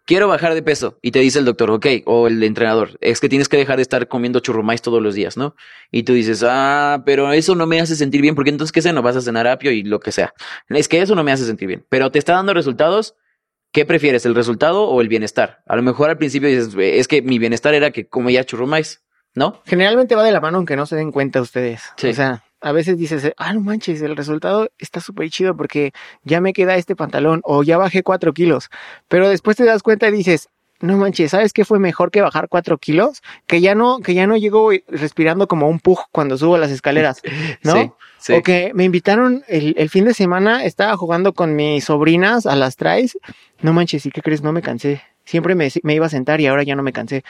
quiero 0.10 0.28
bajar 0.28 0.56
de 0.56 0.64
peso 0.64 0.98
y 1.04 1.12
te 1.12 1.20
dice 1.20 1.38
el 1.38 1.46
doctor, 1.46 1.70
ok, 1.70 1.86
o 2.06 2.26
el 2.26 2.42
entrenador, 2.42 2.98
es 3.00 3.20
que 3.20 3.30
tienes 3.30 3.48
que 3.48 3.58
dejar 3.58 3.76
de 3.76 3.84
estar 3.84 4.08
comiendo 4.08 4.40
churrumais 4.40 4.82
todos 4.82 5.04
los 5.04 5.14
días, 5.14 5.38
¿no? 5.38 5.56
Y 5.92 6.02
tú 6.02 6.14
dices, 6.14 6.44
ah, 6.48 7.04
pero 7.06 7.32
eso 7.32 7.54
no 7.54 7.68
me 7.68 7.80
hace 7.80 7.96
sentir 7.96 8.20
bien, 8.20 8.34
porque 8.34 8.50
entonces, 8.50 8.72
¿qué 8.72 8.82
sé? 8.82 8.92
No 8.92 9.04
vas 9.04 9.18
a 9.18 9.22
cenar 9.22 9.46
apio 9.46 9.72
y 9.72 9.84
lo 9.84 10.00
que 10.00 10.12
sea. 10.12 10.34
Es 10.70 10.88
que 10.88 11.00
eso 11.00 11.14
no 11.14 11.24
me 11.24 11.32
hace 11.32 11.46
sentir 11.46 11.68
bien, 11.68 11.86
pero 11.90 12.12
te 12.12 12.18
está 12.18 12.34
dando 12.34 12.56
resultados. 12.56 13.14
¿Qué 13.72 13.86
prefieres, 13.86 14.26
el 14.26 14.34
resultado 14.34 14.86
o 14.86 15.00
el 15.00 15.10
bienestar? 15.10 15.62
A 15.68 15.76
lo 15.76 15.84
mejor 15.84 16.10
al 16.10 16.18
principio 16.18 16.50
dices, 16.50 16.74
es 16.76 17.08
que 17.08 17.22
mi 17.22 17.38
bienestar 17.38 17.76
era 17.76 17.92
que 17.92 18.08
comía 18.08 18.44
churrumais, 18.44 19.04
¿no? 19.36 19.62
Generalmente 19.68 20.16
va 20.16 20.24
de 20.24 20.32
la 20.32 20.42
mano 20.42 20.58
aunque 20.58 20.76
no 20.76 20.88
se 20.88 20.96
den 20.96 21.12
cuenta 21.12 21.40
ustedes. 21.40 21.84
Sí. 21.98 22.08
O 22.08 22.14
sea, 22.16 22.44
a 22.62 22.72
veces 22.72 22.98
dices, 22.98 23.34
ah, 23.38 23.54
no 23.54 23.62
manches, 23.62 24.02
el 24.02 24.16
resultado 24.16 24.70
está 24.78 25.00
súper 25.00 25.30
chido 25.30 25.56
porque 25.56 25.92
ya 26.24 26.42
me 26.42 26.54
queda 26.54 26.76
este 26.76 26.96
pantalón 26.96 27.42
o 27.44 27.64
ya 27.64 27.78
bajé 27.78 28.04
cuatro 28.04 28.34
kilos. 28.34 28.70
Pero 29.08 29.30
después 29.30 29.58
te 29.58 29.66
das 29.66 29.84
cuenta 29.84 30.08
y 30.08 30.12
dices, 30.12 30.50
no 30.82 30.98
manches, 30.98 31.32
¿sabes 31.32 31.54
qué 31.54 31.66
fue 31.66 31.80
mejor 31.80 32.12
que 32.12 32.22
bajar 32.22 32.48
cuatro 32.48 32.78
kilos? 32.78 33.22
Que 33.48 33.62
ya 33.62 33.76
no, 33.76 34.00
que 34.00 34.14
ya 34.14 34.28
no 34.28 34.38
llego 34.38 34.72
respirando 34.88 35.48
como 35.48 35.68
un 35.68 35.80
pug 35.80 36.00
cuando 36.12 36.38
subo 36.38 36.58
las 36.58 36.72
escaleras, 36.72 37.22
¿no? 37.64 37.74
Sí, 37.74 37.92
sí. 38.20 38.34
O 38.34 38.44
que 38.44 38.72
me 38.74 38.86
invitaron 38.86 39.44
el, 39.48 39.76
el 39.78 39.90
fin 39.90 40.06
de 40.06 40.14
semana, 40.14 40.64
estaba 40.64 40.96
jugando 40.96 41.34
con 41.34 41.56
mis 41.56 41.86
sobrinas 41.86 42.46
a 42.46 42.56
las 42.56 42.78
traes. 42.78 43.18
No 43.62 43.74
manches, 43.74 44.06
¿y 44.06 44.12
qué 44.12 44.22
crees? 44.22 44.42
No 44.42 44.54
me 44.54 44.62
cansé. 44.62 45.02
Siempre 45.26 45.54
me, 45.54 45.70
me 45.84 45.96
iba 45.96 46.06
a 46.06 46.10
sentar 46.10 46.42
y 46.42 46.48
ahora 46.48 46.64
ya 46.64 46.76
no 46.76 46.84
me 46.84 46.94
cansé. 46.94 47.24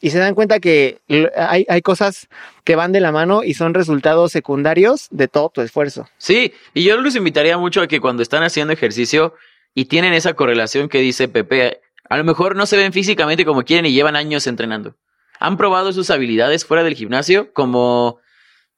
Y 0.00 0.10
se 0.10 0.18
dan 0.18 0.34
cuenta 0.34 0.60
que 0.60 0.98
hay, 1.36 1.64
hay 1.68 1.82
cosas 1.82 2.28
que 2.64 2.76
van 2.76 2.92
de 2.92 3.00
la 3.00 3.12
mano 3.12 3.42
y 3.42 3.54
son 3.54 3.72
resultados 3.74 4.30
secundarios 4.32 5.08
de 5.10 5.26
todo 5.28 5.48
tu 5.48 5.62
esfuerzo. 5.62 6.06
Sí, 6.18 6.52
y 6.74 6.84
yo 6.84 6.96
los 6.98 7.16
invitaría 7.16 7.56
mucho 7.56 7.80
a 7.80 7.86
que 7.86 8.00
cuando 8.00 8.22
están 8.22 8.42
haciendo 8.42 8.72
ejercicio 8.74 9.34
y 9.74 9.86
tienen 9.86 10.12
esa 10.12 10.34
correlación 10.34 10.88
que 10.88 10.98
dice 11.00 11.28
Pepe, 11.28 11.80
a 12.08 12.16
lo 12.18 12.24
mejor 12.24 12.56
no 12.56 12.66
se 12.66 12.76
ven 12.76 12.92
físicamente 12.92 13.44
como 13.46 13.62
quieren 13.64 13.86
y 13.86 13.92
llevan 13.92 14.16
años 14.16 14.46
entrenando. 14.46 14.94
Han 15.40 15.56
probado 15.56 15.92
sus 15.92 16.10
habilidades 16.10 16.64
fuera 16.64 16.82
del 16.84 16.94
gimnasio, 16.94 17.52
como 17.52 18.18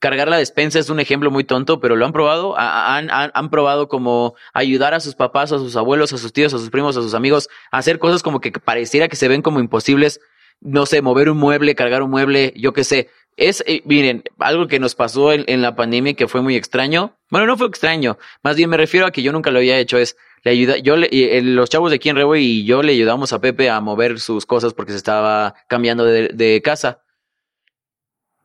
cargar 0.00 0.28
la 0.28 0.38
despensa 0.38 0.78
es 0.78 0.90
un 0.90 1.00
ejemplo 1.00 1.30
muy 1.32 1.42
tonto, 1.44 1.80
pero 1.80 1.96
lo 1.96 2.06
han 2.06 2.12
probado. 2.12 2.56
Ha- 2.56 2.96
Han, 2.96 3.10
han, 3.10 3.30
han 3.34 3.50
probado 3.50 3.88
como 3.88 4.34
ayudar 4.54 4.94
a 4.94 5.00
sus 5.00 5.14
papás, 5.16 5.50
a 5.52 5.58
sus 5.58 5.74
abuelos, 5.76 6.12
a 6.12 6.18
sus 6.18 6.32
tíos, 6.32 6.54
a 6.54 6.58
sus 6.58 6.70
primos, 6.70 6.96
a 6.96 7.02
sus 7.02 7.14
amigos, 7.14 7.48
a 7.72 7.78
hacer 7.78 7.98
cosas 7.98 8.22
como 8.22 8.40
que 8.40 8.52
pareciera 8.52 9.08
que 9.08 9.16
se 9.16 9.26
ven 9.28 9.42
como 9.42 9.58
imposibles. 9.60 10.20
No 10.60 10.86
sé, 10.86 11.02
mover 11.02 11.30
un 11.30 11.38
mueble, 11.38 11.74
cargar 11.74 12.02
un 12.02 12.10
mueble, 12.10 12.52
yo 12.56 12.72
qué 12.72 12.84
sé. 12.84 13.08
Es, 13.36 13.62
eh, 13.66 13.82
miren, 13.84 14.24
algo 14.38 14.66
que 14.66 14.80
nos 14.80 14.96
pasó 14.96 15.32
en, 15.32 15.44
en 15.46 15.62
la 15.62 15.76
pandemia 15.76 16.14
que 16.14 16.26
fue 16.26 16.42
muy 16.42 16.56
extraño. 16.56 17.16
Bueno, 17.30 17.46
no 17.46 17.56
fue 17.56 17.68
extraño. 17.68 18.18
Más 18.42 18.56
bien 18.56 18.68
me 18.68 18.76
refiero 18.76 19.06
a 19.06 19.12
que 19.12 19.22
yo 19.22 19.32
nunca 19.32 19.50
lo 19.50 19.58
había 19.58 19.78
hecho. 19.78 19.96
Es, 19.96 20.16
le 20.42 20.50
ayuda, 20.50 20.78
yo 20.78 20.96
le, 20.96 21.42
los 21.42 21.70
chavos 21.70 21.90
de 21.90 21.96
aquí 21.96 22.08
en 22.08 22.16
Rebo 22.16 22.34
y 22.36 22.64
yo 22.64 22.82
le 22.82 22.92
ayudamos 22.92 23.32
a 23.32 23.40
Pepe 23.40 23.70
a 23.70 23.80
mover 23.80 24.18
sus 24.18 24.46
cosas 24.46 24.74
porque 24.74 24.92
se 24.92 24.98
estaba 24.98 25.54
cambiando 25.68 26.04
de, 26.04 26.28
de 26.28 26.60
casa. 26.62 27.02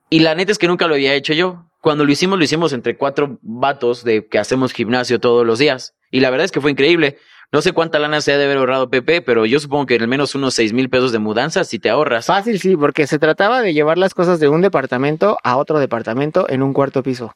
Y 0.09 0.19
la 0.19 0.35
neta 0.35 0.51
es 0.51 0.59
que 0.59 0.67
nunca 0.67 0.87
lo 0.87 0.93
había 0.93 1.15
hecho 1.15 1.33
yo. 1.33 1.71
Cuando 1.81 2.05
lo 2.05 2.11
hicimos, 2.11 2.37
lo 2.37 2.45
hicimos 2.45 2.71
entre 2.71 2.95
cuatro 2.95 3.39
vatos 3.41 4.03
de 4.03 4.27
que 4.27 4.37
hacemos 4.37 4.73
gimnasio 4.73 5.19
todos 5.19 5.45
los 5.45 5.59
días. 5.59 5.95
Y 6.11 6.19
la 6.19 6.29
verdad 6.29 6.45
es 6.45 6.51
que 6.51 6.61
fue 6.61 6.71
increíble. 6.71 7.17
No 7.53 7.61
sé 7.61 7.71
cuánta 7.71 7.99
lana 7.99 8.19
se 8.19 8.33
ha 8.33 8.37
de 8.37 8.45
haber 8.45 8.57
ahorrado 8.57 8.89
Pepe, 8.89 9.21
pero 9.21 9.45
yo 9.45 9.59
supongo 9.59 9.85
que 9.85 9.95
al 9.95 10.07
menos 10.07 10.33
unos 10.35 10.55
seis 10.55 10.73
mil 10.73 10.89
pesos 10.89 11.11
de 11.11 11.19
mudanza 11.19 11.63
si 11.63 11.77
te 11.79 11.89
ahorras. 11.89 12.25
Fácil, 12.25 12.59
sí, 12.59 12.75
porque 12.75 13.05
se 13.07 13.19
trataba 13.19 13.61
de 13.61 13.73
llevar 13.73 13.97
las 13.99 14.13
cosas 14.15 14.39
de 14.39 14.49
un 14.49 14.61
departamento 14.61 15.37
a 15.43 15.55
otro 15.57 15.79
departamento 15.79 16.47
en 16.49 16.63
un 16.63 16.73
cuarto 16.73 17.03
piso. 17.03 17.35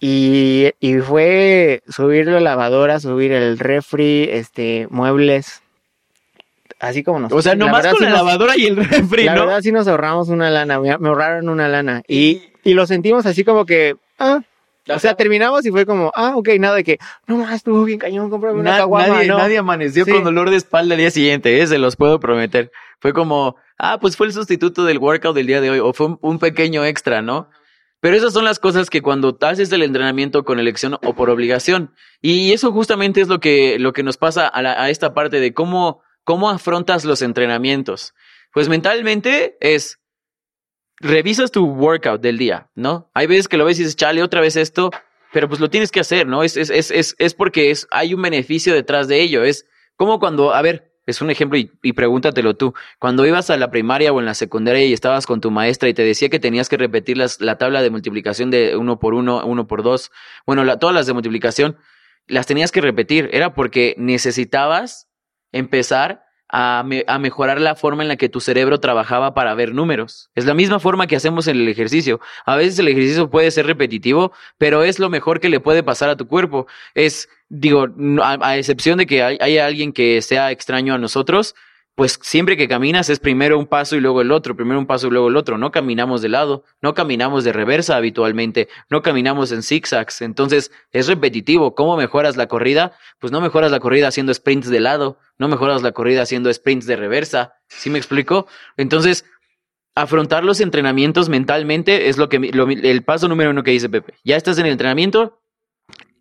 Y, 0.00 0.70
y 0.78 0.94
fue 0.98 1.82
subir 1.88 2.28
la 2.28 2.38
lavadora, 2.38 3.00
subir 3.00 3.32
el 3.32 3.58
refri, 3.58 4.28
este, 4.30 4.86
muebles. 4.90 5.60
Así 6.78 7.02
como 7.02 7.18
nos. 7.18 7.32
O 7.32 7.42
sea, 7.42 7.56
la 7.56 7.64
nomás 7.66 7.84
con 7.88 7.96
sí 7.96 8.04
la 8.04 8.10
nos- 8.10 8.18
lavadora 8.20 8.56
y 8.56 8.66
el 8.66 8.76
refri, 8.76 9.24
La 9.24 9.34
¿no? 9.34 9.46
verdad 9.46 9.60
sí 9.62 9.72
nos 9.72 9.88
ahorramos 9.88 10.28
una 10.28 10.50
lana, 10.50 10.78
me, 10.78 10.96
me 10.98 11.08
ahorraron 11.08 11.48
una 11.48 11.66
lana. 11.66 12.02
Y, 12.06 12.42
y 12.62 12.74
lo 12.74 12.86
sentimos 12.86 13.26
así 13.26 13.42
como 13.42 13.66
que, 13.66 13.96
ah, 14.20 14.38
o 14.94 14.98
sea, 14.98 15.14
terminamos 15.14 15.64
y 15.66 15.70
fue 15.70 15.84
como, 15.86 16.10
ah, 16.14 16.34
ok, 16.36 16.48
nada 16.58 16.76
de 16.76 16.84
que, 16.84 16.98
no 17.26 17.36
más, 17.38 17.54
estuvo 17.56 17.84
bien 17.84 17.98
cañón, 17.98 18.30
cómprame 18.30 18.60
una 18.60 18.72
Na- 18.72 18.76
caguama, 18.78 19.08
nadie, 19.14 19.28
¿no? 19.28 19.38
nadie 19.38 19.58
amaneció 19.58 20.04
Sí. 20.04 20.12
con 20.12 20.24
dolor 20.24 20.50
de 20.50 20.56
espalda 20.56 20.94
el 20.94 21.00
día 21.00 21.10
siguiente, 21.10 21.60
¿eh? 21.60 21.66
se 21.66 21.78
los 21.78 21.96
puedo 21.96 22.18
prometer. 22.20 22.70
Fue 23.00 23.12
como, 23.12 23.56
ah, 23.78 23.98
pues 24.00 24.16
fue 24.16 24.26
el 24.26 24.32
sustituto 24.32 24.84
del 24.84 24.98
workout 24.98 25.34
del 25.34 25.46
día 25.46 25.60
de 25.60 25.70
hoy, 25.70 25.78
o 25.78 25.92
fue 25.92 26.06
un, 26.06 26.18
un 26.22 26.38
pequeño 26.38 26.84
extra, 26.84 27.22
¿no? 27.22 27.48
Pero 28.00 28.16
esas 28.16 28.32
son 28.32 28.44
las 28.44 28.60
cosas 28.60 28.90
que 28.90 29.02
cuando 29.02 29.36
haces 29.40 29.72
el 29.72 29.82
entrenamiento 29.82 30.44
con 30.44 30.60
elección 30.60 30.94
o 31.04 31.14
por 31.14 31.30
obligación. 31.30 31.92
Y 32.22 32.52
eso 32.52 32.70
justamente 32.70 33.20
es 33.20 33.26
lo 33.28 33.40
que, 33.40 33.76
lo 33.80 33.92
que 33.92 34.04
nos 34.04 34.16
pasa 34.16 34.46
a, 34.46 34.62
la- 34.62 34.80
a 34.80 34.88
esta 34.90 35.14
parte 35.14 35.40
de 35.40 35.52
cómo, 35.52 36.00
cómo 36.22 36.48
afrontas 36.48 37.04
los 37.04 37.22
entrenamientos. 37.22 38.14
Pues 38.52 38.68
mentalmente 38.68 39.56
es, 39.60 39.98
revisas 41.00 41.50
tu 41.50 41.64
workout 41.66 42.20
del 42.20 42.38
día, 42.38 42.68
¿no? 42.74 43.10
Hay 43.14 43.26
veces 43.26 43.48
que 43.48 43.56
lo 43.56 43.64
ves 43.64 43.78
y 43.78 43.82
dices, 43.82 43.96
chale, 43.96 44.22
otra 44.22 44.40
vez 44.40 44.56
esto, 44.56 44.90
pero 45.32 45.48
pues 45.48 45.60
lo 45.60 45.70
tienes 45.70 45.90
que 45.90 46.00
hacer, 46.00 46.26
¿no? 46.26 46.42
Es, 46.42 46.56
es, 46.56 46.70
es, 46.70 46.90
es, 46.90 47.14
es 47.18 47.34
porque 47.34 47.70
es, 47.70 47.86
hay 47.90 48.14
un 48.14 48.22
beneficio 48.22 48.74
detrás 48.74 49.08
de 49.08 49.20
ello. 49.20 49.44
Es 49.44 49.66
como 49.96 50.18
cuando, 50.18 50.54
a 50.54 50.62
ver, 50.62 50.92
es 51.06 51.20
un 51.22 51.30
ejemplo 51.30 51.58
y, 51.58 51.70
y 51.82 51.92
pregúntatelo 51.94 52.54
tú. 52.56 52.74
Cuando 52.98 53.24
ibas 53.26 53.48
a 53.50 53.56
la 53.56 53.70
primaria 53.70 54.12
o 54.12 54.20
en 54.20 54.26
la 54.26 54.34
secundaria 54.34 54.84
y 54.84 54.92
estabas 54.92 55.26
con 55.26 55.40
tu 55.40 55.50
maestra 55.50 55.88
y 55.88 55.94
te 55.94 56.02
decía 56.02 56.28
que 56.28 56.38
tenías 56.38 56.68
que 56.68 56.76
repetir 56.76 57.16
las, 57.16 57.40
la 57.40 57.56
tabla 57.58 57.82
de 57.82 57.90
multiplicación 57.90 58.50
de 58.50 58.76
uno 58.76 58.98
por 58.98 59.14
uno, 59.14 59.44
uno 59.46 59.66
por 59.66 59.82
dos, 59.82 60.10
bueno, 60.46 60.64
la- 60.64 60.78
todas 60.78 60.94
las 60.94 61.06
de 61.06 61.14
multiplicación, 61.14 61.76
las 62.26 62.46
tenías 62.46 62.72
que 62.72 62.80
repetir. 62.82 63.30
Era 63.32 63.54
porque 63.54 63.94
necesitabas 63.98 65.08
empezar 65.52 66.24
a, 66.48 66.82
me- 66.84 67.04
a 67.06 67.18
mejorar 67.18 67.60
la 67.60 67.74
forma 67.74 68.02
en 68.02 68.08
la 68.08 68.16
que 68.16 68.28
tu 68.28 68.40
cerebro 68.40 68.80
trabajaba 68.80 69.34
para 69.34 69.54
ver 69.54 69.74
números. 69.74 70.30
Es 70.34 70.44
la 70.46 70.54
misma 70.54 70.78
forma 70.80 71.06
que 71.06 71.16
hacemos 71.16 71.46
en 71.46 71.56
el 71.56 71.68
ejercicio. 71.68 72.20
A 72.46 72.56
veces 72.56 72.78
el 72.78 72.88
ejercicio 72.88 73.30
puede 73.30 73.50
ser 73.50 73.66
repetitivo, 73.66 74.32
pero 74.56 74.82
es 74.82 74.98
lo 74.98 75.08
mejor 75.10 75.40
que 75.40 75.48
le 75.48 75.60
puede 75.60 75.82
pasar 75.82 76.08
a 76.10 76.16
tu 76.16 76.26
cuerpo. 76.26 76.66
Es, 76.94 77.28
digo, 77.48 77.86
a, 78.22 78.38
a 78.40 78.56
excepción 78.56 78.98
de 78.98 79.06
que 79.06 79.22
hay, 79.22 79.38
haya 79.40 79.66
alguien 79.66 79.92
que 79.92 80.22
sea 80.22 80.50
extraño 80.50 80.94
a 80.94 80.98
nosotros, 80.98 81.54
pues 81.98 82.16
siempre 82.22 82.56
que 82.56 82.68
caminas 82.68 83.10
es 83.10 83.18
primero 83.18 83.58
un 83.58 83.66
paso 83.66 83.96
y 83.96 84.00
luego 84.00 84.20
el 84.20 84.30
otro, 84.30 84.54
primero 84.54 84.78
un 84.78 84.86
paso 84.86 85.08
y 85.08 85.10
luego 85.10 85.26
el 85.26 85.36
otro. 85.36 85.58
No 85.58 85.72
caminamos 85.72 86.22
de 86.22 86.28
lado, 86.28 86.62
no 86.80 86.94
caminamos 86.94 87.42
de 87.42 87.52
reversa 87.52 87.96
habitualmente, 87.96 88.68
no 88.88 89.02
caminamos 89.02 89.50
en 89.50 89.64
zigzags. 89.64 90.22
Entonces 90.22 90.70
es 90.92 91.08
repetitivo. 91.08 91.74
¿Cómo 91.74 91.96
mejoras 91.96 92.36
la 92.36 92.46
corrida? 92.46 92.92
Pues 93.18 93.32
no 93.32 93.40
mejoras 93.40 93.72
la 93.72 93.80
corrida 93.80 94.06
haciendo 94.06 94.32
sprints 94.32 94.70
de 94.70 94.78
lado, 94.78 95.18
no 95.38 95.48
mejoras 95.48 95.82
la 95.82 95.90
corrida 95.90 96.22
haciendo 96.22 96.54
sprints 96.54 96.86
de 96.86 96.94
reversa. 96.94 97.54
¿Sí 97.66 97.90
me 97.90 97.98
explico? 97.98 98.46
Entonces, 98.76 99.24
afrontar 99.96 100.44
los 100.44 100.60
entrenamientos 100.60 101.28
mentalmente 101.28 102.08
es 102.08 102.16
lo 102.16 102.28
que 102.28 102.38
lo 102.38 102.68
el 102.68 103.02
paso 103.02 103.26
número 103.26 103.50
uno 103.50 103.64
que 103.64 103.72
dice 103.72 103.88
Pepe. 103.88 104.14
Ya 104.22 104.36
estás 104.36 104.56
en 104.58 104.66
el 104.66 104.72
entrenamiento. 104.72 105.42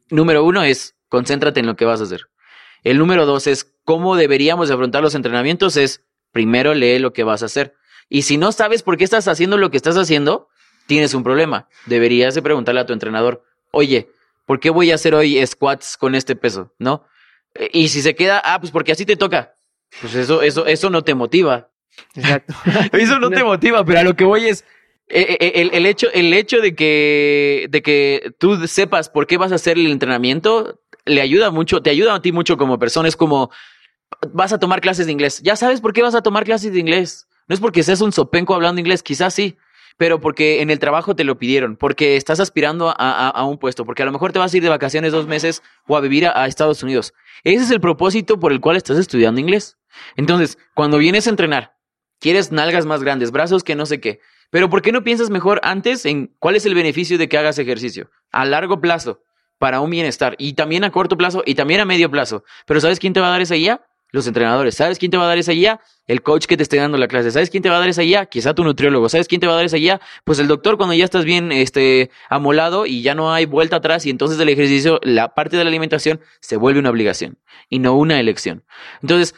Número 0.10 0.44
uno 0.44 0.63
es 0.63 0.96
concéntrate 1.08 1.60
en 1.60 1.68
lo 1.68 1.76
que 1.76 1.86
vas 1.86 2.02
a 2.02 2.06
hacer. 2.06 2.22
El 2.88 3.00
número 3.00 3.26
dos 3.26 3.47
es 3.47 3.69
cómo 3.84 4.15
deberíamos 4.15 4.69
de 4.69 4.73
afrontar 4.73 5.02
los 5.02 5.13
entrenamientos 5.13 5.76
es 5.76 6.06
primero 6.32 6.73
lee 6.73 7.00
lo 7.00 7.12
que 7.12 7.23
vas 7.26 7.43
a 7.43 7.47
hacer. 7.47 7.73
Y 8.08 8.21
si 8.21 8.38
no 8.38 8.54
sabes 8.54 8.82
por 8.82 8.95
qué 8.95 9.04
estás 9.04 9.28
haciendo 9.28 9.58
lo 9.58 9.69
que 9.71 9.76
estás 9.76 9.97
haciendo, 9.97 10.47
tienes 10.86 11.13
un 11.13 11.21
problema. 11.21 11.67
Deberías 11.86 12.34
de 12.34 12.41
preguntarle 12.41 12.80
a 12.80 12.86
tu 12.86 12.93
entrenador, 12.93 13.43
oye, 13.71 14.08
¿por 14.45 14.62
qué 14.62 14.69
voy 14.69 14.91
a 14.91 14.95
hacer 14.95 15.15
hoy 15.15 15.45
squats 15.45 15.97
con 15.97 16.15
este 16.15 16.38
peso? 16.38 16.73
¿No? 16.80 17.06
Y 17.73 17.89
si 17.89 18.02
se 18.02 18.15
queda, 18.15 18.41
ah, 18.45 18.62
pues 18.62 18.71
porque 18.71 18.93
así 18.93 19.06
te 19.06 19.17
toca. 19.17 19.54
Pues 20.00 20.15
eso, 20.15 20.41
eso, 20.41 20.65
eso 20.65 20.89
no 20.89 21.04
te 21.04 21.13
motiva. 21.13 21.69
Exacto. 22.15 22.54
Eso 22.93 23.19
no 23.19 23.32
te 23.32 23.43
motiva, 23.43 23.84
pero 23.84 24.00
a 24.00 24.04
lo 24.04 24.15
que 24.15 24.23
voy 24.23 24.45
es 24.45 24.63
eh, 25.08 25.38
eh, 25.39 25.52
el, 25.56 25.71
el 25.73 25.86
hecho, 25.88 26.08
el 26.13 26.32
hecho 26.34 26.62
de 26.62 26.76
que, 26.76 27.67
de 27.69 27.82
que 27.82 28.34
tú 28.38 28.67
sepas 28.67 29.10
por 29.10 29.26
qué 29.26 29.38
vas 29.38 29.52
a 29.52 29.56
hacer 29.56 29.78
el 29.78 29.88
entrenamiento 29.88 30.80
le 31.08 31.22
ayuda 31.22 31.52
mucho, 31.52 31.82
te 31.82 31.89
ayuda 31.89 32.15
a 32.15 32.22
ti 32.22 32.32
mucho 32.32 32.58
como 32.58 32.78
persona. 32.78 33.08
Es 33.08 33.15
como 33.15 33.52
vas 34.32 34.54
a 34.54 34.60
tomar 34.60 34.82
clases 34.82 35.06
de 35.06 35.12
inglés. 35.12 35.41
Ya 35.43 35.56
sabes 35.56 35.82
por 35.82 35.93
qué 35.93 36.02
vas 36.02 36.15
a 36.15 36.22
tomar 36.22 36.43
clases 36.43 36.74
de 36.74 36.80
inglés. 36.80 37.28
No 37.48 37.54
es 37.54 37.60
porque 37.60 37.84
seas 37.84 38.02
un 38.02 38.12
sopenco 38.12 38.56
hablando 38.56 38.80
inglés, 38.80 39.04
quizás 39.04 39.34
sí, 39.34 39.58
pero 39.98 40.20
porque 40.20 40.62
en 40.62 40.70
el 40.70 40.80
trabajo 40.80 41.15
te 41.15 41.24
lo 41.24 41.39
pidieron, 41.39 41.78
porque 41.78 42.17
estás 42.17 42.39
aspirando 42.39 42.93
a, 42.98 43.46
un 43.46 43.58
puesto, 43.58 43.86
porque 43.86 44.04
a 44.04 44.06
lo 44.06 44.12
mejor 44.12 44.34
te 44.34 44.39
vas 44.39 44.54
a 44.54 44.58
ir 44.58 44.63
de 44.63 44.70
vacaciones 44.70 45.12
dos 45.13 45.28
meses 45.28 45.63
o 45.88 45.96
a 45.96 46.02
vivir 46.02 46.28
a 46.28 46.46
Estados 46.46 46.84
Unidos. 46.84 47.13
Ese 47.43 47.63
es 47.63 47.72
el 47.72 47.80
propósito 47.80 48.39
por 48.39 48.52
el 48.52 48.60
cual 48.60 48.76
estás 48.76 48.98
estudiando 48.98 49.39
inglés. 49.39 49.78
Entonces, 50.17 50.58
cuando 50.76 50.98
vienes 50.98 51.26
a 51.28 51.30
entrenar, 51.30 51.78
quieres 52.20 52.52
nalgas 52.52 52.86
más 52.86 53.02
grandes, 53.02 53.32
brazos 53.32 53.63
que 53.63 53.76
no 53.76 53.86
sé 53.86 54.02
qué, 54.02 54.20
pero 54.50 54.70
¿por 54.70 54.82
qué 54.82 54.91
no 54.91 55.04
piensas 55.04 55.30
mejor 55.30 55.60
antes 55.63 56.06
en 56.06 56.36
cuál 56.39 56.56
es 56.56 56.65
el 56.65 56.76
beneficio 56.76 57.17
de 57.17 57.28
que 57.28 57.38
hagas 57.38 57.58
ejercicio? 57.60 58.12
A 58.32 58.46
largo 58.46 58.80
plazo, 58.80 59.22
para 59.58 59.82
un 59.82 59.89
bienestar, 59.89 60.36
y 60.38 60.54
también 60.54 60.84
a 60.84 60.91
corto 60.91 61.17
plazo, 61.17 61.43
y 61.46 61.56
también 61.56 61.80
a 61.80 61.86
medio 61.86 62.10
plazo. 62.12 62.43
Pero 62.65 62.80
¿sabes 62.80 63.00
quién 63.00 63.13
te 63.13 63.20
va 63.20 63.28
a 63.28 63.32
dar 63.32 63.41
esa 63.41 63.56
guía? 63.56 63.82
Los 64.12 64.26
entrenadores. 64.26 64.76
¿Sabes 64.76 65.00
quién 65.00 65.12
te 65.12 65.17
va 65.17 65.26
a 65.26 65.28
dar 65.28 65.38
esa 65.38 65.52
guía? 65.52 65.82
El 66.06 66.22
coach 66.22 66.46
que 66.46 66.56
te 66.56 66.63
esté 66.63 66.78
dando 66.78 66.98
la 66.98 67.10
clase. 67.10 67.30
¿Sabes 67.30 67.50
quién 67.50 67.62
te 67.62 67.70
va 67.70 67.76
a 67.76 67.80
dar 67.80 67.89
esa 67.89 68.04
guía? 68.04 68.26
Quizá 68.28 68.54
tu 68.54 68.63
nutriólogo. 68.63 69.10
¿Sabes 69.10 69.28
quién 69.28 69.41
te 69.41 69.48
va 69.48 69.54
a 69.54 69.56
dar 69.58 69.65
esa 69.65 69.76
guía? 69.76 70.00
Pues 70.24 70.39
el 70.39 70.48
doctor 70.48 70.78
cuando 70.78 70.96
ya 70.96 71.04
estás 71.04 71.26
bien 71.26 71.52
este, 71.52 72.10
amolado 72.30 72.86
y 72.86 73.02
ya 73.02 73.15
no 73.15 73.34
hay 73.34 73.46
vuelta 73.46 73.76
atrás 73.76 74.06
y 74.06 74.10
entonces 74.10 74.39
el 74.39 74.48
ejercicio, 74.48 75.02
la 75.04 75.34
parte 75.34 75.58
de 75.58 75.65
la 75.65 75.70
alimentación 75.70 76.22
se 76.39 76.56
vuelve 76.56 76.80
una 76.80 76.89
obligación 76.89 77.38
y 77.67 77.80
no 77.80 77.98
una 77.98 78.17
elección. 78.17 78.63
Entonces, 79.02 79.36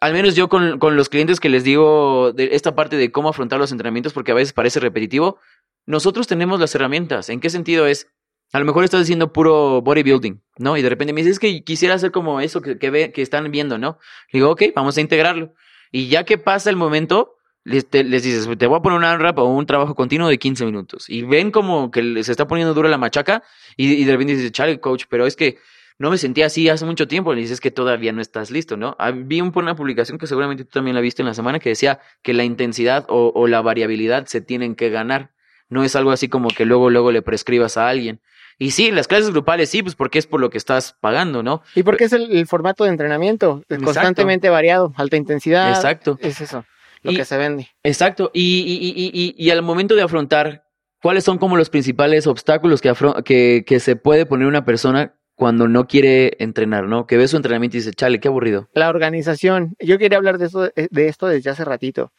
al 0.00 0.14
menos 0.14 0.34
yo 0.34 0.48
con, 0.48 0.78
con 0.78 0.96
los 0.96 1.10
clientes 1.10 1.38
que 1.38 1.50
les 1.50 1.62
digo 1.62 2.32
de 2.32 2.50
esta 2.52 2.74
parte 2.74 2.96
de 2.96 3.12
cómo 3.12 3.28
afrontar 3.28 3.58
los 3.58 3.70
entrenamientos, 3.70 4.14
porque 4.14 4.32
a 4.32 4.34
veces 4.34 4.54
parece 4.54 4.80
repetitivo, 4.80 5.38
nosotros 5.84 6.26
tenemos 6.26 6.58
las 6.58 6.74
herramientas. 6.74 7.28
¿En 7.28 7.40
qué 7.40 7.50
sentido 7.50 7.86
es? 7.86 8.08
A 8.52 8.58
lo 8.58 8.64
mejor 8.64 8.84
estás 8.84 9.02
haciendo 9.02 9.32
puro 9.32 9.82
bodybuilding, 9.82 10.42
¿no? 10.58 10.76
Y 10.76 10.82
de 10.82 10.88
repente 10.88 11.12
me 11.12 11.20
dices, 11.20 11.34
es 11.34 11.38
que 11.38 11.64
quisiera 11.64 11.94
hacer 11.94 12.10
como 12.12 12.40
eso 12.40 12.60
que, 12.62 12.78
que, 12.78 12.90
ve, 12.90 13.12
que 13.12 13.22
están 13.22 13.50
viendo, 13.50 13.78
¿no? 13.78 13.98
Le 14.32 14.38
digo, 14.38 14.50
ok, 14.50 14.62
vamos 14.74 14.96
a 14.96 15.00
integrarlo. 15.00 15.54
Y 15.90 16.08
ya 16.08 16.24
que 16.24 16.38
pasa 16.38 16.70
el 16.70 16.76
momento, 16.76 17.36
les, 17.64 17.90
dices, 17.90 18.48
te 18.58 18.66
voy 18.66 18.78
a 18.78 18.82
poner 18.82 18.98
una 18.98 19.16
rap 19.18 19.38
o 19.38 19.44
un 19.44 19.66
trabajo 19.66 19.94
continuo 19.94 20.28
de 20.28 20.38
15 20.38 20.64
minutos. 20.64 21.10
Y 21.10 21.22
ven 21.22 21.50
como 21.50 21.90
que 21.90 22.02
les 22.02 22.28
está 22.28 22.46
poniendo 22.46 22.74
dura 22.74 22.88
la 22.88 22.98
machaca 22.98 23.42
y, 23.76 23.92
y 23.92 24.04
de 24.04 24.12
repente 24.12 24.36
dices, 24.36 24.52
chale, 24.52 24.78
coach, 24.78 25.04
pero 25.08 25.26
es 25.26 25.34
que 25.34 25.58
no 25.98 26.10
me 26.10 26.18
sentía 26.18 26.46
así 26.46 26.68
hace 26.68 26.84
mucho 26.84 27.08
tiempo. 27.08 27.34
Le 27.34 27.40
dices 27.40 27.60
que 27.60 27.70
todavía 27.70 28.12
no 28.12 28.20
estás 28.20 28.50
listo, 28.50 28.76
¿no? 28.76 28.94
Ah, 28.98 29.10
Vi 29.10 29.40
un, 29.40 29.52
una 29.54 29.74
publicación 29.74 30.18
que 30.18 30.26
seguramente 30.26 30.64
tú 30.64 30.70
también 30.70 30.94
la 30.94 31.00
viste 31.00 31.22
en 31.22 31.26
la 31.26 31.34
semana 31.34 31.58
que 31.58 31.70
decía 31.70 32.00
que 32.22 32.34
la 32.34 32.44
intensidad 32.44 33.06
o, 33.08 33.32
o 33.34 33.46
la 33.46 33.62
variabilidad 33.62 34.26
se 34.26 34.40
tienen 34.40 34.76
que 34.76 34.90
ganar. 34.90 35.32
No 35.68 35.82
es 35.82 35.96
algo 35.96 36.12
así 36.12 36.28
como 36.28 36.48
que 36.48 36.64
luego, 36.66 36.90
luego 36.90 37.10
le 37.10 37.22
prescribas 37.22 37.76
a 37.76 37.88
alguien. 37.88 38.20
Y 38.58 38.70
sí, 38.70 38.90
las 38.90 39.06
clases 39.06 39.30
grupales 39.30 39.68
sí, 39.68 39.82
pues 39.82 39.94
porque 39.94 40.18
es 40.18 40.26
por 40.26 40.40
lo 40.40 40.48
que 40.50 40.56
estás 40.58 40.96
pagando, 41.00 41.42
¿no? 41.42 41.62
¿Y 41.74 41.82
por 41.82 41.96
qué 41.96 42.04
es 42.04 42.12
el, 42.14 42.30
el 42.34 42.46
formato 42.46 42.84
de 42.84 42.90
entrenamiento? 42.90 43.58
Exacto. 43.68 43.84
Constantemente 43.84 44.48
variado, 44.48 44.92
alta 44.96 45.16
intensidad. 45.16 45.68
Exacto. 45.70 46.18
Es 46.22 46.40
eso, 46.40 46.64
lo 47.02 47.12
Y- 47.12 47.16
que 47.16 47.24
se 47.26 47.36
vende. 47.36 47.68
Exacto. 47.82 48.30
Y, 48.32 48.60
y, 48.66 48.88
y, 48.88 49.10
y, 49.12 49.34
y- 49.36 49.50
al 49.50 49.60
momento 49.62 49.94
de 49.94 50.02
afrontar, 50.02 50.64
¿cuáles 51.02 51.22
son 51.24 51.36
como 51.36 51.56
los 51.58 51.68
principales 51.68 52.26
obstáculos 52.26 52.80
que, 52.80 52.94
que, 53.24 53.64
que 53.66 53.78
se 53.80 53.96
puede 53.96 54.24
poner 54.24 54.46
una 54.48 54.64
persona 54.64 55.12
cuando 55.34 55.68
no 55.68 55.86
quiere 55.86 56.34
entrenar, 56.38 56.84
¿no? 56.84 57.06
Que 57.06 57.18
ve 57.18 57.28
su 57.28 57.36
entrenamiento 57.36 57.76
y 57.76 57.80
dice, 57.80 57.92
chale, 57.92 58.20
qué 58.20 58.28
aburrido. 58.28 58.70
La 58.72 58.88
organización. 58.88 59.74
Yo 59.80 59.98
quería 59.98 60.16
hablar 60.16 60.38
de 60.38 60.46
esto, 60.46 60.62
de 60.74 61.08
esto 61.08 61.26
desde 61.26 61.50
hace 61.50 61.62
ratito. 61.62 62.10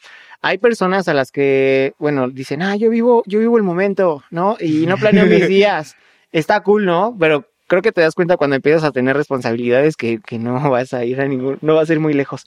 Hay 0.42 0.60
personas 0.60 1.08
a 1.08 1.16
las 1.16 1.32
que, 1.32 1.94
bueno, 1.98 2.30
dicen, 2.30 2.62
ah, 2.62 2.76
yo 2.76 2.92
vivo, 2.92 3.24
yo 3.26 3.40
vivo 3.40 3.58
el 3.58 3.64
momento, 3.64 4.24
¿no? 4.30 4.56
Y 4.60 4.86
no 4.86 4.98
planeo 4.98 5.26
mis 5.26 5.48
días. 5.48 5.96
Está 6.32 6.62
cool, 6.62 6.86
¿no? 6.86 7.16
Pero 7.20 7.46
creo 7.68 7.82
que 7.82 7.92
te 7.92 8.02
das 8.02 8.16
cuenta 8.16 8.38
cuando 8.38 8.56
empiezas 8.56 8.84
a 8.84 8.92
tener 8.92 9.16
responsabilidades 9.16 9.96
que, 9.96 10.20
que 10.20 10.40
no 10.40 10.70
vas 10.70 10.94
a 10.94 11.06
ir 11.06 11.22
a 11.22 11.28
ningún, 11.28 11.58
no 11.62 11.76
vas 11.76 11.90
a 11.90 11.94
ir 11.94 12.00
muy 12.00 12.14
lejos. 12.14 12.46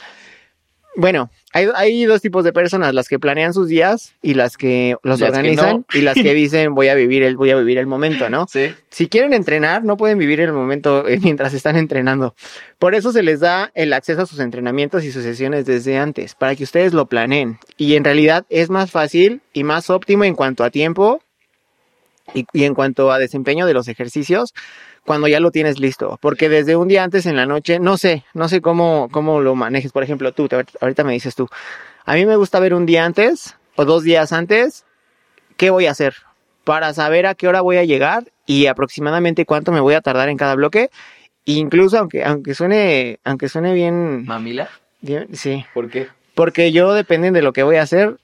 Bueno, 0.96 1.30
hay, 1.52 1.68
hay 1.76 2.04
dos 2.04 2.20
tipos 2.20 2.42
de 2.42 2.52
personas, 2.52 2.92
las 2.94 3.08
que 3.08 3.20
planean 3.20 3.54
sus 3.54 3.68
días 3.68 4.14
y 4.22 4.34
las 4.34 4.56
que 4.56 4.96
los 5.04 5.20
Las 5.20 5.30
que 5.30 5.36
organizan 5.36 5.76
no. 5.76 5.84
y 5.94 6.02
las 6.02 6.14
que 6.14 6.34
dicen 6.34 6.74
voy 6.74 6.88
a 6.88 6.94
vivir 6.94 7.22
el, 7.22 7.36
voy 7.36 7.50
a 7.50 7.56
vivir 7.56 7.78
el 7.78 7.86
momento, 7.86 8.28
¿no? 8.28 8.46
Sí. 8.48 8.74
Si 8.90 9.08
quieren 9.08 9.32
entrenar, 9.32 9.84
no 9.84 9.96
pueden 9.96 10.18
vivir 10.18 10.40
el 10.40 10.52
momento 10.52 11.06
eh, 11.06 11.18
mientras 11.22 11.54
están 11.54 11.76
entrenando. 11.76 12.34
Por 12.78 12.96
eso 12.96 13.12
se 13.12 13.22
les 13.22 13.38
da 13.38 13.70
el 13.74 13.92
acceso 13.92 14.22
a 14.22 14.26
sus 14.26 14.40
entrenamientos 14.40 15.04
y 15.04 15.12
sus 15.12 15.22
sesiones 15.22 15.64
desde 15.64 15.96
antes, 15.96 16.34
para 16.34 16.56
que 16.56 16.64
ustedes 16.64 16.92
lo 16.92 17.06
planeen. 17.06 17.58
Y 17.76 17.94
en 17.94 18.02
realidad 18.02 18.44
es 18.48 18.68
más 18.68 18.90
fácil 18.90 19.42
y 19.52 19.62
más 19.62 19.90
óptimo 19.90 20.24
en 20.24 20.34
cuanto 20.34 20.64
a 20.64 20.70
tiempo 20.70 21.22
y, 22.34 22.46
y 22.52 22.64
en 22.64 22.74
cuanto 22.74 23.10
a 23.12 23.18
desempeño 23.18 23.66
de 23.66 23.74
los 23.74 23.88
ejercicios 23.88 24.54
cuando 25.04 25.28
ya 25.28 25.40
lo 25.40 25.50
tienes 25.50 25.78
listo. 25.80 26.18
Porque 26.20 26.48
desde 26.48 26.76
un 26.76 26.88
día 26.88 27.02
antes 27.04 27.26
en 27.26 27.36
la 27.36 27.46
noche, 27.46 27.78
no 27.80 27.96
sé, 27.96 28.24
no 28.34 28.48
sé 28.48 28.60
cómo, 28.60 29.08
cómo 29.10 29.40
lo 29.40 29.54
manejes. 29.54 29.92
Por 29.92 30.02
ejemplo, 30.02 30.32
tú, 30.32 30.48
te- 30.48 30.64
ahorita 30.80 31.04
me 31.04 31.12
dices 31.14 31.34
tú. 31.34 31.48
A 32.04 32.14
mí 32.14 32.26
me 32.26 32.36
gusta 32.36 32.60
ver 32.60 32.74
un 32.74 32.86
día 32.86 33.04
antes 33.04 33.56
o 33.76 33.84
dos 33.84 34.02
días 34.02 34.32
antes 34.32 34.84
qué 35.56 35.70
voy 35.70 35.86
a 35.86 35.90
hacer 35.92 36.14
para 36.64 36.92
saber 36.94 37.26
a 37.26 37.34
qué 37.34 37.48
hora 37.48 37.60
voy 37.62 37.76
a 37.78 37.84
llegar 37.84 38.24
y 38.46 38.66
aproximadamente 38.66 39.44
cuánto 39.46 39.72
me 39.72 39.80
voy 39.80 39.94
a 39.94 40.00
tardar 40.00 40.28
en 40.28 40.36
cada 40.36 40.54
bloque. 40.54 40.90
Incluso 41.46 41.98
aunque, 41.98 42.22
aunque 42.24 42.54
suene, 42.54 43.18
aunque 43.24 43.48
suene 43.48 43.72
bien, 43.72 44.24
¿Mamila? 44.26 44.68
bien- 45.00 45.34
sí, 45.34 45.64
¿Por 45.72 45.88
qué? 45.90 46.08
porque 46.34 46.72
yo 46.72 46.92
depende 46.94 47.30
de 47.32 47.42
lo 47.42 47.52
que 47.52 47.62
voy 47.62 47.76
a 47.76 47.82
hacer, 47.82 48.18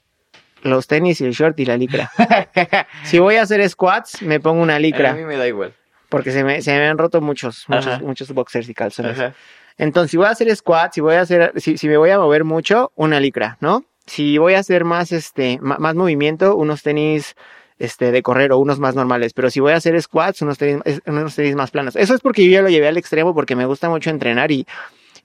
los 0.63 0.87
tenis 0.87 1.21
y 1.21 1.25
el 1.25 1.31
short 1.33 1.59
y 1.59 1.65
la 1.65 1.77
licra. 1.77 2.11
si 3.03 3.19
voy 3.19 3.35
a 3.35 3.43
hacer 3.43 3.67
squats, 3.69 4.21
me 4.21 4.39
pongo 4.39 4.61
una 4.61 4.75
A 4.75 4.79
licra, 4.79 5.13
mí 5.13 5.23
me 5.23 5.37
da 5.37 5.47
igual. 5.47 5.73
porque 6.09 6.31
se 6.31 6.43
me, 6.43 6.61
se 6.61 6.71
me 6.77 6.87
han 6.87 6.97
roto 6.97 7.21
muchos, 7.21 7.65
muchos, 7.67 7.87
Ajá. 7.87 7.99
muchos 8.03 8.31
boxers 8.31 8.67
y 8.69 8.73
calzones. 8.73 9.19
Ajá. 9.19 9.33
Entonces, 9.77 10.11
si 10.11 10.17
voy 10.17 10.25
a 10.25 10.31
hacer 10.31 10.53
squats, 10.55 10.95
si 10.95 11.01
voy 11.01 11.15
a 11.15 11.21
hacer, 11.21 11.53
si, 11.57 11.77
si 11.77 11.87
me 11.87 11.97
voy 11.97 12.09
a 12.09 12.17
mover 12.17 12.43
mucho, 12.43 12.91
una 12.95 13.19
licra, 13.19 13.57
¿no? 13.61 13.85
Si 14.07 14.37
voy 14.39 14.55
a 14.55 14.59
hacer 14.59 14.85
más, 14.85 15.11
este, 15.11 15.59
más 15.61 15.93
movimiento, 15.93 16.55
unos 16.55 16.81
tenis, 16.81 17.35
este, 17.77 18.11
de 18.11 18.23
correr 18.23 18.51
o 18.53 18.57
unos 18.57 18.79
más 18.79 18.95
normales, 18.95 19.33
pero 19.33 19.51
si 19.51 19.59
voy 19.59 19.73
a 19.73 19.75
hacer 19.75 20.01
squats, 20.01 20.41
unos 20.41 20.57
tenis, 20.57 20.81
unos 21.05 21.35
tenis 21.35 21.55
más 21.55 21.69
planos. 21.69 21.95
Eso 21.95 22.15
es 22.15 22.21
porque 22.21 22.43
yo 22.43 22.51
ya 22.51 22.61
lo 22.63 22.69
llevé 22.69 22.87
al 22.87 22.97
extremo 22.97 23.35
porque 23.35 23.55
me 23.55 23.65
gusta 23.65 23.87
mucho 23.89 24.09
entrenar 24.09 24.49
y, 24.51 24.65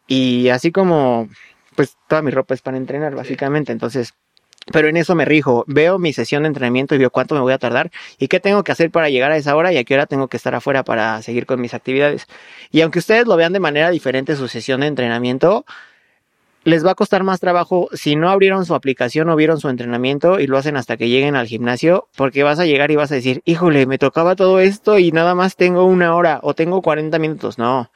y 0.07 0.49
así 0.51 0.71
como, 0.71 1.29
pues 1.77 1.97
toda 2.09 2.21
mi 2.21 2.31
ropa 2.31 2.53
es 2.53 2.61
para 2.61 2.77
entrenar, 2.77 3.15
básicamente. 3.15 3.73
Entonces, 3.73 4.13
pero 4.73 4.89
en 4.89 4.97
eso 4.97 5.15
me 5.15 5.25
rijo. 5.25 5.65
Veo 5.67 5.99
mi 5.99 6.13
sesión 6.13 6.43
de 6.43 6.49
entrenamiento 6.49 6.95
y 6.95 6.99
veo 6.99 7.11
cuánto 7.11 7.35
me 7.35 7.41
voy 7.41 7.53
a 7.53 7.59
tardar 7.59 7.91
y 8.19 8.29
qué 8.29 8.41
tengo 8.41 8.63
que 8.63 8.73
hacer 8.73 8.91
para 8.91 9.09
llegar 9.09 9.33
a 9.33 9.37
esa 9.37 9.57
hora 9.57 9.73
y 9.73 9.79
a 9.79 9.85
qué 9.85 9.95
hora 9.95 10.07
tengo 10.07 10.29
que 10.29 10.37
estar 10.37 10.55
afuera 10.55 10.85
para 10.85 11.21
seguir 11.23 11.47
con 11.47 11.61
mis 11.61 11.75
actividades. 11.75 12.27
Y 12.71 12.81
aunque 12.83 12.99
ustedes 12.99 13.27
lo 13.27 13.37
vean 13.37 13.53
de 13.53 13.61
manera 13.61 13.91
diferente 13.91 14.37
su 14.37 14.49
sesión 14.49 14.81
de 14.81 14.87
entrenamiento, 14.89 15.65
les 16.65 16.87
va 16.87 16.93
a 16.93 16.95
costar 16.95 17.25
más 17.25 17.41
trabajo 17.41 17.89
si 17.93 18.15
no 18.15 18.31
abrieron 18.31 18.65
su 18.65 18.75
aplicación 18.75 19.29
o 19.29 19.37
vieron 19.37 19.59
su 19.59 19.69
entrenamiento 19.69 20.39
y 20.39 20.47
lo 20.47 20.59
hacen 20.59 20.77
hasta 20.77 20.97
que 20.97 21.09
lleguen 21.09 21.35
al 21.35 21.49
gimnasio, 21.49 22.09
porque 22.17 22.45
vas 22.45 22.61
a 22.61 22.67
llegar 22.67 22.91
y 22.91 22.97
vas 22.97 23.11
a 23.11 23.17
decir, 23.17 23.43
híjole, 23.45 23.87
me 23.87 23.99
tocaba 23.99 24.37
todo 24.37 24.61
esto 24.61 24.99
y 24.99 25.11
nada 25.11 25.35
más 25.35 25.57
tengo 25.57 25.85
una 25.85 26.15
hora 26.15 26.39
o 26.43 26.55
tengo 26.55 26.83
40 26.83 27.19
minutos. 27.19 27.59
No, 27.59 27.91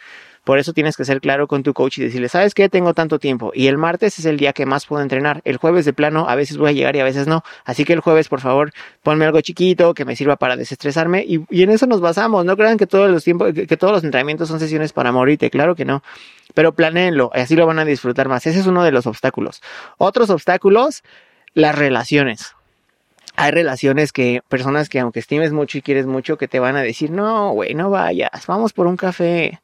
por 0.46 0.60
eso 0.60 0.72
tienes 0.72 0.96
que 0.96 1.04
ser 1.04 1.20
claro 1.20 1.48
con 1.48 1.64
tu 1.64 1.74
coach 1.74 1.98
y 1.98 2.04
decirle, 2.04 2.28
¿sabes 2.28 2.54
qué? 2.54 2.68
Tengo 2.68 2.94
tanto 2.94 3.18
tiempo. 3.18 3.50
Y 3.52 3.66
el 3.66 3.78
martes 3.78 4.20
es 4.20 4.26
el 4.26 4.36
día 4.36 4.52
que 4.52 4.64
más 4.64 4.86
puedo 4.86 5.02
entrenar. 5.02 5.42
El 5.44 5.56
jueves 5.56 5.84
de 5.84 5.92
plano, 5.92 6.28
a 6.28 6.36
veces 6.36 6.56
voy 6.56 6.70
a 6.70 6.72
llegar 6.72 6.94
y 6.94 7.00
a 7.00 7.04
veces 7.04 7.26
no. 7.26 7.42
Así 7.64 7.84
que 7.84 7.92
el 7.92 7.98
jueves, 7.98 8.28
por 8.28 8.40
favor, 8.40 8.72
ponme 9.02 9.24
algo 9.24 9.40
chiquito 9.40 9.92
que 9.92 10.04
me 10.04 10.14
sirva 10.14 10.36
para 10.36 10.54
desestresarme. 10.54 11.24
Y, 11.26 11.44
en 11.50 11.70
eso 11.70 11.88
nos 11.88 12.00
basamos. 12.00 12.44
No 12.44 12.56
crean 12.56 12.78
que 12.78 12.86
todos 12.86 13.10
los 13.10 13.24
tiempos, 13.24 13.54
que, 13.54 13.76
todos 13.76 13.92
los 13.92 14.04
entrenamientos 14.04 14.46
son 14.48 14.60
sesiones 14.60 14.92
para 14.92 15.10
morirte. 15.10 15.50
Claro 15.50 15.74
que 15.74 15.84
no. 15.84 16.04
Pero 16.54 16.72
planeenlo, 16.76 17.32
así 17.34 17.56
lo 17.56 17.66
van 17.66 17.80
a 17.80 17.84
disfrutar 17.84 18.28
más. 18.28 18.46
Ese 18.46 18.60
es 18.60 18.68
uno 18.68 18.84
de 18.84 18.92
los 18.92 19.08
obstáculos. 19.08 19.62
Otros 19.98 20.30
obstáculos, 20.30 21.02
las 21.54 21.74
relaciones 21.74 22.54
hay 23.38 23.50
relaciones 23.50 24.12
que, 24.12 24.40
personas 24.48 24.88
que 24.88 24.98
aunque 25.00 25.18
estimes 25.18 25.52
mucho 25.52 25.76
y 25.76 25.82
quieres 25.82 26.06
mucho, 26.06 26.38
que 26.38 26.48
te 26.48 26.58
van 26.58 26.76
a 26.76 26.82
decir, 26.82 27.10
no, 27.10 27.50
güey, 27.50 27.74
no 27.74 27.90
vayas, 27.90 28.46
vamos 28.46 28.72
por 28.72 28.86
un 28.86 28.96
café 28.96 29.60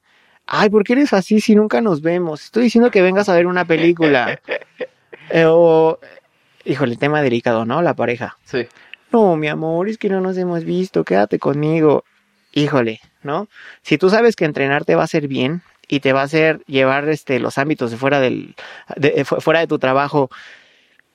ay, 0.46 0.70
¿por 0.70 0.84
qué 0.84 0.94
eres 0.94 1.12
así 1.12 1.40
si 1.40 1.54
nunca 1.54 1.80
nos 1.80 2.02
vemos? 2.02 2.44
Estoy 2.44 2.64
diciendo 2.64 2.90
que 2.90 3.02
vengas 3.02 3.28
a 3.28 3.34
ver 3.34 3.46
una 3.46 3.64
película. 3.64 4.40
Eh, 5.30 5.46
o, 5.46 5.98
híjole, 6.64 6.96
tema 6.96 7.22
delicado, 7.22 7.64
¿no? 7.64 7.80
La 7.80 7.94
pareja. 7.94 8.36
Sí. 8.44 8.66
No, 9.12 9.36
mi 9.36 9.48
amor, 9.48 9.88
es 9.88 9.96
que 9.96 10.10
no 10.10 10.20
nos 10.20 10.36
hemos 10.36 10.64
visto, 10.64 11.04
quédate 11.04 11.38
conmigo. 11.38 12.04
Híjole, 12.52 13.00
¿no? 13.22 13.48
Si 13.82 13.96
tú 13.96 14.10
sabes 14.10 14.36
que 14.36 14.44
entrenar 14.44 14.84
te 14.84 14.94
va 14.94 15.02
a 15.02 15.04
hacer 15.04 15.28
bien 15.28 15.62
y 15.88 16.00
te 16.00 16.12
va 16.12 16.20
a 16.20 16.24
hacer 16.24 16.60
llevar 16.66 17.08
este, 17.08 17.38
los 17.38 17.56
ámbitos 17.56 17.90
de 17.90 17.96
fuera, 17.96 18.20
del, 18.20 18.54
de, 18.96 19.24
fuera 19.24 19.60
de 19.60 19.66
tu 19.66 19.78
trabajo, 19.78 20.28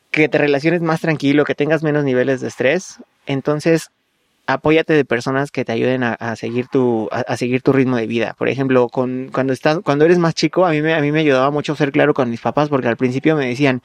que 0.10 0.30
te 0.30 0.38
relaciones 0.38 0.82
más 0.82 1.02
tranquilo, 1.02 1.44
que 1.44 1.54
tengas 1.54 1.84
menos 1.84 2.04
niveles 2.04 2.42
de 2.42 2.48
estrés, 2.48 3.00
entonces 3.26 3.92
apóyate 4.48 4.94
de 4.94 5.06
personas 5.06 5.52
que 5.52 5.66
te 5.66 5.74
ayuden 5.74 6.04
a, 6.04 6.36
seguir 6.36 6.68
tu 6.68 7.10
a, 7.12 7.38
seguir 7.38 7.62
tu 7.62 7.74
ritmo 7.74 7.98
de 7.98 8.08
vida. 8.08 8.34
Por 8.38 8.50
ejemplo, 8.50 8.88
con, 8.88 9.30
cuando 9.32 9.54
estás 9.54 9.80
cuando 9.84 10.06
eres 10.06 10.18
más 10.18 10.34
chico, 10.34 10.66
a 10.66 10.72
mí 10.72 10.82
me 10.82 10.94
a 10.94 11.02
mí 11.02 11.12
me 11.12 11.20
ayudaba 11.20 11.52
mucho 11.52 11.76
ser 11.76 11.92
claro 11.92 12.14
con 12.14 12.30
mis 12.30 12.42
papás 12.42 12.70
porque 12.70 12.88
al 12.88 12.98
principio 12.98 13.36
me 13.36 13.48
decían, 13.48 13.82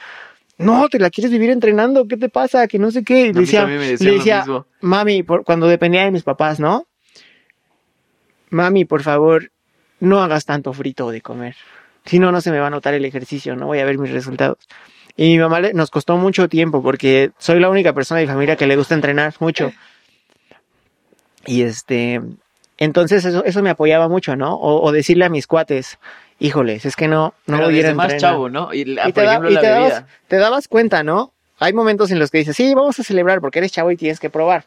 "No, 0.56 0.88
te 0.88 0.98
la 0.98 1.10
quieres 1.10 1.32
vivir 1.32 1.50
entrenando, 1.50 2.06
¿qué 2.06 2.16
te 2.16 2.28
pasa? 2.28 2.68
Que 2.68 2.78
no 2.78 2.90
sé 2.90 3.02
qué." 3.02 3.26
Y 3.26 3.32
le 3.32 3.40
decía, 3.40 3.66
le 3.66 4.12
decía 4.12 4.44
"Mami, 4.80 5.24
por, 5.24 5.44
cuando 5.44 5.66
dependía 5.66 6.04
de 6.04 6.12
mis 6.12 6.22
papás, 6.22 6.60
¿no? 6.60 6.86
Mami, 8.50 8.84
por 8.84 9.02
favor, 9.02 9.50
no 9.98 10.22
hagas 10.22 10.44
tanto 10.44 10.72
frito 10.72 11.10
de 11.10 11.20
comer. 11.20 11.56
Si 12.04 12.18
no 12.18 12.32
no 12.32 12.40
se 12.40 12.50
me 12.50 12.60
va 12.60 12.68
a 12.68 12.70
notar 12.70 12.94
el 12.94 13.04
ejercicio, 13.04 13.56
no 13.56 13.66
voy 13.66 13.80
a 13.80 13.84
ver 13.84 13.98
mis 13.98 14.12
resultados." 14.12 14.58
Y 15.16 15.32
mi 15.32 15.38
mamá 15.38 15.60
le, 15.60 15.74
nos 15.74 15.90
costó 15.90 16.16
mucho 16.16 16.48
tiempo 16.48 16.82
porque 16.82 17.32
soy 17.38 17.60
la 17.60 17.68
única 17.68 17.92
persona 17.92 18.20
de 18.20 18.26
mi 18.26 18.32
familia 18.32 18.56
que 18.56 18.66
le 18.66 18.76
gusta 18.76 18.94
entrenar 18.94 19.34
mucho. 19.40 19.72
Y 21.46 21.62
este, 21.62 22.20
entonces 22.78 23.24
eso, 23.24 23.44
eso 23.44 23.62
me 23.62 23.70
apoyaba 23.70 24.08
mucho, 24.08 24.36
¿no? 24.36 24.58
O, 24.58 24.92
decirle 24.92 25.24
a 25.24 25.28
mis 25.28 25.46
cuates, 25.46 25.98
híjoles, 26.38 26.84
es 26.84 26.96
que 26.96 27.08
no, 27.08 27.34
no 27.46 27.58
lo 27.58 27.68
dieron 27.68 27.96
más 27.96 28.16
chavo, 28.16 28.48
¿no? 28.48 28.72
Y, 28.72 28.84
te, 28.84 29.22
dabas, 29.22 30.04
te 30.28 30.36
dabas 30.36 30.68
cuenta, 30.68 31.02
¿no? 31.02 31.32
Hay 31.58 31.72
momentos 31.72 32.10
en 32.10 32.18
los 32.18 32.30
que 32.30 32.38
dices, 32.38 32.56
sí, 32.56 32.74
vamos 32.74 32.98
a 32.98 33.04
celebrar 33.04 33.40
porque 33.40 33.60
eres 33.60 33.72
chavo 33.72 33.90
y 33.90 33.96
tienes 33.96 34.18
que 34.18 34.30
probar. 34.30 34.66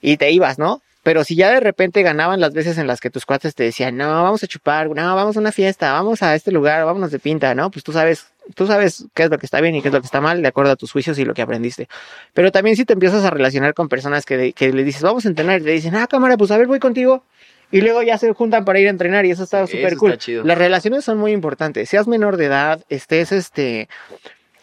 Y 0.00 0.16
te 0.16 0.30
ibas, 0.30 0.58
¿no? 0.58 0.80
Pero 1.02 1.24
si 1.24 1.34
ya 1.34 1.50
de 1.50 1.60
repente 1.60 2.02
ganaban 2.02 2.40
las 2.40 2.52
veces 2.52 2.76
en 2.78 2.86
las 2.86 3.00
que 3.00 3.10
tus 3.10 3.24
cuates 3.24 3.54
te 3.54 3.64
decían, 3.64 3.96
no, 3.96 4.08
vamos 4.22 4.42
a 4.42 4.46
chupar, 4.46 4.88
no, 4.88 5.16
vamos 5.16 5.36
a 5.36 5.40
una 5.40 5.52
fiesta, 5.52 5.92
vamos 5.92 6.22
a 6.22 6.34
este 6.34 6.52
lugar, 6.52 6.84
vámonos 6.84 7.10
de 7.10 7.18
pinta, 7.18 7.54
¿no? 7.54 7.70
Pues 7.70 7.84
tú 7.84 7.92
sabes 7.92 8.26
tú 8.54 8.66
sabes 8.66 9.06
qué 9.14 9.24
es 9.24 9.30
lo 9.30 9.38
que 9.38 9.46
está 9.46 9.60
bien 9.60 9.74
y 9.74 9.82
qué 9.82 9.88
es 9.88 9.94
lo 9.94 10.00
que 10.00 10.06
está 10.06 10.20
mal 10.20 10.42
de 10.42 10.48
acuerdo 10.48 10.72
a 10.72 10.76
tus 10.76 10.92
juicios 10.92 11.18
y 11.18 11.24
lo 11.24 11.34
que 11.34 11.42
aprendiste. 11.42 11.88
Pero 12.34 12.52
también 12.52 12.76
si 12.76 12.84
te 12.84 12.92
empiezas 12.92 13.24
a 13.24 13.30
relacionar 13.30 13.74
con 13.74 13.88
personas 13.88 14.24
que, 14.24 14.52
que 14.52 14.72
le 14.72 14.84
dices, 14.84 15.02
vamos 15.02 15.24
a 15.26 15.28
entrenar, 15.28 15.60
y 15.60 15.64
te 15.64 15.70
dicen, 15.70 15.94
ah, 15.94 16.06
cámara, 16.06 16.36
pues 16.36 16.50
a 16.50 16.58
ver, 16.58 16.66
voy 16.66 16.78
contigo. 16.78 17.24
Y 17.72 17.82
luego 17.82 18.02
ya 18.02 18.18
se 18.18 18.32
juntan 18.32 18.64
para 18.64 18.80
ir 18.80 18.88
a 18.88 18.90
entrenar 18.90 19.24
y 19.26 19.30
eso 19.30 19.44
está 19.44 19.66
súper 19.66 19.96
cool. 19.96 20.18
Las 20.44 20.58
relaciones 20.58 21.04
son 21.04 21.18
muy 21.18 21.32
importantes. 21.32 21.88
Seas 21.88 22.08
menor 22.08 22.36
de 22.36 22.46
edad, 22.46 22.84
estés 22.88 23.30
este, 23.30 23.88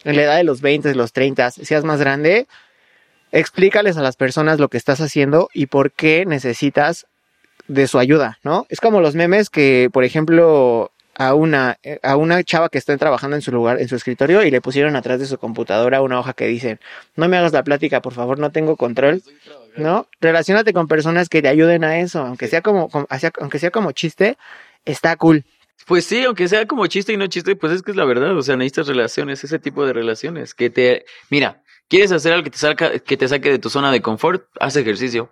en 0.04 0.16
la 0.16 0.22
edad 0.22 0.36
de 0.36 0.44
los 0.44 0.60
20, 0.60 0.88
de 0.88 0.94
los 0.94 1.12
30, 1.12 1.50
seas 1.52 1.84
más 1.84 2.00
grande, 2.00 2.46
explícales 3.32 3.96
a 3.96 4.02
las 4.02 4.16
personas 4.16 4.58
lo 4.58 4.68
que 4.68 4.76
estás 4.76 5.00
haciendo 5.00 5.48
y 5.54 5.66
por 5.66 5.92
qué 5.92 6.26
necesitas 6.26 7.06
de 7.66 7.86
su 7.86 7.98
ayuda, 7.98 8.38
¿no? 8.42 8.66
Es 8.68 8.80
como 8.80 9.00
los 9.00 9.14
memes 9.14 9.50
que, 9.50 9.90
por 9.92 10.04
ejemplo, 10.04 10.90
a 11.18 11.34
una, 11.34 11.78
a 12.04 12.16
una 12.16 12.44
chava 12.44 12.68
que 12.68 12.78
está 12.78 12.96
trabajando 12.96 13.34
en 13.34 13.42
su 13.42 13.50
lugar, 13.50 13.80
en 13.80 13.88
su 13.88 13.96
escritorio, 13.96 14.44
y 14.44 14.52
le 14.52 14.60
pusieron 14.60 14.94
atrás 14.94 15.18
de 15.18 15.26
su 15.26 15.36
computadora 15.36 16.00
una 16.00 16.20
hoja 16.20 16.32
que 16.32 16.46
dice, 16.46 16.78
no 17.16 17.28
me 17.28 17.36
hagas 17.36 17.52
la 17.52 17.64
plática, 17.64 18.00
por 18.00 18.14
favor, 18.14 18.38
no 18.38 18.50
tengo 18.52 18.76
control. 18.76 19.22
¿No? 19.76 20.08
Relaciónate 20.20 20.72
con 20.72 20.88
personas 20.88 21.28
que 21.28 21.42
te 21.42 21.48
ayuden 21.48 21.84
a 21.84 22.00
eso, 22.00 22.20
aunque 22.20 22.48
sea 22.48 22.62
como, 22.62 22.88
aunque 23.38 23.58
sea 23.58 23.70
como 23.70 23.92
chiste, 23.92 24.36
está 24.84 25.16
cool. 25.16 25.44
Pues 25.86 26.04
sí, 26.04 26.24
aunque 26.24 26.48
sea 26.48 26.66
como 26.66 26.86
chiste 26.86 27.12
y 27.12 27.16
no 27.16 27.26
chiste, 27.26 27.54
pues 27.56 27.72
es 27.72 27.82
que 27.82 27.92
es 27.92 27.96
la 27.96 28.04
verdad, 28.04 28.36
o 28.36 28.42
sea, 28.42 28.56
necesitas 28.56 28.86
relaciones, 28.86 29.42
ese 29.42 29.58
tipo 29.58 29.86
de 29.86 29.92
relaciones, 29.92 30.54
que 30.54 30.70
te, 30.70 31.04
mira, 31.30 31.62
quieres 31.88 32.12
hacer 32.12 32.32
algo 32.32 32.44
que 32.44 32.50
te 32.50 32.58
saca, 32.58 32.98
que 32.98 33.16
te 33.16 33.28
saque 33.28 33.50
de 33.50 33.58
tu 33.58 33.70
zona 33.70 33.92
de 33.92 34.02
confort, 34.02 34.46
haz 34.58 34.76
ejercicio 34.76 35.30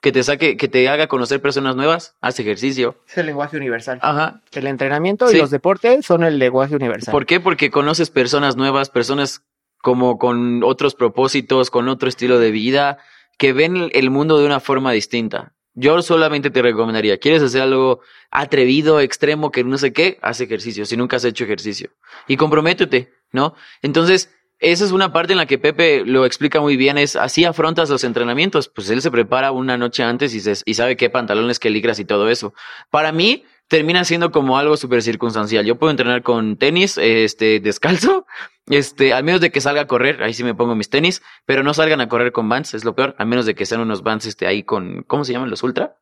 que 0.00 0.12
te 0.12 0.22
saque, 0.22 0.56
que 0.56 0.68
te 0.68 0.88
haga 0.88 1.06
conocer 1.06 1.40
personas 1.40 1.76
nuevas, 1.76 2.16
haz 2.20 2.38
ejercicio. 2.38 2.96
Es 3.08 3.18
el 3.18 3.26
lenguaje 3.26 3.56
universal. 3.56 3.98
Ajá. 4.02 4.42
El 4.52 4.66
entrenamiento 4.66 5.30
y 5.30 5.36
los 5.36 5.50
deportes 5.50 6.04
son 6.04 6.22
el 6.24 6.38
lenguaje 6.38 6.76
universal. 6.76 7.12
¿Por 7.12 7.26
qué? 7.26 7.40
Porque 7.40 7.70
conoces 7.70 8.10
personas 8.10 8.56
nuevas, 8.56 8.90
personas 8.90 9.42
como 9.80 10.18
con 10.18 10.62
otros 10.64 10.94
propósitos, 10.94 11.70
con 11.70 11.88
otro 11.88 12.08
estilo 12.08 12.38
de 12.38 12.50
vida, 12.50 12.98
que 13.38 13.52
ven 13.52 13.90
el 13.92 14.10
mundo 14.10 14.38
de 14.38 14.46
una 14.46 14.60
forma 14.60 14.92
distinta. 14.92 15.54
Yo 15.74 16.00
solamente 16.00 16.50
te 16.50 16.62
recomendaría, 16.62 17.18
¿quieres 17.18 17.42
hacer 17.42 17.60
algo 17.60 18.00
atrevido, 18.30 18.98
extremo, 19.00 19.50
que 19.50 19.62
no 19.62 19.76
sé 19.76 19.92
qué? 19.92 20.18
Haz 20.22 20.40
ejercicio, 20.40 20.86
si 20.86 20.96
nunca 20.96 21.16
has 21.16 21.24
hecho 21.24 21.44
ejercicio. 21.44 21.90
Y 22.26 22.38
comprométete, 22.38 23.12
¿no? 23.30 23.54
Entonces, 23.82 24.34
esa 24.58 24.84
es 24.84 24.92
una 24.92 25.12
parte 25.12 25.32
en 25.32 25.38
la 25.38 25.46
que 25.46 25.58
Pepe 25.58 26.04
lo 26.04 26.24
explica 26.24 26.60
muy 26.60 26.76
bien, 26.76 26.96
es 26.98 27.16
así 27.16 27.44
afrontas 27.44 27.90
los 27.90 28.04
entrenamientos, 28.04 28.68
pues 28.68 28.88
él 28.90 29.02
se 29.02 29.10
prepara 29.10 29.52
una 29.52 29.76
noche 29.76 30.02
antes 30.02 30.34
y, 30.34 30.70
y 30.70 30.74
sabe 30.74 30.96
qué 30.96 31.10
pantalones, 31.10 31.58
qué 31.58 31.70
ligras 31.70 31.98
y 31.98 32.04
todo 32.04 32.30
eso. 32.30 32.54
Para 32.90 33.12
mí 33.12 33.44
termina 33.68 34.04
siendo 34.04 34.30
como 34.30 34.58
algo 34.58 34.76
súper 34.76 35.02
circunstancial. 35.02 35.64
Yo 35.64 35.76
puedo 35.76 35.90
entrenar 35.90 36.22
con 36.22 36.56
tenis, 36.56 36.98
este, 36.98 37.60
descalzo, 37.60 38.26
este, 38.66 39.12
al 39.12 39.24
menos 39.24 39.40
de 39.40 39.50
que 39.50 39.60
salga 39.60 39.82
a 39.82 39.86
correr, 39.86 40.22
ahí 40.22 40.34
sí 40.34 40.44
me 40.44 40.54
pongo 40.54 40.74
mis 40.74 40.90
tenis, 40.90 41.22
pero 41.44 41.62
no 41.62 41.74
salgan 41.74 42.00
a 42.00 42.08
correr 42.08 42.32
con 42.32 42.48
Vans, 42.48 42.74
es 42.74 42.84
lo 42.84 42.94
peor, 42.94 43.14
al 43.18 43.26
menos 43.26 43.46
de 43.46 43.54
que 43.54 43.66
sean 43.66 43.80
unos 43.80 44.02
Vans, 44.02 44.26
este, 44.26 44.46
ahí 44.46 44.62
con, 44.62 45.02
¿cómo 45.02 45.24
se 45.24 45.32
llaman 45.32 45.50
los 45.50 45.62
Ultra? 45.62 45.96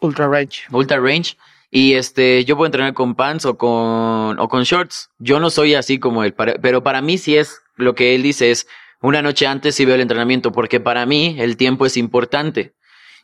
Ultra 0.00 0.28
Range. 0.28 0.62
Ultra 0.70 0.98
Range. 0.98 1.36
Y 1.70 1.94
este, 1.94 2.44
yo 2.44 2.56
puedo 2.56 2.66
entrenar 2.66 2.94
con 2.94 3.16
pants 3.16 3.44
o 3.46 3.58
con, 3.58 4.38
o 4.38 4.48
con 4.48 4.62
shorts. 4.62 5.10
Yo 5.18 5.40
no 5.40 5.50
soy 5.50 5.74
así 5.74 5.98
como 5.98 6.22
él, 6.22 6.32
pero 6.32 6.84
para 6.84 7.02
mí 7.02 7.18
sí 7.18 7.36
es 7.36 7.63
lo 7.76 7.94
que 7.94 8.14
él 8.14 8.22
dice 8.22 8.50
es 8.50 8.66
una 9.00 9.20
noche 9.20 9.46
antes 9.46 9.74
sí 9.74 9.84
veo 9.84 9.96
el 9.96 10.00
entrenamiento, 10.00 10.50
porque 10.52 10.80
para 10.80 11.04
mí 11.04 11.36
el 11.38 11.56
tiempo 11.56 11.84
es 11.84 11.96
importante. 11.96 12.74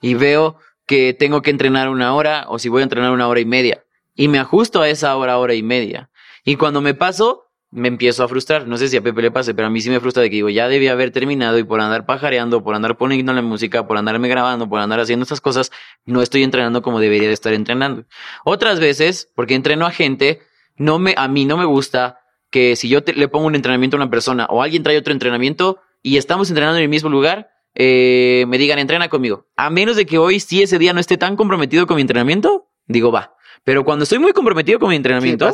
Y 0.03 0.15
veo 0.15 0.59
que 0.87 1.15
tengo 1.15 1.41
que 1.41 1.51
entrenar 1.51 1.89
una 1.89 2.15
hora 2.15 2.45
o 2.49 2.59
si 2.59 2.69
voy 2.69 2.81
a 2.81 2.85
entrenar 2.85 3.13
una 3.13 3.29
hora 3.29 3.41
y 3.41 3.45
media. 3.45 3.85
Y 4.15 4.29
me 4.29 4.39
ajusto 4.39 4.83
a 4.83 4.89
esa 4.89 5.17
hora, 5.17 5.39
hora 5.39 5.55
y 5.55 5.63
media. 5.63 6.11
Y 6.45 6.57
cuando 6.57 6.81
me 6.81 6.95
paso, 6.95 7.51
me 7.71 7.89
empiezo 7.89 8.25
a 8.25 8.29
frustrar. 8.29 8.67
No 8.67 8.77
sé 8.77 8.89
si 8.89 8.97
a 8.97 9.03
Pepe 9.03 9.23
le 9.23 9.31
pase, 9.31 9.55
pero 9.55 9.69
a 9.69 9.71
mí 9.71 9.81
sí 9.81 9.89
me 9.89 10.01
frustra 10.01 10.23
de 10.23 10.31
que 10.31 10.37
digo, 10.37 10.49
ya 10.49 10.69
debía 10.69 10.93
haber 10.93 11.13
terminado 11.13 11.59
y 11.59 11.65
por 11.65 11.81
andar 11.81 12.07
pajareando, 12.07 12.63
por 12.63 12.75
andar 12.75 12.97
poniendo 12.97 13.33
la 13.33 13.43
música, 13.43 13.87
por 13.87 13.97
andarme 13.97 14.29
grabando, 14.29 14.69
por 14.69 14.81
andar 14.81 15.01
haciendo 15.01 15.23
estas 15.23 15.41
cosas, 15.41 15.71
no 16.05 16.23
estoy 16.23 16.43
entrenando 16.43 16.83
como 16.83 17.01
debería 17.01 17.29
de 17.29 17.35
estar 17.35 17.53
entrenando. 17.53 18.05
Otras 18.45 18.81
veces, 18.81 19.31
porque 19.35 19.55
entreno 19.55 19.87
a 19.87 19.93
gente, 19.93 20.43
no 20.77 20.99
me, 20.99 21.15
a 21.17 21.29
mí 21.29 21.45
no 21.45 21.57
me 21.57 21.65
gusta 21.65 22.20
que 22.51 22.77
si 22.77 22.89
yo 22.89 23.01
le 23.15 23.29
pongo 23.29 23.47
un 23.47 23.55
entrenamiento 23.55 23.97
a 23.97 24.01
una 24.01 24.11
persona 24.11 24.47
o 24.51 24.63
alguien 24.63 24.83
trae 24.83 24.99
otro 24.99 25.13
entrenamiento 25.13 25.79
y 26.03 26.17
estamos 26.17 26.49
entrenando 26.49 26.79
en 26.79 26.85
el 26.85 26.89
mismo 26.89 27.09
lugar, 27.09 27.51
eh, 27.75 28.45
me 28.49 28.59
digan, 28.59 28.79
entrena 28.79 29.09
conmigo. 29.09 29.47
A 29.57 29.71
menos 29.71 29.97
de 29.97 30.07
que 30.07 30.19
hoy, 30.19 30.41
si 30.41 30.63
ese 30.63 30.79
día 30.79 30.93
no 30.93 31.01
esté 31.01 31.17
tan 31.17 31.37
comprometido 31.37 31.87
con 31.87 31.97
mi 31.97 32.03
entrenamiento, 32.03 32.69
digo, 32.87 33.13
va. 33.13 33.35
Pero 33.65 33.85
cuando 33.85 34.03
estoy 34.03 34.19
muy 34.19 34.33
comprometido 34.33 34.79
con 34.79 34.89
mi 34.89 34.97
entrenamiento, 34.97 35.53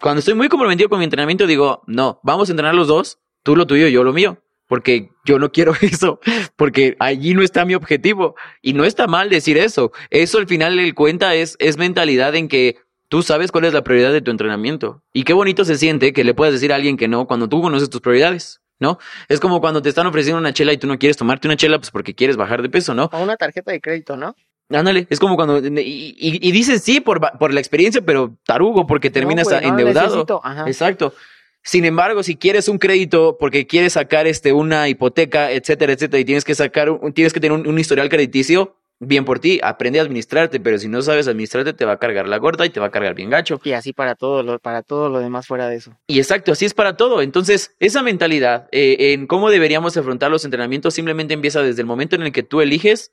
cuando 0.00 0.18
estoy 0.18 0.34
muy 0.34 0.48
comprometido 0.48 0.88
con 0.88 0.98
mi 0.98 1.04
entrenamiento, 1.04 1.46
digo, 1.46 1.82
no, 1.86 2.20
vamos 2.22 2.48
a 2.48 2.52
entrenar 2.52 2.74
los 2.74 2.88
dos, 2.88 3.18
tú 3.42 3.56
lo 3.56 3.66
tuyo, 3.66 3.88
yo 3.88 4.04
lo 4.04 4.12
mío. 4.12 4.42
porque 4.68 5.10
yo 5.24 5.38
no 5.38 5.52
quiero 5.52 5.74
eso, 5.80 6.18
porque 6.56 6.96
allí 6.98 7.34
no 7.34 7.42
está 7.42 7.64
mi 7.64 7.74
objetivo. 7.74 8.34
Y 8.62 8.72
no 8.72 8.84
está 8.84 9.06
mal 9.06 9.30
decir 9.30 9.56
eso. 9.58 9.92
Eso 10.10 10.38
al 10.38 10.48
final 10.48 10.78
el 10.78 10.94
cuenta 10.94 11.34
es, 11.34 11.56
es 11.60 11.78
mentalidad 11.78 12.34
en 12.34 12.48
que 12.48 12.76
tú 13.08 13.22
sabes 13.22 13.52
cuál 13.52 13.64
es 13.64 13.72
la 13.72 13.82
prioridad 13.82 14.12
de 14.12 14.20
tu 14.20 14.30
entrenamiento. 14.30 15.02
Y 15.12 15.24
qué 15.24 15.32
bonito 15.32 15.64
se 15.64 15.76
siente 15.76 16.12
que 16.12 16.24
le 16.24 16.34
puedas 16.34 16.54
decir 16.54 16.72
a 16.72 16.76
alguien 16.76 16.96
que 16.96 17.08
no 17.08 17.26
cuando 17.26 17.48
tú 17.48 17.62
conoces 17.62 17.90
tus 17.90 18.00
prioridades. 18.00 18.60
¿No? 18.78 18.98
Es 19.28 19.40
como 19.40 19.62
cuando 19.62 19.80
te 19.80 19.88
están 19.88 20.06
ofreciendo 20.06 20.38
una 20.38 20.52
chela 20.52 20.70
y 20.70 20.76
tú 20.76 20.86
no 20.86 20.98
quieres 20.98 21.16
tomarte 21.16 21.48
una 21.48 21.56
chela, 21.56 21.78
pues 21.78 21.90
porque 21.90 22.14
quieres 22.14 22.36
bajar 22.36 22.60
de 22.60 22.68
peso, 22.68 22.94
¿no? 22.94 23.08
O 23.10 23.22
una 23.22 23.38
tarjeta 23.38 23.72
de 23.72 23.80
crédito, 23.80 24.18
¿no? 24.18 24.36
Ándale, 24.68 25.06
es 25.08 25.18
como 25.18 25.36
cuando. 25.36 25.58
Y, 25.58 26.14
y, 26.18 26.52
dices 26.52 26.82
sí 26.82 27.00
por, 27.00 27.20
por 27.38 27.54
la 27.54 27.60
experiencia, 27.60 28.02
pero 28.02 28.36
tarugo, 28.44 28.86
porque 28.86 29.10
terminas 29.10 29.50
endeudado. 29.50 30.26
Exacto. 30.66 31.14
Sin 31.62 31.84
embargo, 31.84 32.22
si 32.22 32.36
quieres 32.36 32.68
un 32.68 32.78
crédito 32.78 33.38
porque 33.38 33.66
quieres 33.66 33.94
sacar 33.94 34.28
este, 34.28 34.52
una 34.52 34.88
hipoteca, 34.88 35.50
etcétera, 35.50 35.94
etcétera, 35.94 36.20
y 36.20 36.24
tienes 36.24 36.44
que 36.44 36.54
sacar, 36.54 36.90
un, 36.90 37.12
tienes 37.12 37.32
que 37.32 37.40
tener 37.40 37.58
un, 37.58 37.78
historial 37.78 38.08
crediticio, 38.08 38.76
bien 38.98 39.24
por 39.24 39.38
ti, 39.38 39.60
aprende 39.62 39.98
a 39.98 40.02
administrarte, 40.02 40.60
pero 40.60 40.78
si 40.78 40.88
no 40.88 41.02
sabes 41.02 41.28
administrarte, 41.28 41.72
te 41.72 41.84
va 41.84 41.92
a 41.92 41.98
cargar 41.98 42.28
la 42.28 42.38
gorda 42.38 42.64
y 42.64 42.70
te 42.70 42.80
va 42.80 42.86
a 42.86 42.90
cargar 42.90 43.14
bien 43.14 43.30
gacho. 43.30 43.60
Y 43.64 43.72
así 43.72 43.92
para 43.92 44.14
todo 44.14 44.42
lo, 44.42 44.58
para 44.58 44.82
todo 44.82 45.08
lo 45.08 45.20
demás 45.20 45.46
fuera 45.46 45.68
de 45.68 45.76
eso. 45.76 45.96
Y 46.06 46.18
exacto, 46.18 46.52
así 46.52 46.64
es 46.64 46.74
para 46.74 46.96
todo. 46.96 47.22
Entonces, 47.22 47.74
esa 47.78 48.02
mentalidad 48.02 48.68
eh, 48.72 49.12
en 49.12 49.26
cómo 49.26 49.50
deberíamos 49.50 49.96
afrontar 49.96 50.30
los 50.30 50.44
entrenamientos 50.44 50.94
simplemente 50.94 51.34
empieza 51.34 51.62
desde 51.62 51.82
el 51.82 51.86
momento 51.86 52.16
en 52.16 52.22
el 52.22 52.32
que 52.32 52.42
tú 52.42 52.60
eliges 52.60 53.12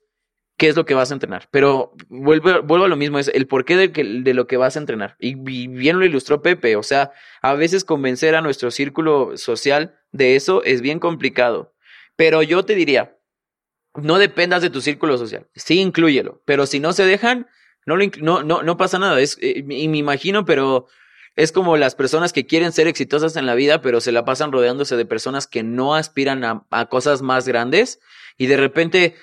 qué 0.58 0.68
es 0.68 0.76
lo 0.76 0.86
que 0.86 0.94
vas 0.94 1.12
a 1.12 1.16
entrenar. 1.16 1.48
Pero 1.52 1.94
vuelvo, 2.10 2.62
vuelvo 2.64 2.86
a 2.86 2.90
lo 2.90 2.96
mismo, 2.96 3.20
es 3.20 3.30
el 3.34 3.48
porqué 3.48 3.76
de, 3.76 3.88
de 3.88 4.34
lo 4.34 4.48
que 4.48 4.58
vas 4.58 4.76
a 4.76 4.80
entrenar. 4.80 5.16
Y, 5.20 5.36
bien 5.36 6.00
lo 6.00 6.06
ilustró 6.06 6.42
Pepe, 6.42 6.76
o 6.76 6.84
sea, 6.84 7.12
a 7.42 7.54
veces 7.54 7.84
convencer 7.84 8.36
a 8.36 8.42
nuestro 8.42 8.72
círculo 8.72 9.38
social 9.38 10.00
de 10.12 10.36
eso 10.36 10.64
es 10.64 10.82
bien 10.82 11.00
complicado. 11.00 11.74
Pero 12.16 12.44
yo 12.44 12.64
te 12.64 12.76
diría, 12.76 13.18
no 13.96 14.18
dependas 14.18 14.62
de 14.62 14.70
tu 14.70 14.82
círculo 14.82 15.18
social, 15.18 15.48
sí 15.56 15.80
inclúyelo, 15.80 16.42
pero 16.46 16.66
si 16.66 16.80
no 16.80 16.94
se 16.94 17.06
dejan, 17.06 17.48
no, 17.86 17.98
no, 17.98 18.44
no, 18.44 18.64
no 18.64 18.78
pasa 18.78 19.00
nada. 19.00 19.20
Es, 19.20 19.38
eh, 19.42 19.64
y 19.68 19.88
me 19.88 19.98
imagino, 19.98 20.46
pero 20.46 20.88
es 21.36 21.52
como 21.52 21.78
las 21.78 21.96
personas 21.96 22.32
que 22.34 22.46
quieren 22.46 22.72
ser 22.72 22.88
exitosas 22.88 23.36
en 23.36 23.46
la 23.46 23.56
vida, 23.56 23.82
pero 23.82 24.02
se 24.02 24.12
la 24.12 24.26
pasan 24.26 24.52
rodeándose 24.52 24.96
de 24.96 25.06
personas 25.06 25.48
que 25.48 25.64
no 25.64 25.96
aspiran 25.96 26.44
a, 26.44 26.66
a 26.70 26.86
cosas 26.88 27.22
más 27.22 27.48
grandes 27.48 28.00
y 28.38 28.48
de 28.48 28.58
repente 28.58 29.16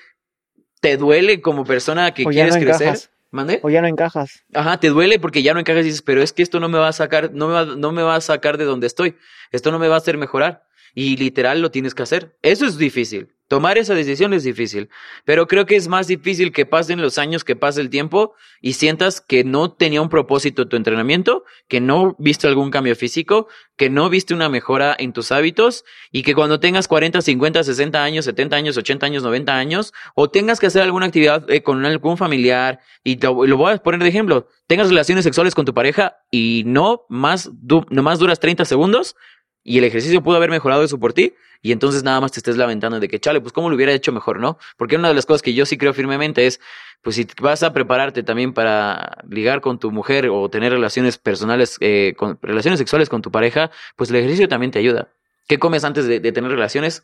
te 0.81 0.97
duele 0.97 1.41
como 1.41 1.63
persona 1.63 2.13
que 2.13 2.25
quieres 2.25 2.57
crecer. 2.57 2.97
¿Mande? 3.33 3.61
O 3.63 3.69
ya 3.69 3.81
no 3.81 3.87
encajas. 3.87 4.43
Ajá, 4.53 4.77
te 4.77 4.89
duele 4.89 5.17
porque 5.17 5.41
ya 5.41 5.53
no 5.53 5.61
encajas 5.61 5.83
y 5.83 5.85
dices, 5.85 6.01
pero 6.01 6.21
es 6.21 6.33
que 6.33 6.43
esto 6.43 6.59
no 6.59 6.67
me 6.67 6.77
va 6.77 6.89
a 6.89 6.93
sacar, 6.93 7.31
no 7.31 7.47
me 7.47 7.53
va, 7.53 7.65
no 7.65 7.93
me 7.93 8.03
va 8.03 8.15
a 8.15 8.21
sacar 8.21 8.57
de 8.57 8.65
donde 8.65 8.87
estoy. 8.87 9.15
Esto 9.51 9.71
no 9.71 9.79
me 9.79 9.87
va 9.87 9.95
a 9.95 9.99
hacer 9.99 10.17
mejorar. 10.17 10.65
Y 10.93 11.15
literal 11.15 11.61
lo 11.61 11.71
tienes 11.71 11.95
que 11.95 12.03
hacer. 12.03 12.37
Eso 12.41 12.65
es 12.65 12.77
difícil. 12.77 13.33
Tomar 13.51 13.77
esa 13.77 13.95
decisión 13.95 14.33
es 14.33 14.45
difícil, 14.45 14.87
pero 15.25 15.45
creo 15.45 15.65
que 15.65 15.75
es 15.75 15.89
más 15.89 16.07
difícil 16.07 16.53
que 16.53 16.65
pasen 16.65 17.01
los 17.01 17.17
años, 17.17 17.43
que 17.43 17.57
pase 17.57 17.81
el 17.81 17.89
tiempo 17.89 18.33
y 18.61 18.75
sientas 18.75 19.19
que 19.19 19.43
no 19.43 19.73
tenía 19.73 20.01
un 20.01 20.07
propósito 20.07 20.69
tu 20.69 20.77
entrenamiento, 20.77 21.43
que 21.67 21.81
no 21.81 22.15
viste 22.17 22.47
algún 22.47 22.71
cambio 22.71 22.95
físico, 22.95 23.49
que 23.75 23.89
no 23.89 24.09
viste 24.09 24.33
una 24.33 24.47
mejora 24.47 24.95
en 24.97 25.11
tus 25.11 25.33
hábitos 25.33 25.83
y 26.13 26.23
que 26.23 26.33
cuando 26.33 26.61
tengas 26.61 26.87
40, 26.87 27.21
50, 27.21 27.65
60 27.65 28.01
años, 28.01 28.23
70 28.23 28.55
años, 28.55 28.77
80 28.77 29.05
años, 29.05 29.23
90 29.23 29.53
años 29.53 29.93
o 30.15 30.29
tengas 30.29 30.61
que 30.61 30.67
hacer 30.67 30.83
alguna 30.83 31.07
actividad 31.07 31.43
eh, 31.51 31.61
con 31.61 31.85
algún 31.85 32.15
familiar 32.15 32.79
y 33.03 33.19
lo 33.19 33.57
voy 33.57 33.73
a 33.73 33.77
poner 33.79 34.01
de 34.01 34.07
ejemplo, 34.07 34.47
tengas 34.67 34.87
relaciones 34.87 35.25
sexuales 35.25 35.55
con 35.55 35.65
tu 35.65 35.73
pareja 35.73 36.19
y 36.31 36.63
no 36.65 37.01
más, 37.09 37.51
no 37.61 38.01
más 38.01 38.17
duras 38.17 38.39
30 38.39 38.63
segundos, 38.63 39.17
y 39.63 39.77
el 39.77 39.83
ejercicio 39.83 40.21
pudo 40.21 40.37
haber 40.37 40.49
mejorado 40.49 40.83
eso 40.83 40.99
por 40.99 41.13
ti 41.13 41.33
y 41.61 41.71
entonces 41.71 42.03
nada 42.03 42.19
más 42.19 42.31
te 42.31 42.39
estés 42.39 42.57
lamentando 42.57 42.99
de 42.99 43.07
que, 43.07 43.19
chale, 43.19 43.39
pues 43.39 43.53
cómo 43.53 43.69
lo 43.69 43.75
hubiera 43.75 43.91
hecho 43.91 44.11
mejor, 44.11 44.39
¿no? 44.39 44.57
Porque 44.77 44.95
una 44.95 45.09
de 45.09 45.13
las 45.13 45.25
cosas 45.25 45.43
que 45.43 45.53
yo 45.53 45.65
sí 45.65 45.77
creo 45.77 45.93
firmemente 45.93 46.47
es, 46.47 46.59
pues 47.03 47.15
si 47.15 47.27
vas 47.39 47.61
a 47.61 47.71
prepararte 47.71 48.23
también 48.23 48.53
para 48.53 49.17
ligar 49.29 49.61
con 49.61 49.77
tu 49.77 49.91
mujer 49.91 50.29
o 50.29 50.49
tener 50.49 50.71
relaciones 50.71 51.19
personales, 51.19 51.77
eh, 51.79 52.15
con, 52.17 52.39
relaciones 52.41 52.79
sexuales 52.79 53.09
con 53.09 53.21
tu 53.21 53.31
pareja, 53.31 53.69
pues 53.95 54.09
el 54.09 54.15
ejercicio 54.15 54.47
también 54.47 54.71
te 54.71 54.79
ayuda. 54.79 55.09
¿Qué 55.47 55.59
comes 55.59 55.83
antes 55.83 56.05
de, 56.07 56.19
de 56.19 56.31
tener 56.31 56.49
relaciones? 56.49 57.03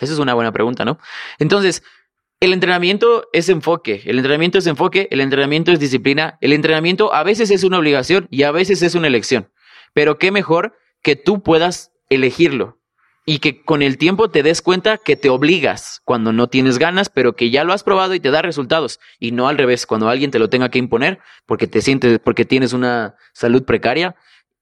Esa 0.00 0.12
es 0.14 0.18
una 0.18 0.32
buena 0.32 0.52
pregunta, 0.52 0.86
¿no? 0.86 0.98
Entonces, 1.38 1.82
el 2.40 2.54
entrenamiento 2.54 3.28
es 3.34 3.50
enfoque, 3.50 4.00
el 4.06 4.16
entrenamiento 4.16 4.56
es 4.56 4.66
enfoque, 4.66 5.08
el 5.10 5.20
entrenamiento 5.20 5.72
es 5.72 5.78
disciplina, 5.78 6.38
el 6.40 6.54
entrenamiento 6.54 7.12
a 7.12 7.22
veces 7.22 7.50
es 7.50 7.64
una 7.64 7.78
obligación 7.78 8.26
y 8.30 8.44
a 8.44 8.52
veces 8.52 8.80
es 8.80 8.94
una 8.94 9.08
elección. 9.08 9.50
Pero 9.92 10.16
qué 10.16 10.30
mejor 10.30 10.74
que 11.02 11.16
tú 11.16 11.42
puedas 11.42 11.92
elegirlo 12.08 12.78
y 13.26 13.38
que 13.38 13.62
con 13.62 13.82
el 13.82 13.98
tiempo 13.98 14.30
te 14.30 14.42
des 14.42 14.62
cuenta 14.62 14.98
que 14.98 15.16
te 15.16 15.28
obligas 15.28 16.00
cuando 16.04 16.32
no 16.32 16.48
tienes 16.48 16.78
ganas, 16.78 17.08
pero 17.08 17.36
que 17.36 17.50
ya 17.50 17.64
lo 17.64 17.72
has 17.72 17.84
probado 17.84 18.14
y 18.14 18.20
te 18.20 18.30
da 18.30 18.42
resultados 18.42 18.98
y 19.18 19.32
no 19.32 19.48
al 19.48 19.58
revés, 19.58 19.86
cuando 19.86 20.08
alguien 20.08 20.30
te 20.30 20.38
lo 20.38 20.48
tenga 20.50 20.70
que 20.70 20.78
imponer 20.78 21.20
porque 21.46 21.66
te 21.66 21.82
sientes 21.82 22.18
porque 22.18 22.44
tienes 22.44 22.72
una 22.72 23.14
salud 23.32 23.64
precaria 23.64 24.16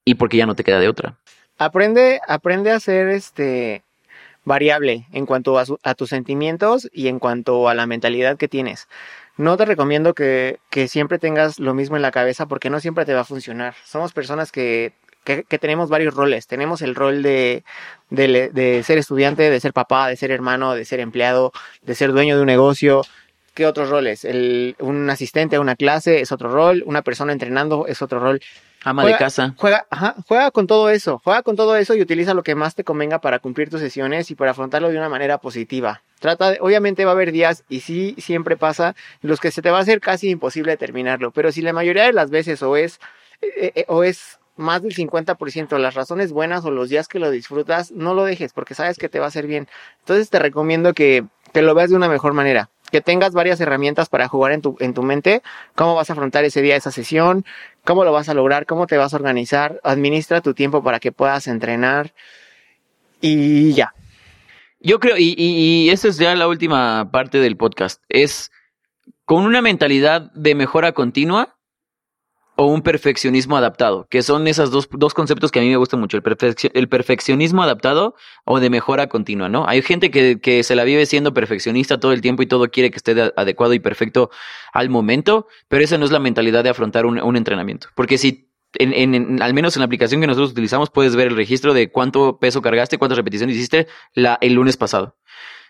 y 0.05 0.16
porque 0.16 0.37
ya 0.37 0.46
no 0.46 0.55
te 0.55 0.64
queda 0.64 0.81
de 0.81 0.88
otra. 0.88 1.16
Aprende 1.57 2.20
aprende 2.27 2.70
a 2.70 2.81
ser 2.81 3.09
este 3.09 3.83
variable 4.44 5.07
en 5.12 5.27
cuanto 5.27 5.59
a, 5.59 5.94
tus 5.94 6.09
sentimientos 6.09 6.88
y 6.92 7.09
en 7.09 7.18
cuanto 7.18 7.68
a 7.68 7.74
la 7.74 7.87
mentalidad 7.87 8.38
que 8.38 8.48
tienes. 8.48 8.88
No 9.37 9.57
te 9.57 9.66
recomiendo 9.66 10.14
que, 10.14 10.59
que 10.70 10.88
siempre 10.88 11.18
tengas 11.18 11.59
lo 11.59 11.74
mismo 11.74 11.96
en 11.96 12.03
la 12.03 12.11
cabeza 12.11 12.46
porque 12.46 12.70
no 12.70 12.81
siempre 12.81 13.05
te 13.05 13.14
va 13.14 13.20
a 13.20 13.24
funcionar. 13.24 13.74
Somos 13.85 14.12
personas 14.12 14.51
que 14.51 14.94
que, 15.24 15.59
tenemos 15.59 15.88
varios 15.88 16.14
roles. 16.14 16.46
Tenemos 16.46 16.83
el 16.83 16.94
rol 16.94 17.22
de, 17.22 17.64
de, 18.11 18.83
ser 18.85 18.98
estudiante, 18.98 19.50
de 19.50 19.61
ser 19.61 19.72
papá, 19.72 20.09
de 20.09 20.16
ser 20.16 20.31
hermano, 20.31 20.74
de 20.74 20.85
ser 20.85 21.00
empleado, 21.00 21.52
de 21.83 21.94
ser 21.94 22.12
dueño 22.12 22.37
de 22.37 22.42
un 22.42 22.46
negocio. 22.46 23.02
¿Qué 23.54 23.66
otros 23.66 23.90
roles? 23.90 24.24
El, 24.24 24.76
un 24.78 25.11
asistente 25.11 25.57
a 25.57 25.61
una 25.61 25.76
clase 25.76 26.20
es 26.20 26.33
otro 26.33 26.50
rol, 26.50 26.83
una 26.87 27.02
persona 27.02 27.33
entrenando 27.33 27.87
es 27.87 28.02
otro 28.02 28.20
rol. 28.20 28.40
Ama 28.85 29.04
de 29.04 29.16
casa. 29.16 29.54
Juega, 29.57 29.87
ajá, 29.90 30.14
juega 30.28 30.52
con 30.52 30.68
todo 30.68 30.88
eso, 30.88 31.20
juega 31.24 31.42
con 31.42 31.57
todo 31.57 31.74
eso 31.74 31.96
y 31.96 32.00
utiliza 32.00 32.33
lo 32.33 32.44
que 32.44 32.54
más 32.54 32.76
te 32.76 32.85
convenga 32.85 33.20
para 33.20 33.40
cumplir 33.40 33.70
tus 33.70 33.81
sesiones 33.81 34.31
y 34.31 34.37
para 34.37 34.52
afrontarlo 34.52 34.88
de 34.88 34.96
una 34.96 35.09
manera 35.09 35.38
positiva. 35.38 36.00
Trata 36.20 36.52
de, 36.52 36.59
obviamente 36.61 37.04
va 37.04 37.11
a 37.11 37.14
haber 37.14 37.33
días 37.33 37.64
y 37.68 37.81
sí 37.81 38.14
siempre 38.18 38.57
pasa 38.57 38.94
los 39.20 39.40
que 39.40 39.50
se 39.50 39.62
te 39.62 39.72
va 39.72 39.78
a 39.78 39.83
hacer 39.83 40.00
casi 40.00 40.31
imposible 40.31 40.76
terminarlo, 40.76 41.33
pero 41.33 41.50
si 41.50 41.61
la 41.61 41.72
mayoría 41.72 42.04
de 42.04 42.12
las 42.12 42.31
veces 42.31 42.62
o 42.62 42.76
es 42.76 43.00
eh, 43.40 43.72
eh, 43.74 43.85
o 43.87 44.02
es 44.02 44.38
más 44.59 44.83
del 44.83 44.94
50%, 44.94 45.79
las 45.79 45.94
razones 45.94 46.33
buenas 46.33 46.64
o 46.64 46.71
los 46.71 46.88
días 46.88 47.09
que 47.09 47.18
lo 47.18 47.31
disfrutas, 47.31 47.92
no 47.92 48.14
lo 48.14 48.25
dejes 48.25 48.53
porque 48.53 48.75
sabes 48.75 48.99
que 48.99 49.09
te 49.09 49.18
va 49.18 49.27
a 49.27 49.29
hacer 49.29 49.47
bien. 49.47 49.68
Entonces 50.01 50.31
te 50.31 50.38
recomiendo 50.38 50.94
que, 50.94 51.25
que 51.53 51.62
lo 51.62 51.75
veas 51.75 51.90
de 51.90 51.97
una 51.97 52.09
mejor 52.09 52.33
manera, 52.33 52.71
que 52.90 53.01
tengas 53.01 53.33
varias 53.33 53.61
herramientas 53.61 54.09
para 54.09 54.29
jugar 54.29 54.53
en 54.53 54.62
tu, 54.62 54.77
en 54.81 54.94
tu 54.94 55.03
mente, 55.03 55.42
cómo 55.75 55.94
vas 55.94 56.11
a 56.11 56.12
afrontar 56.14 56.44
ese 56.44 56.62
día, 56.62 56.77
esa 56.77 56.90
sesión, 56.90 57.44
cómo 57.85 58.05
lo 58.05 58.12
vas 58.12 58.29
a 58.29 58.35
lograr, 58.35 58.66
cómo 58.66 58.87
te 58.87 58.97
vas 58.97 59.14
a 59.14 59.16
organizar, 59.16 59.81
administra 59.85 60.40
tu 60.40 60.55
tiempo 60.55 60.83
para 60.83 61.01
que 61.01 61.12
puedas 61.12 61.47
entrenar 61.47 62.12
y 63.21 63.73
ya. 63.73 63.94
Yo 64.81 65.01
creo, 65.01 65.16
y, 65.16 65.35
y, 65.37 65.87
y 65.87 65.90
es 65.90 66.03
ya 66.18 66.35
la 66.37 66.47
última 66.47 67.11
parte 67.11 67.38
del 67.38 67.57
podcast, 67.57 68.03
es 68.09 68.53
con 69.25 69.44
una 69.44 69.61
mentalidad 69.61 70.31
de 70.33 70.55
mejora 70.55 70.92
continua, 70.92 71.58
o 72.61 72.66
un 72.66 72.83
perfeccionismo 72.83 73.57
adaptado, 73.57 74.09
que 74.11 74.21
son 74.21 74.49
esos 74.49 74.73
dos, 74.73 74.88
dos 74.90 75.14
conceptos 75.14 75.53
que 75.53 75.61
a 75.61 75.62
mí 75.62 75.68
me 75.68 75.77
gustan 75.77 76.01
mucho, 76.01 76.16
el, 76.16 76.25
el 76.75 76.88
perfeccionismo 76.88 77.62
adaptado 77.62 78.16
o 78.44 78.59
de 78.59 78.68
mejora 78.68 79.07
continua, 79.07 79.49
¿no? 79.49 79.64
Hay 79.68 79.81
gente 79.81 80.11
que, 80.11 80.40
que, 80.40 80.64
se 80.64 80.75
la 80.75 80.83
vive 80.83 81.07
siendo 81.07 81.33
perfeccionista 81.33 82.01
todo 82.01 82.12
el 82.12 82.21
tiempo 82.21 82.42
y 82.42 82.47
todo 82.47 82.68
quiere 82.68 82.90
que 82.90 82.97
esté 82.97 83.12
adecuado 83.37 83.75
y 83.75 83.79
perfecto 83.79 84.31
al 84.73 84.90
momento, 84.90 85.47
pero 85.68 85.85
esa 85.85 85.99
no 85.99 86.05
es 86.05 86.11
la 86.11 86.18
mentalidad 86.18 86.64
de 86.64 86.71
afrontar 86.71 87.07
un, 87.07 87.21
un 87.21 87.37
entrenamiento, 87.37 87.90
porque 87.94 88.18
si 88.18 88.51
en, 88.75 89.14
en, 89.14 89.40
al 89.40 89.55
menos 89.55 89.77
en 89.77 89.81
la 89.81 89.87
aplicación 89.87 90.21
que 90.21 90.27
nosotros 90.27 90.51
utilizamos 90.51 90.90
puedes 90.90 91.14
ver 91.14 91.29
el 91.29 91.37
registro 91.37 91.75
de 91.75 91.92
cuánto 91.92 92.40
peso 92.40 92.61
cargaste, 92.61 92.99
cuántas 92.99 93.18
repeticiones 93.18 93.55
hiciste 93.55 93.87
la, 94.14 94.37
el 94.40 94.55
lunes 94.55 94.77
pasado 94.77 95.16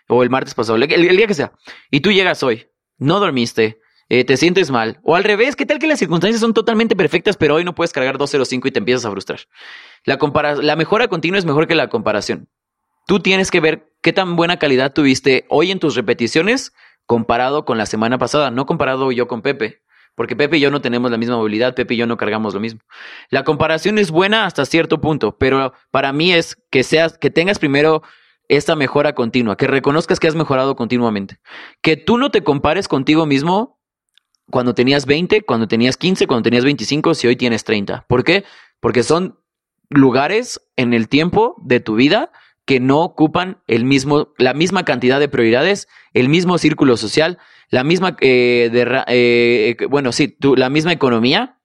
o 0.07 0.23
el 0.23 0.31
martes 0.31 0.55
pasado, 0.55 0.75
el, 0.75 0.91
el 0.91 1.17
día 1.17 1.27
que 1.27 1.35
sea, 1.35 1.53
y 1.91 1.99
tú 1.99 2.11
llegas 2.11 2.41
hoy, 2.41 2.65
no 2.97 3.19
dormiste, 3.19 3.79
eh, 4.09 4.25
te 4.25 4.37
sientes 4.37 4.71
mal. 4.71 4.99
O 5.03 5.15
al 5.15 5.23
revés, 5.23 5.55
¿qué 5.55 5.65
tal 5.65 5.79
que 5.79 5.87
las 5.87 5.99
circunstancias 5.99 6.41
son 6.41 6.53
totalmente 6.53 6.95
perfectas, 6.95 7.37
pero 7.37 7.55
hoy 7.55 7.63
no 7.63 7.75
puedes 7.75 7.93
cargar 7.93 8.17
205 8.17 8.67
y 8.67 8.71
te 8.71 8.79
empiezas 8.79 9.05
a 9.05 9.11
frustrar? 9.11 9.41
La, 10.03 10.17
la 10.61 10.75
mejora 10.75 11.07
continua 11.07 11.37
es 11.37 11.45
mejor 11.45 11.67
que 11.67 11.75
la 11.75 11.89
comparación. 11.89 12.49
Tú 13.07 13.19
tienes 13.19 13.51
que 13.51 13.59
ver 13.59 13.93
qué 14.01 14.11
tan 14.11 14.35
buena 14.35 14.57
calidad 14.57 14.93
tuviste 14.93 15.45
hoy 15.49 15.71
en 15.71 15.79
tus 15.79 15.95
repeticiones 15.95 16.73
comparado 17.05 17.65
con 17.65 17.77
la 17.77 17.85
semana 17.85 18.17
pasada, 18.17 18.51
no 18.51 18.65
comparado 18.65 19.11
yo 19.11 19.27
con 19.27 19.41
Pepe. 19.41 19.81
Porque 20.15 20.35
Pepe 20.35 20.57
y 20.57 20.59
yo 20.59 20.69
no 20.69 20.81
tenemos 20.81 21.09
la 21.11 21.17
misma 21.17 21.37
movilidad, 21.37 21.75
Pepe 21.75 21.93
y 21.93 21.97
yo 21.97 22.05
no 22.05 22.17
cargamos 22.17 22.53
lo 22.53 22.59
mismo. 22.59 22.81
La 23.29 23.43
comparación 23.43 23.97
es 23.97 24.11
buena 24.11 24.45
hasta 24.45 24.65
cierto 24.65 24.99
punto, 24.99 25.37
pero 25.37 25.73
para 25.91 26.11
mí 26.11 26.33
es 26.33 26.57
que 26.69 26.83
seas, 26.83 27.17
que 27.17 27.29
tengas 27.29 27.57
primero 27.57 28.01
esta 28.49 28.75
mejora 28.75 29.13
continua, 29.13 29.55
que 29.55 29.67
reconozcas 29.67 30.19
que 30.19 30.27
has 30.27 30.35
mejorado 30.35 30.75
continuamente. 30.75 31.39
Que 31.81 31.95
tú 31.95 32.17
no 32.17 32.31
te 32.31 32.43
compares 32.43 32.87
contigo 32.87 33.25
mismo 33.25 33.78
cuando 34.49 34.73
tenías 34.73 35.05
20, 35.05 35.41
cuando 35.41 35.67
tenías 35.67 35.97
15, 35.97 36.27
cuando 36.27 36.43
tenías 36.43 36.63
25, 36.63 37.13
si 37.13 37.27
hoy 37.27 37.35
tienes 37.35 37.63
30. 37.63 38.05
¿Por 38.07 38.23
qué? 38.23 38.43
Porque 38.79 39.03
son 39.03 39.39
lugares 39.89 40.61
en 40.75 40.93
el 40.93 41.07
tiempo 41.07 41.55
de 41.63 41.79
tu 41.79 41.95
vida 41.95 42.31
que 42.65 42.79
no 42.79 43.01
ocupan 43.01 43.63
el 43.65 43.83
mismo, 43.83 44.33
la 44.37 44.53
misma 44.53 44.85
cantidad 44.85 45.19
de 45.19 45.27
prioridades, 45.27 45.87
el 46.13 46.29
mismo 46.29 46.57
círculo 46.59 46.97
social, 46.97 47.39
la 47.69 47.83
misma, 47.83 48.15
eh, 48.21 48.69
de, 48.71 49.03
eh, 49.07 49.87
bueno, 49.89 50.11
sí, 50.11 50.27
tu, 50.27 50.55
la 50.55 50.69
misma 50.69 50.91
economía, 50.91 51.57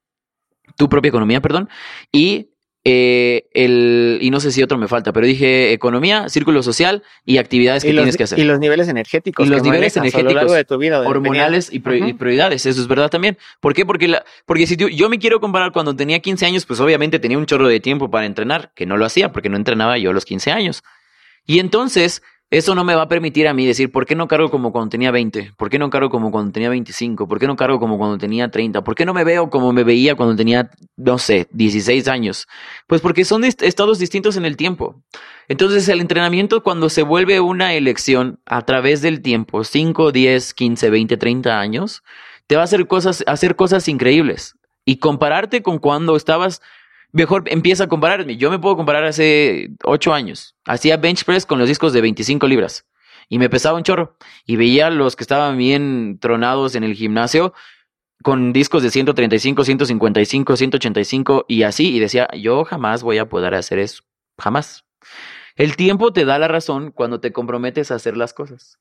tu 0.76 0.88
propia 0.88 1.10
economía, 1.10 1.42
perdón, 1.42 1.68
y 2.10 2.53
eh, 2.86 3.46
el, 3.54 4.18
y 4.20 4.30
no 4.30 4.40
sé 4.40 4.52
si 4.52 4.62
otro 4.62 4.76
me 4.76 4.88
falta, 4.88 5.10
pero 5.14 5.26
dije 5.26 5.72
economía, 5.72 6.28
círculo 6.28 6.62
social 6.62 7.02
y 7.24 7.38
actividades 7.38 7.82
que 7.82 7.92
tienes 7.92 8.18
que 8.18 8.24
hacer. 8.24 8.38
Y 8.38 8.44
los 8.44 8.58
niveles 8.58 8.88
energéticos. 8.88 9.46
Y 9.46 9.48
los 9.48 9.62
niveles 9.62 9.96
energéticos 9.96 10.52
de 10.52 10.64
tu 10.66 10.76
vida, 10.76 11.00
hormonales 11.00 11.72
y, 11.72 11.80
prioridades, 11.80 12.66
eso 12.66 12.78
es 12.78 12.86
verdad 12.86 13.08
también. 13.08 13.38
¿Por 13.60 13.72
qué? 13.72 13.86
Porque, 13.86 14.06
la, 14.06 14.22
porque 14.44 14.66
si 14.66 14.76
yo 14.76 15.08
me 15.08 15.18
quiero 15.18 15.40
comparar 15.40 15.72
cuando 15.72 15.96
tenía 15.96 16.20
15 16.20 16.44
años, 16.44 16.66
pues 16.66 16.78
obviamente 16.78 17.18
tenía 17.18 17.38
un 17.38 17.46
chorro 17.46 17.68
de 17.68 17.80
tiempo 17.80 18.10
para 18.10 18.26
entrenar, 18.26 18.72
que 18.74 18.84
no 18.84 18.98
lo 18.98 19.06
hacía 19.06 19.32
porque 19.32 19.48
no 19.48 19.56
entrenaba 19.56 19.96
yo 19.96 20.10
a 20.10 20.12
los 20.12 20.26
15 20.26 20.52
años. 20.52 20.82
Y 21.46 21.60
entonces 21.60 22.22
eso 22.50 22.74
no 22.74 22.84
me 22.84 22.94
va 22.94 23.02
a 23.02 23.08
permitir 23.08 23.48
a 23.48 23.54
mí 23.54 23.66
decir, 23.66 23.90
¿por 23.90 24.06
qué 24.06 24.14
no 24.14 24.28
cargo 24.28 24.50
como 24.50 24.70
cuando 24.70 24.90
tenía 24.90 25.10
20? 25.10 25.54
¿Por 25.56 25.70
qué 25.70 25.78
no 25.78 25.90
cargo 25.90 26.10
como 26.10 26.30
cuando 26.30 26.52
tenía 26.52 26.68
25? 26.68 27.26
¿Por 27.26 27.40
qué 27.40 27.46
no 27.46 27.56
cargo 27.56 27.80
como 27.80 27.98
cuando 27.98 28.16
tenía 28.18 28.50
30? 28.50 28.84
¿Por 28.84 28.94
qué 28.94 29.04
no 29.04 29.12
me 29.12 29.24
veo 29.24 29.50
como 29.50 29.72
me 29.72 29.82
veía 29.82 30.14
cuando 30.14 30.36
tenía, 30.36 30.70
no 30.96 31.18
sé, 31.18 31.48
16 31.50 32.06
años? 32.06 32.46
Pues 32.86 33.00
porque 33.00 33.24
son 33.24 33.44
estados 33.44 33.98
distintos 33.98 34.36
en 34.36 34.44
el 34.44 34.56
tiempo. 34.56 35.02
Entonces 35.48 35.88
el 35.88 36.00
entrenamiento 36.00 36.62
cuando 36.62 36.88
se 36.90 37.02
vuelve 37.02 37.40
una 37.40 37.74
elección 37.74 38.38
a 38.46 38.62
través 38.62 39.02
del 39.02 39.20
tiempo, 39.20 39.64
5, 39.64 40.12
10, 40.12 40.54
15, 40.54 40.90
20, 40.90 41.16
30 41.16 41.58
años, 41.58 42.02
te 42.46 42.56
va 42.56 42.62
a 42.62 42.64
hacer 42.64 42.86
cosas, 42.86 43.24
hacer 43.26 43.56
cosas 43.56 43.88
increíbles. 43.88 44.54
Y 44.84 44.98
compararte 44.98 45.62
con 45.62 45.78
cuando 45.78 46.14
estabas 46.14 46.60
mejor 47.14 47.44
empieza 47.46 47.84
a 47.84 47.88
compararme. 47.88 48.36
Yo 48.36 48.50
me 48.50 48.58
puedo 48.58 48.76
comparar 48.76 49.04
hace 49.04 49.70
ocho 49.84 50.12
años. 50.12 50.56
Hacía 50.66 50.96
bench 50.96 51.24
press 51.24 51.46
con 51.46 51.58
los 51.58 51.68
discos 51.68 51.92
de 51.92 52.00
25 52.00 52.46
libras 52.48 52.86
y 53.28 53.38
me 53.38 53.48
pesaba 53.48 53.78
un 53.78 53.84
chorro. 53.84 54.16
Y 54.44 54.56
veía 54.56 54.90
los 54.90 55.16
que 55.16 55.24
estaban 55.24 55.56
bien 55.56 56.18
tronados 56.20 56.74
en 56.74 56.84
el 56.84 56.94
gimnasio 56.94 57.54
con 58.22 58.52
discos 58.52 58.82
de 58.82 58.90
135, 58.90 59.64
155, 59.64 60.56
185 60.56 61.44
y 61.48 61.62
así. 61.62 61.94
Y 61.94 62.00
decía, 62.00 62.28
yo 62.34 62.64
jamás 62.64 63.02
voy 63.02 63.18
a 63.18 63.28
poder 63.28 63.54
hacer 63.54 63.78
eso. 63.78 64.02
Jamás. 64.38 64.84
El 65.54 65.76
tiempo 65.76 66.12
te 66.12 66.24
da 66.24 66.38
la 66.40 66.48
razón 66.48 66.90
cuando 66.90 67.20
te 67.20 67.32
comprometes 67.32 67.92
a 67.92 67.94
hacer 67.94 68.16
las 68.16 68.34
cosas. 68.34 68.80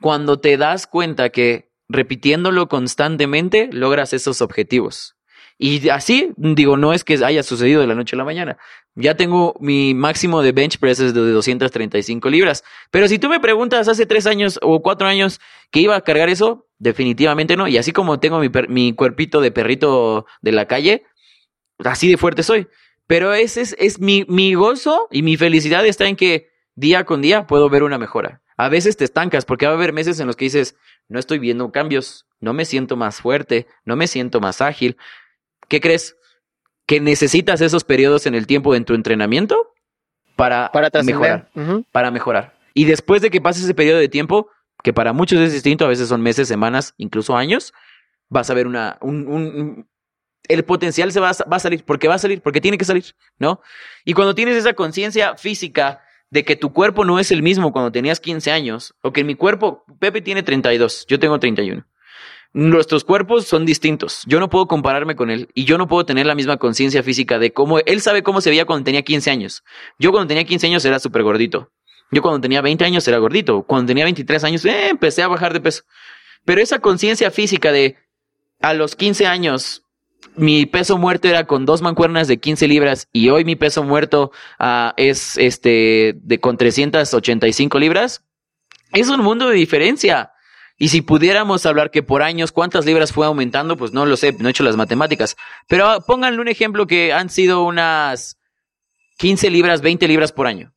Cuando 0.00 0.40
te 0.40 0.56
das 0.56 0.86
cuenta 0.86 1.28
que 1.28 1.70
repitiéndolo 1.88 2.66
constantemente 2.68 3.68
logras 3.72 4.14
esos 4.14 4.40
objetivos. 4.40 5.13
Y 5.56 5.88
así, 5.88 6.32
digo, 6.36 6.76
no 6.76 6.92
es 6.92 7.04
que 7.04 7.24
haya 7.24 7.42
sucedido 7.42 7.80
de 7.80 7.86
la 7.86 7.94
noche 7.94 8.16
a 8.16 8.18
la 8.18 8.24
mañana. 8.24 8.58
Ya 8.96 9.16
tengo 9.16 9.54
mi 9.60 9.94
máximo 9.94 10.42
de 10.42 10.52
bench 10.52 10.78
presses 10.78 11.14
de 11.14 11.20
235 11.20 12.28
libras. 12.28 12.64
Pero 12.90 13.06
si 13.06 13.18
tú 13.18 13.28
me 13.28 13.40
preguntas 13.40 13.86
hace 13.88 14.04
tres 14.06 14.26
años 14.26 14.58
o 14.62 14.82
cuatro 14.82 15.06
años 15.06 15.40
que 15.70 15.80
iba 15.80 15.94
a 15.94 16.00
cargar 16.00 16.28
eso, 16.28 16.66
definitivamente 16.78 17.56
no. 17.56 17.68
Y 17.68 17.78
así 17.78 17.92
como 17.92 18.18
tengo 18.18 18.40
mi, 18.40 18.50
mi 18.68 18.94
cuerpito 18.94 19.40
de 19.40 19.52
perrito 19.52 20.26
de 20.42 20.52
la 20.52 20.66
calle, 20.66 21.04
así 21.84 22.10
de 22.10 22.16
fuerte 22.16 22.42
soy. 22.42 22.68
Pero 23.06 23.32
ese 23.32 23.60
es, 23.60 23.76
es 23.78 24.00
mi, 24.00 24.24
mi 24.28 24.54
gozo 24.54 25.08
y 25.10 25.22
mi 25.22 25.36
felicidad 25.36 25.86
está 25.86 26.06
en 26.06 26.16
que 26.16 26.48
día 26.74 27.04
con 27.04 27.22
día 27.22 27.46
puedo 27.46 27.68
ver 27.68 27.84
una 27.84 27.98
mejora. 27.98 28.42
A 28.56 28.68
veces 28.68 28.96
te 28.96 29.04
estancas 29.04 29.44
porque 29.44 29.66
va 29.66 29.72
a 29.72 29.74
haber 29.76 29.92
meses 29.92 30.20
en 30.20 30.26
los 30.26 30.36
que 30.36 30.46
dices, 30.46 30.76
no 31.08 31.18
estoy 31.18 31.38
viendo 31.38 31.70
cambios, 31.72 32.26
no 32.40 32.52
me 32.52 32.64
siento 32.64 32.96
más 32.96 33.20
fuerte, 33.20 33.66
no 33.84 33.96
me 33.96 34.06
siento 34.06 34.40
más 34.40 34.60
ágil, 34.60 34.96
¿qué 35.68 35.80
crees? 35.80 36.16
Que 36.86 37.00
necesitas 37.00 37.60
esos 37.60 37.84
periodos 37.84 38.26
en 38.26 38.34
el 38.34 38.46
tiempo 38.46 38.74
en 38.74 38.84
tu 38.84 38.94
entrenamiento 38.94 39.72
para, 40.36 40.70
mejorar. 41.04 41.50
Para 41.92 42.10
mejorar. 42.10 42.54
Y 42.74 42.84
después 42.84 43.22
de 43.22 43.30
que 43.30 43.40
pases 43.40 43.64
ese 43.64 43.74
periodo 43.74 43.98
de 43.98 44.08
tiempo, 44.08 44.48
que 44.82 44.92
para 44.92 45.12
muchos 45.12 45.40
es 45.40 45.52
distinto, 45.52 45.84
a 45.84 45.88
veces 45.88 46.08
son 46.08 46.20
meses, 46.20 46.48
semanas, 46.48 46.94
incluso 46.98 47.36
años, 47.36 47.72
vas 48.28 48.50
a 48.50 48.54
ver 48.54 48.66
una, 48.66 48.98
un, 49.00 49.88
el 50.48 50.64
potencial 50.64 51.12
se 51.12 51.20
va 51.20 51.30
a, 51.30 51.48
va 51.50 51.56
a, 51.56 51.60
salir, 51.60 51.84
porque 51.84 52.08
va 52.08 52.14
a 52.14 52.18
salir, 52.18 52.42
porque 52.42 52.60
tiene 52.60 52.78
que 52.78 52.84
salir, 52.84 53.04
¿no? 53.38 53.60
Y 54.04 54.12
cuando 54.12 54.34
tienes 54.34 54.56
esa 54.56 54.74
conciencia 54.74 55.36
física 55.36 56.02
de 56.30 56.44
que 56.44 56.56
tu 56.56 56.72
cuerpo 56.72 57.04
no 57.04 57.18
es 57.18 57.30
el 57.30 57.42
mismo 57.42 57.72
cuando 57.72 57.92
tenías 57.92 58.20
15 58.20 58.50
años, 58.50 58.94
o 59.02 59.12
que 59.12 59.24
mi 59.24 59.36
cuerpo, 59.36 59.84
Pepe 60.00 60.20
tiene 60.20 60.42
32, 60.42 61.06
yo 61.06 61.18
tengo 61.18 61.38
31 61.38 61.86
nuestros 62.54 63.04
cuerpos 63.04 63.46
son 63.46 63.66
distintos. 63.66 64.22
Yo 64.26 64.38
no 64.38 64.48
puedo 64.48 64.66
compararme 64.66 65.16
con 65.16 65.28
él 65.30 65.48
y 65.54 65.64
yo 65.64 65.76
no 65.76 65.88
puedo 65.88 66.06
tener 66.06 66.24
la 66.24 66.36
misma 66.36 66.56
conciencia 66.56 67.02
física 67.02 67.38
de 67.40 67.52
cómo 67.52 67.80
él 67.80 68.00
sabe 68.00 68.22
cómo 68.22 68.40
se 68.40 68.48
veía 68.48 68.64
cuando 68.64 68.84
tenía 68.84 69.02
15 69.02 69.30
años. 69.30 69.64
Yo 69.98 70.12
cuando 70.12 70.28
tenía 70.28 70.44
15 70.44 70.68
años 70.68 70.84
era 70.84 71.00
súper 71.00 71.24
gordito. 71.24 71.72
Yo 72.12 72.22
cuando 72.22 72.40
tenía 72.40 72.62
20 72.62 72.84
años 72.84 73.06
era 73.08 73.18
gordito. 73.18 73.64
Cuando 73.64 73.88
tenía 73.88 74.04
23 74.04 74.44
años 74.44 74.64
eh, 74.64 74.88
empecé 74.90 75.22
a 75.22 75.28
bajar 75.28 75.52
de 75.52 75.60
peso. 75.60 75.82
Pero 76.44 76.62
esa 76.62 76.78
conciencia 76.78 77.32
física 77.32 77.72
de 77.72 77.96
a 78.60 78.72
los 78.72 78.94
15 78.94 79.26
años 79.26 79.82
mi 80.36 80.64
peso 80.64 80.96
muerto 80.96 81.28
era 81.28 81.46
con 81.46 81.66
dos 81.66 81.82
mancuernas 81.82 82.28
de 82.28 82.38
15 82.38 82.68
libras 82.68 83.08
y 83.12 83.28
hoy 83.30 83.44
mi 83.44 83.56
peso 83.56 83.82
muerto 83.82 84.30
uh, 84.60 84.90
es 84.96 85.36
este 85.38 86.14
de 86.22 86.38
con 86.38 86.56
385 86.56 87.78
libras. 87.80 88.24
Es 88.92 89.08
un 89.08 89.22
mundo 89.22 89.48
de 89.48 89.56
diferencia. 89.56 90.33
Y 90.76 90.88
si 90.88 91.02
pudiéramos 91.02 91.66
hablar 91.66 91.90
que 91.90 92.02
por 92.02 92.22
años 92.22 92.50
cuántas 92.50 92.84
libras 92.84 93.12
fue 93.12 93.26
aumentando, 93.26 93.76
pues 93.76 93.92
no 93.92 94.06
lo 94.06 94.16
sé, 94.16 94.32
no 94.32 94.48
he 94.48 94.50
hecho 94.50 94.64
las 94.64 94.76
matemáticas. 94.76 95.36
Pero 95.68 96.00
pónganle 96.06 96.40
un 96.40 96.48
ejemplo 96.48 96.86
que 96.86 97.12
han 97.12 97.30
sido 97.30 97.64
unas 97.64 98.38
15 99.18 99.50
libras, 99.50 99.82
20 99.82 100.08
libras 100.08 100.32
por 100.32 100.46
año. 100.46 100.74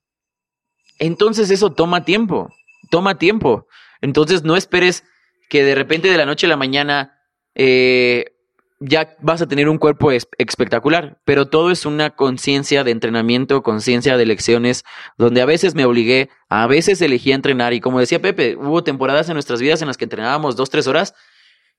Entonces 0.99 1.49
eso 1.49 1.71
toma 1.71 2.05
tiempo, 2.05 2.53
toma 2.91 3.17
tiempo. 3.17 3.67
Entonces 4.01 4.43
no 4.43 4.55
esperes 4.55 5.03
que 5.49 5.63
de 5.63 5.75
repente 5.75 6.09
de 6.09 6.17
la 6.17 6.25
noche 6.25 6.45
a 6.45 6.49
la 6.49 6.57
mañana 6.57 7.19
eh, 7.55 8.36
ya 8.79 9.15
vas 9.21 9.41
a 9.41 9.47
tener 9.47 9.69
un 9.69 9.77
cuerpo 9.77 10.11
espectacular, 10.11 11.19
pero 11.25 11.47
todo 11.47 11.71
es 11.71 11.85
una 11.85 12.11
conciencia 12.11 12.83
de 12.83 12.91
entrenamiento, 12.91 13.63
conciencia 13.63 14.17
de 14.17 14.25
lecciones, 14.25 14.83
donde 15.17 15.41
a 15.41 15.45
veces 15.45 15.73
me 15.73 15.85
obligué, 15.85 16.29
a 16.47 16.67
veces 16.67 17.01
elegí 17.01 17.31
entrenar 17.31 17.73
y 17.73 17.79
como 17.79 17.99
decía 17.99 18.21
Pepe, 18.21 18.55
hubo 18.55 18.83
temporadas 18.83 19.29
en 19.29 19.33
nuestras 19.33 19.61
vidas 19.61 19.81
en 19.81 19.87
las 19.87 19.97
que 19.97 20.05
entrenábamos 20.05 20.55
dos, 20.55 20.69
tres 20.69 20.87
horas 20.87 21.15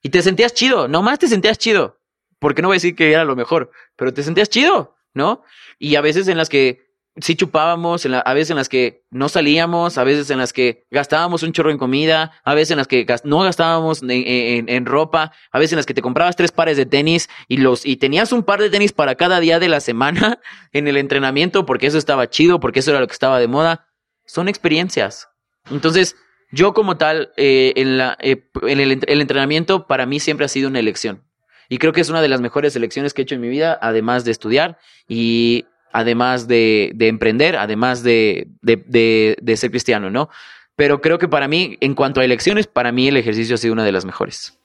y 0.02 0.10
te 0.10 0.22
sentías 0.22 0.54
chido, 0.54 0.88
nomás 0.88 1.18
te 1.18 1.28
sentías 1.28 1.58
chido, 1.58 2.00
porque 2.40 2.62
no 2.62 2.68
voy 2.68 2.76
a 2.76 2.78
decir 2.78 2.96
que 2.96 3.12
era 3.12 3.24
lo 3.24 3.36
mejor, 3.36 3.70
pero 3.96 4.12
te 4.12 4.22
sentías 4.22 4.48
chido, 4.48 4.96
¿no? 5.14 5.42
Y 5.78 5.94
a 5.94 6.00
veces 6.00 6.26
en 6.26 6.36
las 6.36 6.48
que 6.48 6.87
sí 7.20 7.34
chupábamos, 7.36 8.06
a 8.06 8.34
veces 8.34 8.50
en 8.50 8.56
las 8.56 8.68
que 8.68 9.04
no 9.10 9.28
salíamos, 9.28 9.98
a 9.98 10.04
veces 10.04 10.30
en 10.30 10.38
las 10.38 10.52
que 10.52 10.86
gastábamos 10.90 11.42
un 11.42 11.52
chorro 11.52 11.70
en 11.70 11.78
comida, 11.78 12.32
a 12.44 12.54
veces 12.54 12.72
en 12.72 12.78
las 12.78 12.86
que 12.86 13.06
no 13.24 13.40
gastábamos 13.40 14.02
en, 14.02 14.86
ropa, 14.86 15.32
a 15.50 15.58
veces 15.58 15.72
en 15.72 15.76
las 15.76 15.86
que 15.86 15.94
te 15.94 16.02
comprabas 16.02 16.36
tres 16.36 16.52
pares 16.52 16.76
de 16.76 16.86
tenis 16.86 17.28
y 17.48 17.58
los 17.58 17.84
y 17.84 17.96
tenías 17.96 18.32
un 18.32 18.42
par 18.42 18.60
de 18.60 18.70
tenis 18.70 18.92
para 18.92 19.14
cada 19.14 19.40
día 19.40 19.58
de 19.58 19.68
la 19.68 19.80
semana 19.80 20.40
en 20.72 20.88
el 20.88 20.96
entrenamiento 20.96 21.66
porque 21.66 21.86
eso 21.86 21.98
estaba 21.98 22.28
chido, 22.30 22.60
porque 22.60 22.80
eso 22.80 22.90
era 22.90 23.00
lo 23.00 23.06
que 23.06 23.14
estaba 23.14 23.38
de 23.38 23.48
moda. 23.48 23.88
Son 24.24 24.48
experiencias. 24.48 25.28
Entonces, 25.70 26.16
yo 26.50 26.74
como 26.74 26.96
tal, 26.96 27.32
eh, 27.36 27.72
en, 27.76 27.98
la, 27.98 28.16
eh, 28.20 28.48
en 28.62 28.80
el, 28.80 29.00
el 29.06 29.20
entrenamiento 29.20 29.86
para 29.86 30.06
mí 30.06 30.20
siempre 30.20 30.46
ha 30.46 30.48
sido 30.48 30.68
una 30.68 30.78
elección. 30.78 31.24
Y 31.70 31.78
creo 31.78 31.92
que 31.92 32.00
es 32.00 32.08
una 32.08 32.22
de 32.22 32.28
las 32.28 32.40
mejores 32.40 32.74
elecciones 32.76 33.12
que 33.12 33.22
he 33.22 33.24
hecho 33.24 33.34
en 33.34 33.42
mi 33.42 33.48
vida, 33.48 33.78
además 33.80 34.24
de 34.24 34.30
estudiar. 34.30 34.78
Y 35.06 35.66
además 35.92 36.48
de, 36.48 36.92
de 36.94 37.08
emprender, 37.08 37.56
además 37.56 38.02
de, 38.02 38.48
de, 38.62 39.36
de, 39.40 39.56
ser 39.56 39.70
cristiano, 39.70 40.10
¿no? 40.10 40.28
Pero 40.76 41.00
creo 41.00 41.18
que 41.18 41.28
para 41.28 41.48
mí, 41.48 41.76
en 41.80 41.94
cuanto 41.94 42.20
a 42.20 42.24
elecciones, 42.24 42.66
para 42.66 42.92
mí 42.92 43.08
el 43.08 43.16
ejercicio 43.16 43.54
ha 43.54 43.58
sido 43.58 43.72
una 43.72 43.84
de 43.84 43.92
las 43.92 44.04
mejores. 44.04 44.58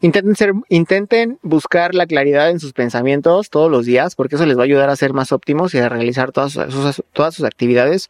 Intenten, 0.00 0.36
ser, 0.36 0.52
intenten 0.68 1.38
buscar 1.42 1.94
la 1.94 2.06
claridad 2.06 2.50
en 2.50 2.60
sus 2.60 2.72
pensamientos 2.72 3.50
todos 3.50 3.70
los 3.70 3.86
días, 3.86 4.14
porque 4.14 4.36
eso 4.36 4.46
les 4.46 4.56
va 4.56 4.62
a 4.62 4.64
ayudar 4.64 4.90
a 4.90 4.96
ser 4.96 5.12
más 5.12 5.32
óptimos 5.32 5.74
y 5.74 5.78
a 5.78 5.88
realizar 5.88 6.32
todas 6.32 6.52
sus, 6.52 7.02
todas 7.12 7.34
sus 7.34 7.44
actividades 7.44 8.08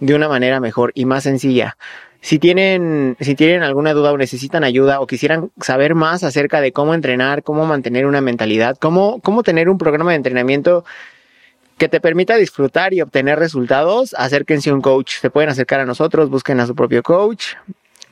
de 0.00 0.14
una 0.14 0.28
manera 0.28 0.60
mejor 0.60 0.92
y 0.94 1.04
más 1.04 1.24
sencilla. 1.24 1.76
Si 2.20 2.38
tienen, 2.38 3.16
si 3.20 3.36
tienen 3.36 3.62
alguna 3.62 3.92
duda 3.92 4.12
o 4.12 4.18
necesitan 4.18 4.64
ayuda 4.64 5.00
o 5.00 5.06
quisieran 5.06 5.50
saber 5.60 5.94
más 5.94 6.24
acerca 6.24 6.60
de 6.60 6.72
cómo 6.72 6.94
entrenar, 6.94 7.44
cómo 7.44 7.64
mantener 7.64 8.06
una 8.06 8.20
mentalidad, 8.20 8.76
cómo, 8.76 9.20
cómo 9.20 9.44
tener 9.44 9.68
un 9.68 9.78
programa 9.78 10.10
de 10.10 10.16
entrenamiento 10.16 10.84
que 11.78 11.88
te 11.88 12.00
permita 12.00 12.36
disfrutar 12.36 12.92
y 12.92 13.00
obtener 13.00 13.38
resultados, 13.38 14.14
acérquense 14.18 14.70
a 14.70 14.74
un 14.74 14.82
coach. 14.82 15.14
Se 15.20 15.30
pueden 15.30 15.48
acercar 15.48 15.80
a 15.80 15.86
nosotros, 15.86 16.28
busquen 16.28 16.60
a 16.60 16.66
su 16.66 16.74
propio 16.74 17.02
coach, 17.02 17.54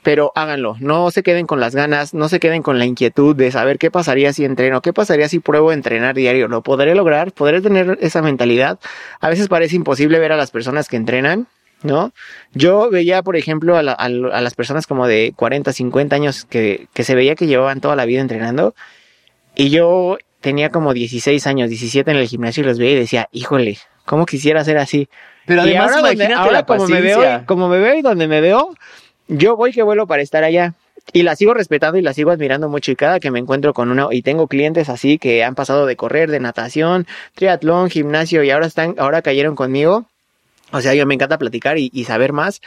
pero 0.03 0.33
háganlo. 0.37 0.77
No 0.79 1.11
se 1.11 1.25
queden 1.25 1.47
con 1.47 1.59
las 1.59 1.75
ganas, 1.75 2.15
no 2.15 2.29
se 2.29 2.39
queden 2.39 2.63
con 2.63 2.79
la 2.79 2.87
inquietud 2.87 3.35
de 3.35 3.51
saber 3.51 3.79
qué 3.79 3.91
pasaría 3.91 4.33
si 4.33 4.45
entreno, 4.45 4.81
qué 4.81 4.93
pasaría 4.93 5.29
si 5.29 5.41
pruebo 5.41 5.71
a 5.71 5.75
entrenar 5.75 6.15
diario. 6.15 6.47
¿Lo 6.47 6.63
podré 6.63 6.95
lograr? 6.95 7.33
¿Podré 7.33 7.61
tener 7.61 7.99
esa 8.01 8.23
mentalidad? 8.23 8.79
A 9.21 9.29
veces 9.29 9.49
parece 9.49 9.75
imposible 9.75 10.21
ver 10.21 10.33
a 10.33 10.37
las 10.37 10.51
personas 10.53 10.89
que 10.89 10.97
entrenan. 10.97 11.49
¿No? 11.83 12.13
Yo 12.55 12.89
veía, 12.91 13.23
por 13.23 13.37
ejemplo, 13.37 13.77
a, 13.77 13.83
las 13.83 14.55
personas 14.55 14.87
como 14.87 15.07
de 15.07 15.35
40, 15.37 15.75
50 15.75 16.17
años 16.17 16.47
que, 16.47 16.89
que 16.95 17.05
se 17.05 17.15
veía 17.15 17.35
que 17.35 17.47
llevaban 17.47 17.83
toda 17.83 17.95
la 17.97 18.07
vida 18.07 18.23
entrenando 18.23 18.75
y 19.57 19.71
yo 19.71 20.19
tenía 20.47 20.71
como 20.71 20.95
16 20.95 21.45
años, 21.49 21.69
17 21.71 22.09
en 22.09 22.17
el 22.19 22.29
gimnasio 22.29 22.63
y 22.63 22.67
los 22.67 22.79
veía 22.79 22.93
y 22.93 23.01
decía, 23.01 23.29
híjole, 23.33 23.79
¿Cómo 24.05 24.25
quisiera 24.25 24.63
ser 24.63 24.79
así? 24.79 25.09
Pero 25.47 25.63
Y 25.63 25.71
además, 25.71 25.87
ahora, 25.97 26.13
imagínate 26.13 26.41
ahora 26.41 26.53
la 26.53 26.65
como 26.67 26.87
me 26.87 27.01
veo, 27.01 27.19
como 27.47 27.69
me 27.69 27.79
veo 27.81 27.95
y 27.97 28.03
donde 28.03 28.29
me 28.29 28.41
veo, 28.41 28.73
yo 29.27 29.57
voy 29.57 29.73
que 29.73 29.83
vuelo 29.83 30.07
para 30.07 30.23
estar 30.23 30.45
allá. 30.45 30.75
Y 31.13 31.25
la 31.25 31.35
sigo 31.35 31.55
respetando 31.55 31.99
y 31.99 32.03
la 32.03 32.13
sigo 32.15 32.31
admirando 32.31 32.69
mucho. 32.69 32.93
Y 32.93 32.97
cada 32.97 33.19
que 33.19 33.33
me 33.33 33.41
encuentro 33.41 33.75
con 33.75 33.91
una, 33.91 34.07
y 34.13 34.23
tengo 34.23 34.47
clientes 34.47 34.89
así 34.89 35.19
que 35.19 35.43
han 35.43 35.57
pasado 35.57 35.87
de 35.87 35.97
correr, 35.97 36.31
de 36.31 36.39
natación, 36.39 37.05
triatlón, 37.35 37.91
gimnasio, 37.91 38.45
y 38.45 38.51
ahora 38.51 38.67
están, 38.67 38.95
ahora 38.99 39.23
cayeron 39.23 39.57
conmigo. 39.57 40.07
O 40.71 40.81
sea, 40.81 40.95
yo 40.95 41.05
me 41.05 41.15
encanta 41.15 41.37
platicar 41.37 41.77
y, 41.79 41.91
y 41.93 42.05
saber 42.05 42.33
más. 42.33 42.61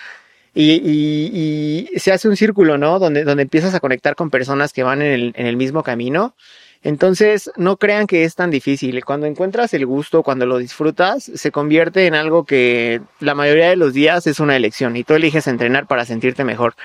Y, 0.54 0.72
y- 0.84 1.88
y 1.94 2.00
se 2.00 2.12
hace 2.12 2.28
un 2.28 2.36
círculo, 2.36 2.78
¿no? 2.78 3.00
Donde, 3.00 3.24
donde 3.24 3.44
empiezas 3.44 3.74
a 3.76 3.80
conectar 3.80 4.16
con 4.16 4.30
personas 4.30 4.74
que 4.74 4.84
van 4.84 5.02
en 5.02 5.12
el, 5.14 5.34
en 5.38 5.46
el 5.46 5.56
mismo 5.56 5.84
camino. 5.84 6.34
Entonces, 6.82 7.52
no 7.58 7.78
crean 7.78 8.08
que 8.08 8.24
es 8.24 8.36
tan 8.36 8.52
difícil. 8.52 9.04
Cuando 9.04 9.26
encuentras 9.26 9.74
el 9.74 9.86
gusto, 9.86 10.24
cuando 10.24 10.46
lo 10.46 10.58
disfrutas, 10.58 11.24
se 11.24 11.52
convierte 11.52 12.08
en 12.08 12.16
algo 12.16 12.46
que 12.46 13.02
la 13.20 13.36
mayoría 13.36 13.70
de 13.70 13.76
los 13.76 13.94
días 13.94 14.28
es 14.28 14.40
una 14.40 14.56
elección 14.56 14.96
y 14.96 15.04
tú 15.04 15.14
eliges 15.14 15.48
entrenar 15.48 15.88
para 15.88 16.06
sentirte 16.06 16.46
mejor. 16.46 16.76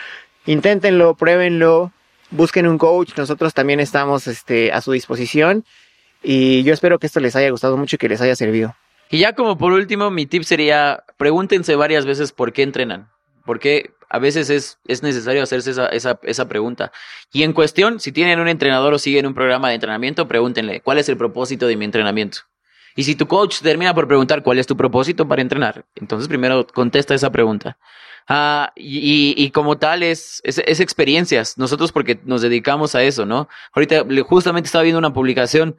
Inténtenlo, 0.46 1.14
pruébenlo, 1.14 1.92
busquen 2.30 2.66
un 2.66 2.76
coach. 2.76 3.16
Nosotros 3.16 3.54
también 3.54 3.78
estamos 3.78 4.26
este, 4.26 4.72
a 4.72 4.80
su 4.80 4.92
disposición 4.92 5.64
y 6.22 6.64
yo 6.64 6.74
espero 6.74 6.98
que 6.98 7.06
esto 7.06 7.20
les 7.20 7.36
haya 7.36 7.50
gustado 7.50 7.76
mucho 7.76 7.94
y 7.94 7.98
que 7.98 8.08
les 8.08 8.20
haya 8.20 8.34
servido. 8.34 8.74
Y 9.10 9.18
ya 9.18 9.34
como 9.34 9.58
por 9.58 9.72
último, 9.72 10.10
mi 10.10 10.26
tip 10.26 10.42
sería, 10.42 11.04
pregúntense 11.18 11.76
varias 11.76 12.04
veces 12.04 12.32
por 12.32 12.52
qué 12.52 12.62
entrenan. 12.62 13.13
Porque 13.44 13.92
a 14.08 14.18
veces 14.18 14.50
es, 14.50 14.78
es 14.86 15.02
necesario 15.02 15.42
hacerse 15.42 15.70
esa, 15.72 15.86
esa, 15.86 16.18
esa 16.22 16.48
pregunta. 16.48 16.92
Y 17.32 17.42
en 17.42 17.52
cuestión, 17.52 18.00
si 18.00 18.12
tienen 18.12 18.40
un 18.40 18.48
entrenador 18.48 18.94
o 18.94 18.98
siguen 18.98 19.26
un 19.26 19.34
programa 19.34 19.68
de 19.68 19.74
entrenamiento, 19.74 20.28
pregúntenle, 20.28 20.80
¿cuál 20.80 20.98
es 20.98 21.08
el 21.08 21.16
propósito 21.16 21.66
de 21.66 21.76
mi 21.76 21.84
entrenamiento? 21.84 22.38
Y 22.96 23.04
si 23.04 23.16
tu 23.16 23.26
coach 23.26 23.60
termina 23.60 23.92
por 23.94 24.06
preguntar 24.06 24.42
cuál 24.42 24.58
es 24.58 24.66
tu 24.66 24.76
propósito 24.76 25.26
para 25.26 25.42
entrenar, 25.42 25.84
entonces 25.96 26.28
primero 26.28 26.66
contesta 26.66 27.14
esa 27.14 27.32
pregunta. 27.32 27.76
Ah, 28.28 28.72
y, 28.76 29.34
y- 29.36 29.50
como 29.50 29.76
tal 29.78 30.02
es, 30.02 30.40
es, 30.44 30.58
es 30.64 30.80
experiencias. 30.80 31.58
Nosotros 31.58 31.92
porque 31.92 32.18
nos 32.24 32.40
dedicamos 32.40 32.94
a 32.94 33.02
eso, 33.02 33.26
¿no? 33.26 33.48
Ahorita 33.72 34.04
justamente 34.26 34.66
estaba 34.68 34.82
viendo 34.84 34.98
una 34.98 35.12
publicación 35.12 35.76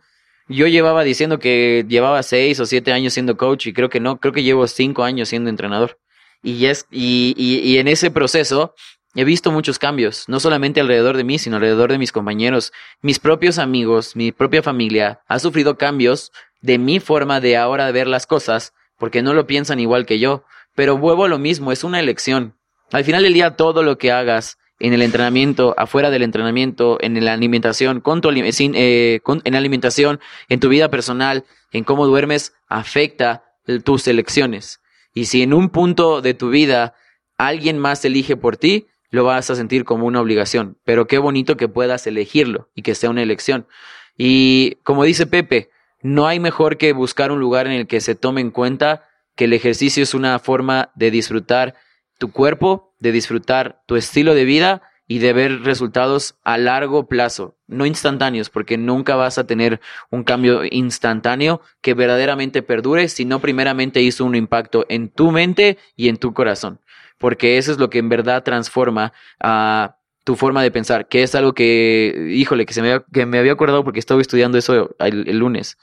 yo 0.48 0.68
llevaba 0.68 1.04
diciendo 1.04 1.40
que 1.40 1.86
llevaba 1.88 2.22
seis 2.24 2.60
o 2.60 2.66
siete 2.66 2.92
años 2.94 3.14
siendo 3.14 3.36
coach 3.38 3.68
y 3.68 3.74
creo 3.74 3.90
que 3.90 4.00
no, 4.00 4.20
creo 4.20 4.34
que 4.34 4.44
llevo 4.44 4.68
cinco 4.68 5.04
años 5.04 5.30
siendo 5.30 5.50
entrenador. 5.50 5.98
Y, 6.44 6.66
es, 6.68 6.86
y, 6.92 7.34
y, 7.38 7.60
y 7.60 7.78
en 7.80 7.88
ese 7.88 8.12
proceso 8.12 8.74
he 9.16 9.24
visto 9.24 9.52
muchos 9.52 9.80
cambios, 9.80 10.26
no 10.28 10.40
solamente 10.40 10.82
alrededor 10.82 11.16
de 11.18 11.24
mí, 11.24 11.40
sino 11.40 11.56
alrededor 11.56 11.92
de 11.92 11.98
mis 11.98 12.12
compañeros, 12.12 12.74
mis 13.02 13.20
propios 13.20 13.58
amigos, 13.60 14.16
mi 14.16 14.32
propia 14.32 14.62
familia. 14.62 15.22
Ha 15.28 15.40
sufrido 15.40 15.78
cambios 15.78 16.32
de 16.62 16.78
mi 16.78 17.00
forma 17.00 17.40
de 17.40 17.58
ahora 17.58 17.92
ver 17.92 18.08
las 18.08 18.28
cosas 18.28 18.74
porque 18.98 19.22
no 19.22 19.34
lo 19.34 19.48
piensan 19.48 19.80
igual 19.80 20.06
que 20.06 20.20
yo. 20.20 20.44
Pero 20.76 20.98
vuelvo 20.98 21.26
a 21.26 21.30
lo 21.30 21.40
mismo, 21.40 21.72
es 21.72 21.84
una 21.86 22.00
elección. 22.00 22.56
Al 22.92 23.06
final 23.06 23.24
del 23.24 23.34
día, 23.34 23.56
todo 23.56 23.82
lo 23.84 23.98
que 23.98 24.12
hagas 24.12 24.58
en 24.80 24.92
el 24.94 25.02
entrenamiento, 25.02 25.74
afuera 25.78 26.10
del 26.10 26.22
entrenamiento, 26.24 26.98
en 27.00 27.24
la 27.24 27.32
alimentación, 27.34 28.02
con 28.02 28.20
tu 28.20 28.30
sin, 28.52 28.74
eh, 28.76 29.22
con- 29.24 29.42
en 29.46 29.54
la 29.54 29.60
alimentación, 29.60 30.20
en 30.50 30.60
tu 30.60 30.68
vida 30.68 30.90
personal, 30.90 31.46
en 31.72 31.86
cómo 31.86 32.06
duermes, 32.06 32.54
afecta 32.68 33.46
tus 33.84 34.08
elecciones. 34.08 34.82
Y 35.16 35.26
si 35.26 35.42
en 35.42 35.54
un 35.54 35.70
punto 35.70 36.22
de 36.22 36.36
tu 36.36 36.50
vida 36.50 36.94
alguien 37.38 37.80
más 37.80 38.06
elige 38.06 38.38
por 38.38 38.58
ti, 38.58 38.86
lo 39.10 39.24
vas 39.24 39.50
a 39.50 39.56
sentir 39.56 39.86
como 39.86 40.06
una 40.06 40.22
obligación. 40.22 40.78
Pero 40.84 41.08
qué 41.08 41.18
bonito 41.18 41.58
que 41.58 41.70
puedas 41.70 42.06
elegirlo 42.06 42.70
y 42.76 42.84
que 42.84 42.94
sea 42.94 43.10
una 43.10 43.24
elección. 43.24 43.66
Y 44.18 44.76
como 44.84 45.06
dice 45.06 45.26
Pepe, 45.26 45.70
no 46.04 46.28
hay 46.28 46.40
mejor 46.40 46.78
que 46.78 46.94
buscar 46.94 47.32
un 47.32 47.40
lugar 47.40 47.66
en 47.66 47.74
el 47.74 47.88
que 47.88 48.02
se 48.02 48.14
tome 48.14 48.42
en 48.42 48.52
cuenta 48.52 49.08
que 49.36 49.46
el 49.46 49.54
ejercicio 49.54 50.04
es 50.04 50.14
una 50.14 50.38
forma 50.38 50.92
de 50.96 51.12
disfrutar 51.12 51.76
tu 52.20 52.32
cuerpo, 52.32 52.94
de 53.00 53.14
disfrutar 53.14 53.82
tu 53.88 53.96
estilo 53.96 54.36
de 54.36 54.46
vida 54.46 54.82
y 55.08 55.20
de 55.20 55.34
ver 55.34 55.62
resultados 55.62 56.36
a 56.44 56.58
largo 56.58 57.08
plazo, 57.08 57.56
no 57.68 57.86
instantáneos, 57.86 58.50
porque 58.50 58.78
nunca 58.78 59.16
vas 59.16 59.38
a 59.38 59.46
tener 59.46 59.80
un 60.10 60.24
cambio 60.24 60.62
instantáneo 60.70 61.62
que 61.82 61.94
verdaderamente 61.94 62.64
perdure, 62.64 63.08
sino 63.08 63.40
primeramente 63.40 64.02
hizo 64.02 64.26
un 64.26 64.36
impacto 64.36 64.86
en 64.90 65.10
tu 65.10 65.32
mente 65.32 65.78
y 65.96 66.10
en 66.10 66.18
tu 66.18 66.34
corazón, 66.34 66.80
porque 67.20 67.58
eso 67.58 67.72
es 67.72 67.78
lo 67.78 67.90
que 67.90 68.00
en 68.00 68.10
verdad 68.10 68.44
transforma 68.44 69.14
a 69.40 69.98
tu 70.24 70.36
forma 70.36 70.64
de 70.64 70.72
pensar, 70.72 71.08
que 71.08 71.22
es 71.22 71.36
algo 71.36 71.54
que, 71.54 72.30
híjole, 72.32 72.66
que, 72.66 72.74
se 72.74 72.82
me, 72.82 72.92
había- 72.92 73.06
que 73.14 73.28
me 73.28 73.38
había 73.38 73.52
acordado 73.52 73.84
porque 73.84 74.00
estaba 74.00 74.22
estudiando 74.22 74.58
eso 74.58 74.96
el, 74.98 75.38
lunes. 75.38 75.78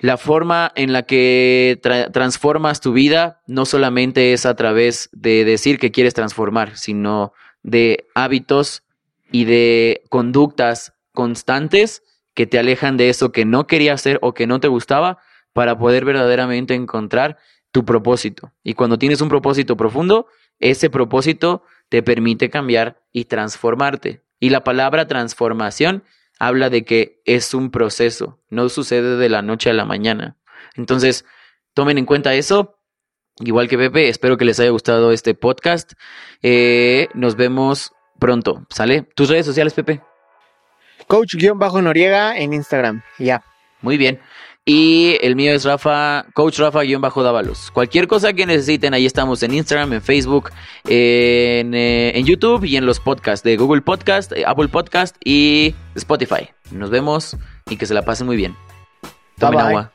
La 0.00 0.18
forma 0.18 0.72
en 0.74 0.92
la 0.92 1.04
que 1.04 1.80
tra- 1.82 2.12
transformas 2.12 2.80
tu 2.82 2.92
vida 2.92 3.40
no 3.46 3.64
solamente 3.64 4.34
es 4.34 4.44
a 4.44 4.54
través 4.56 5.08
de 5.12 5.44
decir 5.46 5.78
que 5.78 5.90
quieres 5.92 6.12
transformar, 6.12 6.76
sino 6.76 7.32
de 7.64 8.06
hábitos 8.14 8.84
y 9.32 9.46
de 9.46 10.04
conductas 10.08 10.94
constantes 11.12 12.04
que 12.34 12.46
te 12.46 12.58
alejan 12.58 12.96
de 12.96 13.08
eso 13.08 13.32
que 13.32 13.44
no 13.44 13.66
querías 13.66 14.00
hacer 14.00 14.20
o 14.22 14.34
que 14.34 14.46
no 14.46 14.60
te 14.60 14.68
gustaba 14.68 15.18
para 15.52 15.76
poder 15.78 16.04
verdaderamente 16.04 16.74
encontrar 16.74 17.38
tu 17.72 17.84
propósito. 17.84 18.52
Y 18.62 18.74
cuando 18.74 18.98
tienes 18.98 19.20
un 19.20 19.28
propósito 19.28 19.76
profundo, 19.76 20.28
ese 20.60 20.90
propósito 20.90 21.64
te 21.88 22.02
permite 22.02 22.50
cambiar 22.50 23.02
y 23.12 23.24
transformarte. 23.24 24.22
Y 24.38 24.50
la 24.50 24.62
palabra 24.62 25.08
transformación 25.08 26.04
habla 26.38 26.70
de 26.70 26.84
que 26.84 27.22
es 27.24 27.54
un 27.54 27.70
proceso, 27.70 28.40
no 28.50 28.68
sucede 28.68 29.16
de 29.16 29.28
la 29.28 29.42
noche 29.42 29.70
a 29.70 29.74
la 29.74 29.84
mañana. 29.84 30.36
Entonces, 30.74 31.24
tomen 31.72 31.98
en 31.98 32.06
cuenta 32.06 32.34
eso. 32.34 32.73
Igual 33.40 33.68
que 33.68 33.76
Pepe, 33.76 34.08
espero 34.08 34.36
que 34.36 34.44
les 34.44 34.60
haya 34.60 34.70
gustado 34.70 35.10
este 35.12 35.34
podcast. 35.34 35.92
Eh, 36.42 37.08
nos 37.14 37.36
vemos 37.36 37.92
pronto, 38.18 38.66
¿sale? 38.70 39.02
¿Tus 39.14 39.28
redes 39.28 39.46
sociales, 39.46 39.74
Pepe? 39.74 40.00
Coach-Noriega 41.08 42.38
en 42.38 42.52
Instagram. 42.52 43.02
Ya. 43.18 43.42
Muy 43.82 43.96
bien. 43.96 44.20
Y 44.66 45.18
el 45.20 45.36
mío 45.36 45.52
es 45.52 45.64
Rafa, 45.64 46.24
Coach 46.32 46.58
Rafa-Dávalos. 46.58 47.70
Cualquier 47.70 48.08
cosa 48.08 48.32
que 48.32 48.46
necesiten, 48.46 48.94
ahí 48.94 49.04
estamos 49.04 49.42
en 49.42 49.52
Instagram, 49.52 49.92
en 49.92 50.00
Facebook, 50.00 50.50
en, 50.88 51.74
eh, 51.74 52.12
en 52.14 52.24
YouTube 52.24 52.64
y 52.64 52.78
en 52.78 52.86
los 52.86 52.98
podcasts 52.98 53.44
de 53.44 53.58
Google 53.58 53.82
Podcast, 53.82 54.32
eh, 54.32 54.44
Apple 54.46 54.68
Podcast 54.68 55.16
y 55.22 55.74
Spotify. 55.96 56.48
Nos 56.70 56.88
vemos 56.88 57.36
y 57.68 57.76
que 57.76 57.84
se 57.84 57.92
la 57.92 58.02
pasen 58.06 58.26
muy 58.26 58.36
bien. 58.36 58.56
Tomen 59.38 59.58
Bye, 59.58 59.62
bye. 59.64 59.68
agua. 59.68 59.92